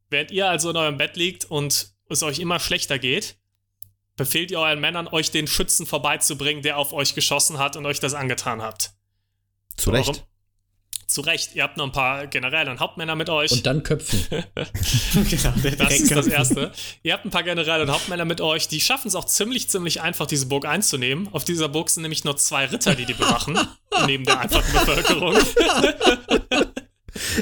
Während 0.09 0.31
ihr 0.31 0.48
also 0.48 0.70
in 0.70 0.76
eurem 0.76 0.96
Bett 0.96 1.16
liegt 1.16 1.44
und 1.44 1.90
es 2.09 2.22
euch 2.22 2.38
immer 2.38 2.59
schlechter 2.61 2.98
geht, 2.98 3.37
befehlt 4.16 4.50
ihr 4.50 4.59
euren 4.59 4.81
Männern, 4.81 5.09
euch 5.09 5.31
den 5.31 5.46
Schützen 5.46 5.87
vorbeizubringen, 5.87 6.62
der 6.62 6.79
auf 6.79 6.92
euch 6.92 7.14
geschossen 7.14 7.59
hat 7.59 7.76
und 7.76 7.87
euch 7.87 8.00
das 8.00 8.14
angetan 8.14 8.62
habt. 8.62 8.92
Zu 9.76 9.90
Recht. 9.90 10.09
Warum? 10.09 10.20
Zu 11.07 11.20
Recht. 11.20 11.55
Ihr 11.55 11.62
habt 11.62 11.76
noch 11.76 11.85
ein 11.85 11.92
paar 11.92 12.26
Generäle 12.26 12.68
und 12.68 12.81
Hauptmänner 12.81 13.14
mit 13.14 13.31
euch. 13.31 13.52
Und 13.52 13.64
dann 13.64 13.85
köpfen. 13.85 14.26
genau, 14.29 15.52
das 15.79 16.00
ist 16.00 16.11
das. 16.11 16.26
Erste. 16.26 16.72
Ihr 17.05 17.12
habt 17.12 17.24
ein 17.24 17.31
paar 17.31 17.44
Generäle 17.44 17.83
und 17.83 17.90
Hauptmänner 17.90 18.24
mit 18.24 18.40
euch, 18.40 18.66
die 18.66 18.81
schaffen 18.81 19.07
es 19.07 19.14
auch 19.14 19.26
ziemlich, 19.26 19.70
ziemlich 19.70 20.00
einfach, 20.00 20.26
diese 20.26 20.46
Burg 20.46 20.66
einzunehmen. 20.66 21.29
Auf 21.33 21.44
dieser 21.44 21.68
Burg 21.68 21.90
sind 21.90 22.02
nämlich 22.02 22.24
nur 22.24 22.37
zwei 22.37 22.64
Ritter, 22.64 22.96
die 22.96 23.05
die 23.05 23.14
bewachen, 23.14 23.57
neben 24.07 24.24
der 24.24 24.40
einfachen 24.40 24.72
Bevölkerung. 24.72 25.37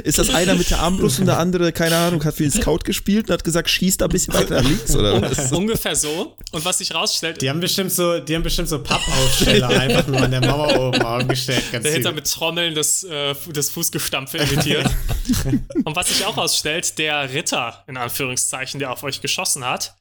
Ist 0.03 0.19
das 0.19 0.35
einer 0.35 0.55
mit 0.55 0.71
der 0.71 0.81
Armbrust 0.81 1.21
und 1.21 1.27
der 1.27 1.39
andere, 1.39 1.73
keine 1.73 1.97
Ahnung, 1.97 2.25
hat 2.25 2.35
für 2.35 2.43
den 2.43 2.53
Scout 2.53 2.81
gespielt 2.85 3.29
und 3.29 3.35
hat 3.35 3.45
gesagt, 3.45 3.71
schieß 3.71 3.99
da 3.99 4.07
ein 4.07 4.11
bisschen 4.11 4.35
weiter 4.35 4.63
nach 4.63 4.69
links 4.69 4.95
oder 4.97 5.21
was? 5.23 5.53
Ungefähr 5.53 5.95
so. 5.95 6.37
Und 6.53 6.65
was 6.65 6.79
sich 6.79 6.95
rausstellt, 6.95 7.41
Die 7.41 7.51
haben 7.51 7.61
bestimmt 7.61 7.93
so, 7.93 8.19
die 8.19 8.35
haben 8.35 8.43
bestimmt 8.43 8.69
so 8.69 8.83
Pappaufsteller 8.83 9.69
einfach 9.69 10.07
nur 10.07 10.21
an 10.21 10.31
der 10.31 10.41
Mauer 10.41 10.89
oben 10.89 11.03
aufgestellt. 11.03 11.63
Ganz 11.73 11.85
dahinter 11.85 12.11
viele. 12.11 12.15
mit 12.15 12.31
Trommeln 12.31 12.75
das, 12.75 13.05
äh, 13.05 13.35
das 13.53 13.71
Fußgestampfe 13.71 14.39
imitiert. 14.39 14.89
und 15.85 15.97
was 15.97 16.09
sich 16.09 16.25
auch 16.25 16.37
rausstellt, 16.37 16.99
der 16.99 17.33
Ritter, 17.33 17.85
in 17.87 17.97
Anführungszeichen, 17.97 18.81
der 18.81 18.91
auf 18.91 19.03
euch 19.03 19.21
geschossen 19.21 19.65
hat, 19.65 19.95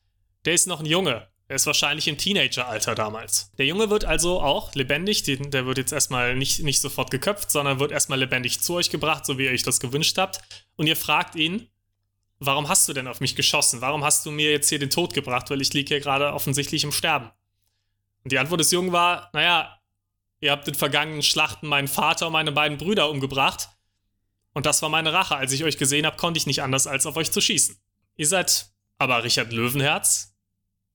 der 0.46 0.54
ist 0.54 0.68
noch 0.68 0.80
ein 0.80 0.86
Junge. 0.86 1.28
Er 1.54 1.58
ist 1.58 1.68
wahrscheinlich 1.68 2.08
im 2.08 2.18
Teenageralter 2.18 2.96
damals. 2.96 3.52
Der 3.60 3.68
Junge 3.68 3.92
wird 3.92 4.06
also 4.06 4.42
auch 4.42 4.74
lebendig, 4.74 5.22
der 5.22 5.68
wird 5.68 5.78
jetzt 5.78 5.94
erstmal 5.94 6.36
nicht, 6.36 6.64
nicht 6.64 6.82
sofort 6.82 7.12
geköpft, 7.12 7.52
sondern 7.52 7.80
wird 7.80 7.92
erstmal 7.92 8.18
lebendig 8.18 8.62
zu 8.62 8.74
euch 8.74 8.90
gebracht, 8.90 9.24
so 9.24 9.38
wie 9.38 9.46
ihr 9.46 9.52
euch 9.52 9.62
das 9.62 9.80
gewünscht 9.80 10.18
habt. 10.18 10.42
Und 10.78 10.88
ihr 10.88 10.96
fragt 10.96 11.36
ihn, 11.36 11.70
warum 12.40 12.70
hast 12.70 12.90
du 12.90 12.94
denn 12.94 13.08
auf 13.08 13.20
mich 13.20 13.36
geschossen? 13.36 13.82
Warum 13.82 14.04
hast 14.04 14.26
du 14.26 14.32
mir 14.32 14.50
jetzt 14.50 14.68
hier 14.70 14.80
den 14.80 14.90
Tod 14.90 15.14
gebracht? 15.14 15.52
Weil 15.52 15.62
ich 15.62 15.72
liege 15.74 15.90
hier 15.90 16.00
gerade 16.00 16.34
offensichtlich 16.34 16.84
im 16.86 16.92
Sterben. 16.92 17.30
Und 18.24 18.32
die 18.32 18.40
Antwort 18.40 18.62
des 18.62 18.72
Jungen 18.72 18.92
war, 18.92 19.30
naja, 19.34 19.78
ihr 20.40 20.50
habt 20.50 20.68
in 20.68 20.74
vergangenen 20.74 21.22
Schlachten 21.22 21.68
meinen 21.68 21.88
Vater 21.88 22.26
und 22.26 22.34
meine 22.34 22.52
beiden 22.52 22.80
Brüder 22.80 23.12
umgebracht. 23.12 23.70
Und 24.56 24.66
das 24.66 24.82
war 24.82 24.90
meine 24.90 25.14
Rache. 25.14 25.36
Als 25.36 25.52
ich 25.52 25.64
euch 25.64 25.78
gesehen 25.78 26.08
habe, 26.08 26.18
konnte 26.18 26.40
ich 26.40 26.48
nicht 26.48 26.64
anders, 26.64 26.88
als 26.88 27.06
auf 27.06 27.16
euch 27.16 27.32
zu 27.32 27.42
schießen. 27.42 27.78
Ihr 28.16 28.28
seid 28.28 28.72
aber 28.98 29.24
Richard 29.24 29.54
Löwenherz, 29.54 30.33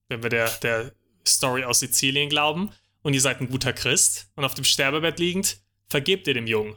wenn 0.09 0.23
wir 0.23 0.31
der, 0.31 0.49
der 0.63 0.93
Story 1.27 1.65
aus 1.65 1.81
Sizilien 1.81 2.29
glauben, 2.29 2.73
und 3.03 3.15
ihr 3.15 3.21
seid 3.21 3.41
ein 3.41 3.49
guter 3.49 3.73
Christ 3.73 4.31
und 4.35 4.45
auf 4.45 4.55
dem 4.55 4.65
Sterbebett 4.65 5.19
liegend, 5.19 5.59
vergebt 5.89 6.27
ihr 6.27 6.35
dem 6.35 6.47
Jungen 6.47 6.77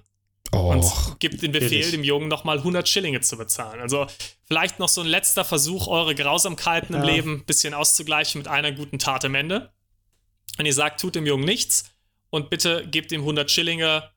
und 0.51 0.83
Och, 0.83 1.17
gibt 1.19 1.41
den 1.41 1.51
Befehl, 1.51 1.69
billig. 1.69 1.91
dem 1.91 2.03
Jungen 2.03 2.27
nochmal 2.27 2.57
100 2.57 2.87
Schillinge 2.87 3.21
zu 3.21 3.37
bezahlen. 3.37 3.79
Also 3.79 4.07
vielleicht 4.45 4.79
noch 4.79 4.89
so 4.89 5.01
ein 5.01 5.07
letzter 5.07 5.45
Versuch, 5.45 5.87
eure 5.87 6.13
Grausamkeiten 6.13 6.95
im 6.95 7.03
Ja. 7.03 7.09
Leben 7.09 7.35
ein 7.37 7.45
bisschen 7.45 7.73
auszugleichen 7.73 8.39
mit 8.39 8.47
einer 8.47 8.71
guten 8.71 8.99
Tat 8.99 9.25
am 9.25 9.35
Ende. 9.35 9.71
Und 10.57 10.65
ihr 10.65 10.73
sagt, 10.73 10.99
tut 10.99 11.15
dem 11.15 11.25
Jungen 11.25 11.45
nichts 11.45 11.85
und 12.29 12.49
bitte 12.49 12.85
gebt 12.89 13.11
ihm 13.11 13.21
100 13.21 13.49
Schillinge. 13.49 14.09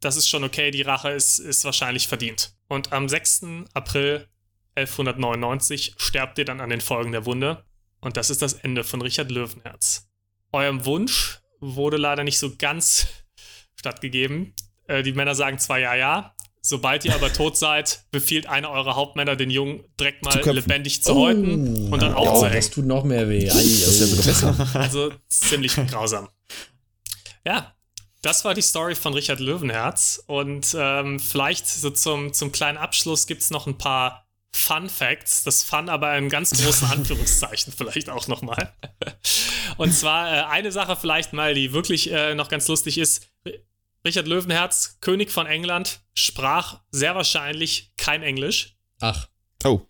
Das 0.00 0.16
ist 0.16 0.28
schon 0.28 0.44
okay, 0.44 0.70
die 0.70 0.82
Rache 0.82 1.10
ist, 1.10 1.38
ist 1.38 1.64
wahrscheinlich 1.64 2.08
verdient. 2.08 2.54
Und 2.68 2.92
am 2.92 3.08
6. 3.08 3.44
April 3.74 4.26
1199 4.74 5.94
sterbt 5.98 6.38
ihr 6.38 6.44
dann 6.44 6.60
an 6.60 6.70
den 6.70 6.80
Folgen 6.80 7.12
der 7.12 7.26
Wunde. 7.26 7.64
Und 8.00 8.16
das 8.16 8.30
ist 8.30 8.42
das 8.42 8.54
Ende 8.54 8.84
von 8.84 9.02
Richard 9.02 9.30
Löwenherz. 9.30 10.08
Eurem 10.52 10.84
Wunsch 10.84 11.40
wurde 11.60 11.96
leider 11.96 12.24
nicht 12.24 12.38
so 12.38 12.52
ganz 12.56 13.06
stattgegeben. 13.76 14.54
Äh, 14.86 15.02
die 15.02 15.12
Männer 15.12 15.34
sagen 15.34 15.58
zwar 15.58 15.78
ja, 15.78 15.94
ja. 15.94 16.34
Sobald 16.62 17.04
ihr 17.04 17.14
aber 17.14 17.32
tot 17.32 17.56
seid, 17.56 18.04
befiehlt 18.10 18.48
einer 18.48 18.70
eurer 18.70 18.96
Hauptmänner 18.96 19.36
den 19.36 19.50
Jungen 19.50 19.84
direkt 20.00 20.24
mal 20.24 20.42
Zu 20.42 20.50
lebendig 20.50 21.00
zu 21.00 21.14
häuten 21.14 21.92
und 21.92 22.02
dann 22.02 22.12
oh, 22.14 22.26
aufzuhängen. 22.26 22.56
das 22.56 22.70
tut 22.70 22.86
noch 22.86 23.04
mehr 23.04 23.28
weh. 23.28 23.48
Ei, 23.48 23.52
das 23.52 23.54
ist 23.54 24.00
ja 24.00 24.52
besser. 24.54 24.70
Also 24.74 25.12
ziemlich 25.28 25.76
grausam. 25.76 26.28
Ja, 27.44 27.76
das 28.22 28.44
war 28.44 28.54
die 28.54 28.62
Story 28.62 28.96
von 28.96 29.14
Richard 29.14 29.38
Löwenherz. 29.38 30.20
Und 30.26 30.76
ähm, 30.76 31.20
vielleicht 31.20 31.68
so 31.68 31.90
zum, 31.90 32.32
zum 32.32 32.50
kleinen 32.50 32.78
Abschluss 32.78 33.28
gibt 33.28 33.42
es 33.42 33.50
noch 33.50 33.68
ein 33.68 33.78
paar 33.78 34.25
Fun 34.52 34.88
Facts. 34.88 35.42
Das 35.44 35.62
Fun 35.62 35.88
aber 35.88 36.16
in 36.16 36.28
ganz 36.28 36.50
großen 36.52 36.88
Anführungszeichen 36.90 37.72
vielleicht 37.76 38.08
auch 38.10 38.26
nochmal. 38.28 38.72
Und 39.76 39.92
zwar 39.92 40.32
äh, 40.32 40.42
eine 40.44 40.72
Sache 40.72 40.96
vielleicht 40.96 41.32
mal, 41.32 41.54
die 41.54 41.72
wirklich 41.72 42.10
äh, 42.10 42.34
noch 42.34 42.48
ganz 42.48 42.66
lustig 42.68 42.98
ist. 42.98 43.28
Richard 44.04 44.26
Löwenherz, 44.28 44.98
König 45.00 45.30
von 45.30 45.46
England, 45.46 46.00
sprach 46.14 46.80
sehr 46.90 47.14
wahrscheinlich 47.16 47.92
kein 47.96 48.22
Englisch. 48.22 48.76
Ach, 49.00 49.28
Oh, 49.64 49.80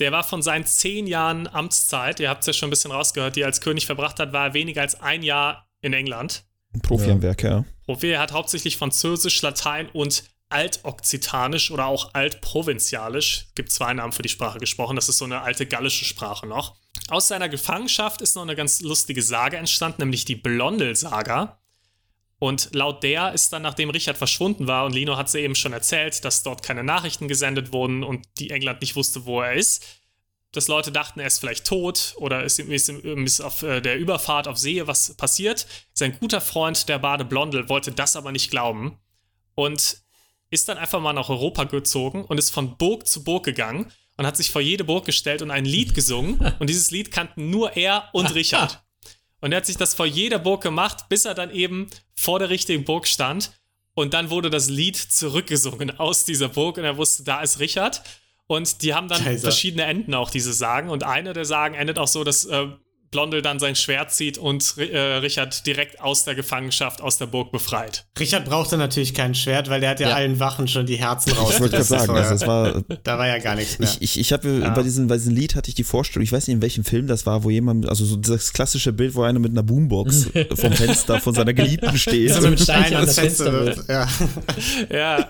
Der 0.00 0.12
war 0.12 0.24
von 0.24 0.42
seinen 0.42 0.64
zehn 0.66 1.06
Jahren 1.06 1.46
Amtszeit, 1.46 2.20
ihr 2.20 2.30
habt 2.30 2.40
es 2.40 2.46
ja 2.48 2.52
schon 2.52 2.68
ein 2.68 2.70
bisschen 2.70 2.90
rausgehört, 2.90 3.36
die 3.36 3.42
er 3.42 3.46
als 3.46 3.60
König 3.60 3.86
verbracht 3.86 4.18
hat, 4.18 4.32
war 4.32 4.48
er 4.48 4.54
weniger 4.54 4.80
als 4.80 5.00
ein 5.00 5.22
Jahr 5.22 5.68
in 5.82 5.92
England. 5.92 6.44
ein 6.74 6.80
Profi 6.80 7.06
Ja. 7.06 7.12
am 7.12 7.22
Werk, 7.22 7.42
ja. 7.44 7.64
Profi, 7.84 8.08
er 8.10 8.20
hat 8.20 8.32
hauptsächlich 8.32 8.76
Französisch, 8.76 9.40
Latein 9.42 9.88
und 9.90 10.24
Altokzitanisch 10.50 11.70
oder 11.70 11.86
auch 11.86 12.14
Altprovinzialisch, 12.14 13.48
gibt 13.54 13.70
zwei 13.70 13.92
Namen 13.92 14.12
für 14.12 14.22
die 14.22 14.28
Sprache 14.28 14.58
gesprochen, 14.58 14.96
das 14.96 15.08
ist 15.08 15.18
so 15.18 15.24
eine 15.24 15.42
alte 15.42 15.66
gallische 15.66 16.04
Sprache 16.04 16.46
noch. 16.46 16.76
Aus 17.08 17.28
seiner 17.28 17.48
Gefangenschaft 17.48 18.20
ist 18.22 18.34
noch 18.34 18.42
eine 18.42 18.56
ganz 18.56 18.80
lustige 18.80 19.22
Sage 19.22 19.56
entstanden, 19.56 20.02
nämlich 20.02 20.24
die 20.24 20.36
Blondel-Saga. 20.36 21.60
Und 22.38 22.70
laut 22.72 23.02
der 23.02 23.32
ist 23.32 23.52
dann, 23.52 23.62
nachdem 23.62 23.90
Richard 23.90 24.16
verschwunden 24.16 24.66
war, 24.66 24.84
und 24.84 24.92
Lino 24.92 25.16
hat 25.16 25.28
sie 25.28 25.40
eben 25.40 25.56
schon 25.56 25.72
erzählt, 25.72 26.24
dass 26.24 26.42
dort 26.42 26.62
keine 26.62 26.84
Nachrichten 26.84 27.26
gesendet 27.26 27.72
wurden 27.72 28.04
und 28.04 28.26
die 28.38 28.50
England 28.50 28.80
nicht 28.80 28.94
wusste, 28.94 29.26
wo 29.26 29.40
er 29.42 29.54
ist, 29.54 29.84
dass 30.52 30.68
Leute 30.68 30.92
dachten, 30.92 31.20
er 31.20 31.26
ist 31.26 31.40
vielleicht 31.40 31.66
tot 31.66 32.14
oder 32.16 32.44
ist, 32.44 32.58
ist, 32.58 32.88
ist 32.88 33.40
auf 33.40 33.62
äh, 33.62 33.80
der 33.80 33.98
Überfahrt 33.98 34.48
auf 34.48 34.56
See 34.56 34.86
was 34.86 35.14
passiert. 35.16 35.66
Sein 35.92 36.16
guter 36.18 36.40
Freund, 36.40 36.88
der 36.88 36.98
Bade 36.98 37.24
Blondel, 37.24 37.68
wollte 37.68 37.92
das 37.92 38.16
aber 38.16 38.32
nicht 38.32 38.50
glauben 38.50 38.98
und 39.54 39.98
ist 40.50 40.68
dann 40.68 40.78
einfach 40.78 41.00
mal 41.00 41.12
nach 41.12 41.28
Europa 41.28 41.64
gezogen 41.64 42.24
und 42.24 42.38
ist 42.38 42.50
von 42.50 42.76
Burg 42.76 43.06
zu 43.06 43.24
Burg 43.24 43.44
gegangen 43.44 43.92
und 44.16 44.26
hat 44.26 44.36
sich 44.36 44.50
vor 44.50 44.60
jede 44.60 44.84
Burg 44.84 45.04
gestellt 45.04 45.42
und 45.42 45.50
ein 45.50 45.64
Lied 45.64 45.94
gesungen. 45.94 46.54
Und 46.58 46.68
dieses 46.68 46.90
Lied 46.90 47.10
kannten 47.12 47.50
nur 47.50 47.76
er 47.76 48.08
und 48.12 48.34
Richard. 48.34 48.82
Und 49.40 49.52
er 49.52 49.58
hat 49.58 49.66
sich 49.66 49.76
das 49.76 49.94
vor 49.94 50.06
jeder 50.06 50.40
Burg 50.40 50.60
gemacht, 50.60 51.08
bis 51.08 51.24
er 51.24 51.34
dann 51.34 51.52
eben 51.52 51.88
vor 52.16 52.40
der 52.40 52.50
richtigen 52.50 52.84
Burg 52.84 53.06
stand. 53.06 53.52
Und 53.94 54.14
dann 54.14 54.30
wurde 54.30 54.50
das 54.50 54.68
Lied 54.68 54.96
zurückgesungen 54.96 55.98
aus 55.98 56.24
dieser 56.24 56.48
Burg 56.48 56.78
und 56.78 56.84
er 56.84 56.96
wusste, 56.96 57.22
da 57.22 57.40
ist 57.40 57.60
Richard. 57.60 58.02
Und 58.48 58.82
die 58.82 58.94
haben 58.94 59.08
dann 59.08 59.22
Kaiser. 59.22 59.42
verschiedene 59.42 59.84
Enden 59.84 60.14
auch, 60.14 60.30
diese 60.30 60.52
Sagen. 60.52 60.90
Und 60.90 61.04
eine 61.04 61.32
der 61.32 61.44
Sagen 61.44 61.74
endet 61.74 61.98
auch 61.98 62.08
so, 62.08 62.24
dass 62.24 62.44
äh, 62.46 62.66
Blondel 63.10 63.42
dann 63.42 63.58
sein 63.58 63.74
Schwert 63.76 64.12
zieht 64.12 64.38
und 64.38 64.76
äh, 64.78 64.98
Richard 64.98 65.66
direkt 65.66 66.00
aus 66.00 66.24
der 66.24 66.34
Gefangenschaft, 66.34 67.00
aus 67.00 67.18
der 67.18 67.26
Burg 67.26 67.52
befreit. 67.52 68.06
Richard 68.18 68.44
brauchte 68.44 68.76
natürlich 68.76 69.14
kein 69.14 69.34
Schwert, 69.34 69.68
weil 69.70 69.80
der 69.80 69.90
hat 69.90 70.00
ja, 70.00 70.10
Ja. 70.10 70.14
allen 70.16 70.38
Wachen 70.40 70.68
schon 70.68 70.86
die 70.86 70.96
Herzen 70.96 71.32
raus. 71.32 71.54
Ich 71.54 71.60
wollte 71.60 71.76
gerade 71.76 71.84
sagen, 71.84 72.10
also 72.16 72.30
das 72.30 72.46
war, 72.46 72.82
da 73.04 73.18
war 73.18 73.26
ja 73.26 73.38
gar 73.38 73.54
nichts 73.54 73.78
mehr. 73.78 73.88
ich, 73.88 74.02
ich, 74.02 74.18
ich 74.20 74.32
habe 74.32 74.72
bei, 74.74 74.82
diesem, 74.82 75.06
bei 75.08 75.16
diesem 75.16 75.34
Lied 75.34 75.54
hatte 75.54 75.68
ich 75.68 75.74
die 75.74 75.84
Vorstellung, 75.84 76.24
ich 76.24 76.32
weiß 76.32 76.46
nicht 76.46 76.54
in 76.56 76.62
welchem 76.62 76.84
Film 76.84 77.06
das 77.06 77.26
war, 77.26 77.44
wo 77.44 77.50
jemand, 77.50 77.88
also 77.88 78.04
so 78.04 78.16
das 78.16 78.52
klassische 78.52 78.92
Bild, 78.92 79.14
wo 79.14 79.22
einer 79.22 79.38
mit 79.38 79.52
einer 79.52 79.62
Boombox 79.62 80.28
vom 80.54 80.72
Fenster 80.72 81.20
von 81.20 81.34
seiner 81.34 81.54
Geliebten 81.54 81.96
steht. 81.98 82.32
So 82.34 82.48
mit 82.48 82.60
Stein 82.60 82.84
an 82.86 82.94
ans 82.94 83.14
das 83.14 83.18
Fenster 83.24 83.52
wirft. 83.52 83.88
Ja. 83.88 84.08
Ja, 84.90 85.28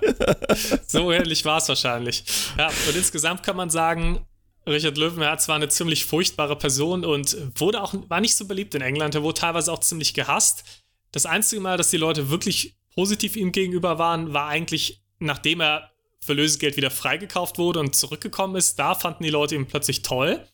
so 0.86 1.12
ähnlich 1.12 1.44
war 1.44 1.58
es 1.58 1.68
wahrscheinlich. 1.68 2.24
Ja, 2.56 2.68
und 2.68 2.96
insgesamt 2.96 3.42
kann 3.42 3.56
man 3.56 3.70
sagen, 3.70 4.20
Richard 4.68 4.98
Löwenherz 4.98 5.48
war 5.48 5.56
eine 5.56 5.68
ziemlich 5.68 6.04
furchtbare 6.04 6.56
Person 6.56 7.04
und 7.04 7.36
wurde 7.58 7.82
auch, 7.82 7.94
war 8.08 8.20
nicht 8.20 8.36
so 8.36 8.46
beliebt 8.46 8.74
in 8.74 8.82
England. 8.82 9.14
Er 9.14 9.22
wurde 9.22 9.40
teilweise 9.40 9.72
auch 9.72 9.80
ziemlich 9.80 10.14
gehasst. 10.14 10.64
Das 11.12 11.26
einzige 11.26 11.60
Mal, 11.60 11.76
dass 11.76 11.90
die 11.90 11.96
Leute 11.96 12.30
wirklich 12.30 12.76
positiv 12.94 13.36
ihm 13.36 13.52
gegenüber 13.52 13.98
waren, 13.98 14.32
war 14.32 14.48
eigentlich, 14.48 15.02
nachdem 15.18 15.60
er 15.60 15.90
für 16.20 16.34
Lösegeld 16.34 16.76
wieder 16.76 16.90
freigekauft 16.90 17.58
wurde 17.58 17.80
und 17.80 17.96
zurückgekommen 17.96 18.56
ist. 18.56 18.78
Da 18.78 18.94
fanden 18.94 19.22
die 19.22 19.30
Leute 19.30 19.54
ihn 19.54 19.66
plötzlich 19.66 20.02
toll. 20.02 20.46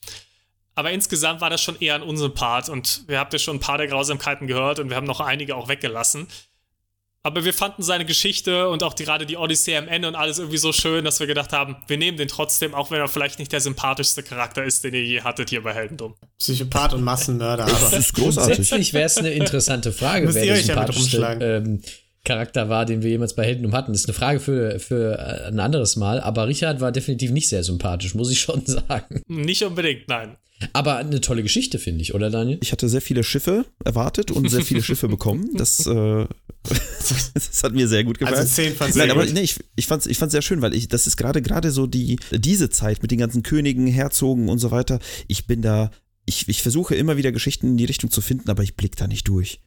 Aber 0.75 0.91
insgesamt 0.91 1.41
war 1.41 1.51
das 1.51 1.63
schon 1.63 1.81
eher 1.81 1.95
ein 1.95 2.03
Unsympath 2.03 2.69
und 2.69 3.05
wir 3.07 3.19
habt 3.19 3.33
ja 3.33 3.39
schon 3.39 3.57
ein 3.57 3.61
paar 3.61 3.79
der 3.79 3.87
Grausamkeiten 3.87 4.47
gehört 4.47 4.79
und 4.81 4.91
wir 4.91 4.97
haben 4.97 5.07
noch 5.07 5.21
einige 5.21 5.57
auch 5.57 5.69
weggelassen. 5.69 6.27
Aber 7.27 7.43
wir 7.47 7.55
fanden 7.55 7.83
seine 7.83 8.05
Geschichte 8.05 8.69
und 8.69 8.83
auch 8.83 8.93
die, 8.93 9.05
gerade 9.05 9.25
die 9.25 9.39
Odyssee 9.39 9.77
am 9.79 9.89
Ende 9.89 10.09
und 10.09 10.15
alles 10.15 10.39
irgendwie 10.39 10.59
so 10.59 10.73
schön, 10.75 11.07
dass 11.07 11.21
wir 11.21 11.27
gedacht 11.27 11.53
haben, 11.55 11.77
wir 11.87 11.97
nehmen 11.97 12.19
den 12.19 12.29
trotzdem, 12.29 12.75
auch 12.75 12.91
wenn 12.91 13.01
er 13.01 13.09
vielleicht 13.09 13.39
nicht 13.39 13.51
der 13.51 13.63
sympathischste 13.63 14.23
Charakter 14.23 14.63
ist, 14.63 14.85
den 14.85 14.93
ihr 14.93 15.03
je 15.03 15.23
hattet 15.23 15.49
hier 15.49 15.63
bei 15.63 15.73
Heldendum. 15.73 16.15
Psychopath 16.39 16.93
und 16.93 17.03
Massenmörder. 17.03 17.65
Das 17.65 17.83
Aber 17.87 17.97
ist 17.97 18.13
großartig. 18.13 18.57
Grundsätzlich 18.57 18.93
wäre 18.93 19.07
es 19.07 19.17
eine 19.17 19.31
interessante 19.31 19.91
Frage, 19.93 20.27
Müsst 20.27 20.37
wer 20.37 20.45
der 20.45 20.57
ja 20.57 20.63
sympathischste 20.63 21.17
rumschlagen. 21.17 21.43
ähm, 21.67 21.83
Charakter 22.27 22.69
war, 22.69 22.85
den 22.85 23.03
wir 23.03 23.09
jemals 23.11 23.35
bei 23.35 23.45
Heldenum 23.45 23.73
hatten. 23.75 23.93
Das 23.93 24.03
ist 24.03 24.09
eine 24.09 24.15
Frage 24.15 24.41
für, 24.41 24.79
für 24.79 25.19
äh, 25.19 25.49
ein 25.49 25.61
anderes 25.61 25.97
Mal, 25.97 26.21
aber 26.21 26.47
Richard 26.47 26.81
war 26.83 26.93
definitiv 26.93 27.31
nicht 27.31 27.49
sehr 27.49 27.63
sympathisch, 27.65 28.15
muss 28.15 28.31
ich 28.31 28.41
schon 28.41 28.63
sagen. 28.67 29.23
Nicht 29.29 29.63
unbedingt, 29.63 30.09
nein. 30.09 30.37
Aber 30.73 30.97
eine 30.97 31.21
tolle 31.21 31.43
Geschichte, 31.43 31.79
finde 31.79 32.03
ich, 32.03 32.15
oder 32.15 32.31
Daniel? 32.31 32.59
Ich 32.63 32.73
hatte 32.73 32.89
sehr 32.89 33.01
viele 33.01 33.23
Schiffe 33.23 33.67
erwartet 33.85 34.31
und 34.31 34.49
sehr 34.51 34.63
viele 34.63 34.83
Schiffe 34.83 35.09
bekommen. 35.09 35.51
Das 35.55 35.87
äh, 35.87 36.27
das 37.35 37.63
hat 37.63 37.75
mir 37.75 37.89
sehr 37.89 38.05
gut 38.05 38.19
gefallen. 38.19 38.39
Also 38.39 38.55
10 38.55 38.75
von 38.75 38.91
10. 38.91 38.99
Nein, 38.99 39.11
aber 39.11 39.27
nee, 39.27 39.41
ich, 39.41 39.57
ich 39.77 39.87
fand 39.87 40.03
es 40.03 40.07
ich 40.07 40.19
fand's 40.19 40.33
sehr 40.33 40.43
schön, 40.43 40.63
weil 40.63 40.75
ich, 40.75 40.89
das 40.89 41.07
ist 41.07 41.17
gerade 41.17 41.43
gerade 41.43 41.71
so 41.71 41.87
die, 41.87 42.19
diese 42.33 42.71
Zeit 42.71 43.03
mit 43.03 43.11
den 43.11 43.19
ganzen 43.19 43.43
Königen, 43.43 43.87
Herzogen 43.87 44.49
und 44.49 44.59
so 44.59 44.71
weiter. 44.71 44.99
Ich 45.29 45.47
bin 45.47 45.61
da, 45.61 45.91
ich, 46.25 46.49
ich 46.49 46.63
versuche 46.63 46.95
immer 46.95 47.17
wieder 47.17 47.33
Geschichten 47.33 47.69
in 47.69 47.77
die 47.77 47.85
Richtung 47.85 48.11
zu 48.11 48.21
finden, 48.21 48.49
aber 48.51 48.63
ich 48.63 48.77
blick 48.77 48.97
da 48.97 49.07
nicht 49.07 49.29
durch 49.29 49.61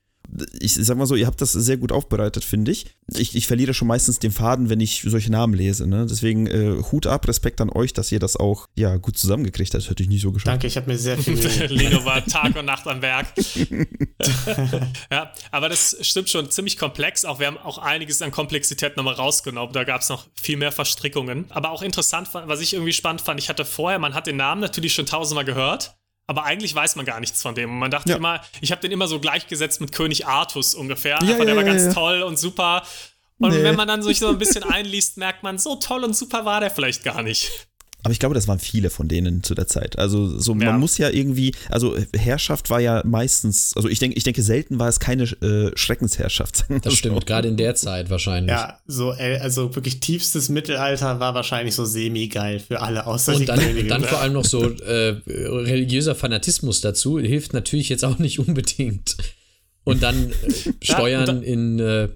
ich 0.59 0.75
sag 0.75 0.97
mal 0.97 1.05
so, 1.05 1.15
ihr 1.15 1.25
habt 1.25 1.41
das 1.41 1.53
sehr 1.53 1.77
gut 1.77 1.91
aufbereitet, 1.91 2.43
finde 2.43 2.71
ich. 2.71 2.87
ich. 3.15 3.35
Ich 3.35 3.47
verliere 3.47 3.73
schon 3.73 3.87
meistens 3.87 4.19
den 4.19 4.31
Faden, 4.31 4.69
wenn 4.69 4.79
ich 4.79 5.03
solche 5.05 5.31
Namen 5.31 5.53
lese. 5.53 5.87
Ne? 5.87 6.05
Deswegen 6.09 6.47
äh, 6.47 6.81
Hut 6.91 7.07
ab, 7.07 7.27
Respekt 7.27 7.61
an 7.61 7.69
euch, 7.69 7.93
dass 7.93 8.11
ihr 8.11 8.19
das 8.19 8.35
auch 8.35 8.67
ja, 8.75 8.97
gut 8.97 9.17
zusammengekriegt 9.17 9.73
habt. 9.73 9.83
Das 9.83 9.89
hätte 9.89 10.03
ich 10.03 10.09
nicht 10.09 10.21
so 10.21 10.31
geschafft. 10.31 10.47
Danke, 10.47 10.67
ich 10.67 10.75
habe 10.75 10.91
mir 10.91 10.97
sehr 10.97 11.17
viel 11.17 11.37
Lino 11.69 12.03
war 12.03 12.25
Tag 12.27 12.55
und 12.55 12.65
Nacht 12.65 12.87
am 12.87 13.01
Werk. 13.01 13.27
ja, 15.11 15.31
aber 15.51 15.69
das 15.69 15.97
stimmt 16.01 16.29
schon 16.29 16.49
ziemlich 16.51 16.77
komplex. 16.77 17.23
Auch 17.25 17.39
wir 17.39 17.47
haben 17.47 17.57
auch 17.57 17.77
einiges 17.77 18.21
an 18.21 18.31
Komplexität 18.31 18.97
nochmal 18.97 19.15
rausgenommen. 19.15 19.73
Da 19.73 19.83
gab 19.83 20.01
es 20.01 20.09
noch 20.09 20.27
viel 20.33 20.57
mehr 20.57 20.71
Verstrickungen. 20.71 21.45
Aber 21.49 21.71
auch 21.71 21.81
interessant, 21.81 22.29
was 22.33 22.59
ich 22.59 22.73
irgendwie 22.73 22.93
spannend 22.93 23.21
fand, 23.21 23.39
ich 23.39 23.49
hatte 23.49 23.65
vorher, 23.65 23.99
man 23.99 24.13
hat 24.13 24.27
den 24.27 24.37
Namen 24.37 24.61
natürlich 24.61 24.93
schon 24.93 25.05
tausendmal 25.05 25.45
gehört 25.45 25.97
aber 26.27 26.43
eigentlich 26.43 26.75
weiß 26.75 26.97
man 26.97 27.05
gar 27.05 27.19
nichts 27.19 27.41
von 27.41 27.55
dem. 27.55 27.71
Und 27.71 27.79
man 27.79 27.89
dachte 27.89 28.09
ja. 28.09 28.17
immer, 28.17 28.41
ich 28.59 28.71
habe 28.71 28.81
den 28.81 28.91
immer 28.91 29.07
so 29.07 29.19
gleichgesetzt 29.19 29.79
mit 29.81 29.93
König 29.93 30.27
Artus 30.27 30.75
ungefähr. 30.75 31.19
Ja, 31.23 31.31
Einfach, 31.31 31.45
der 31.45 31.55
war 31.55 31.63
ganz 31.63 31.93
toll 31.93 32.21
und 32.21 32.37
super. 32.37 32.83
Und 33.39 33.51
nee. 33.51 33.63
wenn 33.63 33.75
man 33.75 33.87
dann 33.87 34.01
sich 34.01 34.19
so 34.19 34.27
ein 34.27 34.37
bisschen 34.37 34.63
einliest, 34.63 35.17
merkt 35.17 35.43
man, 35.43 35.57
so 35.57 35.75
toll 35.77 36.03
und 36.03 36.15
super 36.15 36.43
war 36.43 36.59
der 36.59 36.69
vielleicht 36.69 37.03
gar 37.03 37.21
nicht. 37.23 37.66
Aber 38.03 38.11
ich 38.11 38.19
glaube, 38.19 38.35
das 38.35 38.47
waren 38.47 38.59
viele 38.59 38.89
von 38.89 39.07
denen 39.07 39.43
zu 39.43 39.55
der 39.55 39.67
Zeit. 39.67 39.97
Also 39.97 40.39
so, 40.39 40.53
ja. 40.53 40.71
man 40.71 40.79
muss 40.79 40.97
ja 40.97 41.09
irgendwie, 41.09 41.53
also 41.69 41.97
Herrschaft 42.15 42.69
war 42.69 42.79
ja 42.79 43.01
meistens, 43.03 43.75
also 43.75 43.89
ich 43.89 43.99
denke, 43.99 44.17
ich 44.17 44.23
denke, 44.23 44.43
selten 44.43 44.79
war 44.79 44.87
es 44.87 44.99
keine 44.99 45.23
äh, 45.23 45.71
Schreckensherrschaft. 45.75 46.65
Das 46.83 46.93
stimmt, 46.93 47.25
gerade 47.25 47.47
in 47.47 47.57
der 47.57 47.75
Zeit 47.75 48.09
wahrscheinlich. 48.09 48.51
Ja, 48.51 48.79
so, 48.85 49.09
also 49.09 49.75
wirklich 49.75 49.99
tiefstes 49.99 50.47
Mittelalter 50.47 51.19
war 51.19 51.33
wahrscheinlich 51.33 51.75
so 51.75 51.85
semi-geil 51.85 52.59
für 52.59 52.81
alle 52.81 53.07
außer 53.07 53.35
Und 53.35 53.49
dann, 53.49 53.59
Könige. 53.59 53.87
dann 53.87 54.03
vor 54.03 54.21
allem 54.21 54.33
noch 54.33 54.45
so 54.45 54.69
äh, 54.69 55.15
religiöser 55.25 56.15
Fanatismus 56.15 56.81
dazu, 56.81 57.19
hilft 57.19 57.53
natürlich 57.53 57.89
jetzt 57.89 58.05
auch 58.05 58.19
nicht 58.19 58.39
unbedingt. 58.39 59.17
Und 59.83 60.03
dann 60.03 60.31
äh, 60.31 60.33
Steuern 60.81 61.11
ja, 61.11 61.19
und 61.19 61.27
dann, 61.27 61.43
in 61.43 61.79
äh, 61.79 62.09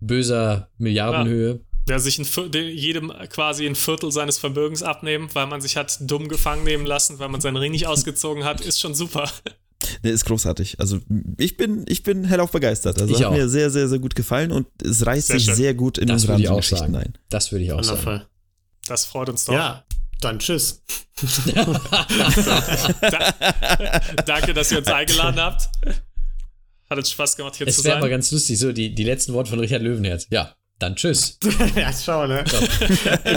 böser 0.00 0.68
Milliardenhöhe. 0.78 1.52
Ja 1.54 1.71
der 1.88 1.98
sich 1.98 2.18
ein 2.18 2.24
Viertel, 2.24 2.68
jedem 2.68 3.12
quasi 3.28 3.66
ein 3.66 3.74
Viertel 3.74 4.12
seines 4.12 4.38
Vermögens 4.38 4.82
abnehmen, 4.82 5.28
weil 5.32 5.46
man 5.46 5.60
sich 5.60 5.76
hat 5.76 5.98
dumm 6.00 6.28
gefangen 6.28 6.64
nehmen 6.64 6.86
lassen, 6.86 7.18
weil 7.18 7.28
man 7.28 7.40
seinen 7.40 7.56
Ring 7.56 7.72
nicht 7.72 7.86
ausgezogen 7.86 8.44
hat, 8.44 8.60
ist 8.60 8.80
schon 8.80 8.94
super. 8.94 9.30
Der 10.04 10.12
ist 10.12 10.24
großartig. 10.26 10.78
Also 10.78 11.00
ich 11.38 11.56
bin, 11.56 11.84
ich 11.88 12.04
bin 12.04 12.24
hellauf 12.24 12.52
begeistert. 12.52 13.00
Also 13.00 13.12
ich 13.12 13.20
hat 13.20 13.28
auch. 13.28 13.32
mir 13.32 13.48
sehr, 13.48 13.68
sehr, 13.68 13.88
sehr 13.88 13.98
gut 13.98 14.14
gefallen 14.14 14.52
und 14.52 14.68
es 14.80 15.04
reißt 15.04 15.26
sehr 15.26 15.38
sich 15.38 15.46
schön. 15.46 15.56
sehr 15.56 15.74
gut 15.74 15.98
in 15.98 16.06
das 16.06 16.22
unsere 16.22 16.34
anderen 16.34 16.56
Geschichten 16.56 16.94
ein. 16.94 17.18
Das 17.30 17.50
würde 17.50 17.64
ich 17.64 17.72
auch 17.72 17.78
Wundervoll. 17.78 18.18
sagen. 18.18 18.28
Das 18.86 19.04
freut 19.06 19.28
uns 19.28 19.44
doch. 19.44 19.54
Ja, 19.54 19.84
dann 20.20 20.38
tschüss. 20.38 20.82
da, 21.54 23.34
danke, 24.24 24.54
dass 24.54 24.70
ihr 24.70 24.78
uns 24.78 24.88
eingeladen 24.88 25.40
habt. 25.40 25.68
Hat 26.88 26.98
uns 26.98 27.10
Spaß 27.10 27.36
gemacht, 27.36 27.56
hier 27.56 27.66
es 27.66 27.76
zu 27.76 27.82
sein. 27.82 27.90
Es 27.90 27.94
wäre 27.94 27.98
aber 27.98 28.08
ganz 28.08 28.30
lustig, 28.30 28.58
so 28.58 28.72
die, 28.72 28.94
die 28.94 29.04
letzten 29.04 29.32
Worte 29.32 29.50
von 29.50 29.58
Richard 29.58 29.82
Löwenherz. 29.82 30.26
Ja, 30.30 30.54
dann 30.82 30.96
tschüss. 30.96 31.38
ja, 31.76 31.92
schau, 31.92 32.26
ne? 32.26 32.44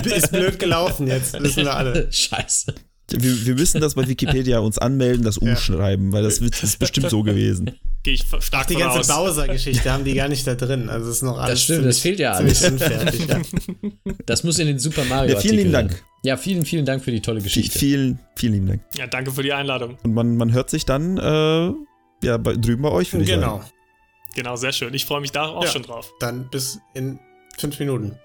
ist 0.03 0.31
blöd 0.31 0.59
gelaufen 0.59 1.07
jetzt, 1.07 1.39
wissen 1.41 1.63
wir 1.63 1.75
alle. 1.75 2.11
Scheiße. 2.11 2.73
Wir, 3.11 3.45
wir 3.45 3.55
müssen 3.55 3.81
das 3.81 3.93
bei 3.93 4.07
Wikipedia 4.07 4.59
uns 4.59 4.79
anmelden, 4.79 5.23
das 5.23 5.37
umschreiben, 5.37 6.07
ja. 6.07 6.13
weil 6.13 6.23
das, 6.23 6.39
das 6.39 6.63
ist 6.63 6.79
bestimmt 6.79 7.09
so 7.11 7.21
gewesen. 7.21 7.79
Gehe 8.01 8.15
ich 8.15 8.25
stark 8.39 8.67
Die 8.67 8.75
ganze 8.75 9.07
Bowser-Geschichte 9.11 9.91
haben 9.91 10.03
die 10.03 10.15
gar 10.15 10.27
nicht 10.27 10.45
da 10.47 10.55
drin. 10.55 10.89
Also 10.89 11.11
ist 11.11 11.21
noch 11.21 11.37
alles. 11.37 11.51
Das 11.51 11.61
stimmt, 11.63 11.77
ziemlich, 11.77 11.95
das 11.95 12.01
fehlt 12.01 12.19
ja 12.19 12.31
alles. 12.31 12.63
Unfertig, 12.63 13.27
ja. 13.27 13.41
Das 14.25 14.43
muss 14.43 14.57
in 14.57 14.67
den 14.67 14.79
Super 14.79 15.05
Mario. 15.05 15.35
Ja, 15.35 15.39
vielen 15.39 15.57
lieben 15.57 15.71
Dank. 15.71 16.03
Ja, 16.23 16.37
vielen, 16.37 16.65
vielen 16.65 16.85
Dank 16.85 17.03
für 17.03 17.11
die 17.11 17.21
tolle 17.21 17.41
Geschichte. 17.41 17.77
Vielen, 17.77 18.19
vielen 18.35 18.53
lieben 18.53 18.67
Dank. 18.67 18.81
Ja, 18.95 19.05
danke 19.05 19.31
für 19.31 19.43
die 19.43 19.53
Einladung. 19.53 19.97
Und 20.03 20.13
man, 20.13 20.35
man 20.37 20.51
hört 20.51 20.71
sich 20.71 20.85
dann 20.85 21.17
äh, 21.17 22.25
ja, 22.25 22.37
bei, 22.37 22.55
drüben 22.55 22.81
bei 22.81 22.91
euch, 22.91 23.13
würde 23.13 23.23
ich 23.23 23.29
genau. 23.29 23.57
sagen. 23.57 23.59
Genau. 23.59 23.71
Genau, 24.35 24.55
sehr 24.57 24.73
schön. 24.73 24.93
Ich 24.93 25.05
freue 25.05 25.21
mich 25.21 25.31
da 25.31 25.45
auch 25.45 25.63
ja, 25.63 25.71
schon 25.71 25.83
drauf. 25.83 26.11
Dann 26.19 26.49
bis 26.49 26.79
in 26.93 27.19
fünf 27.57 27.79
Minuten. 27.79 28.19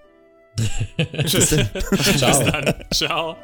Tschüss. 1.27 1.49
Ciao. 1.49 2.39
Bis 2.39 2.51
dann. 2.51 2.75
Ciao. 2.93 3.37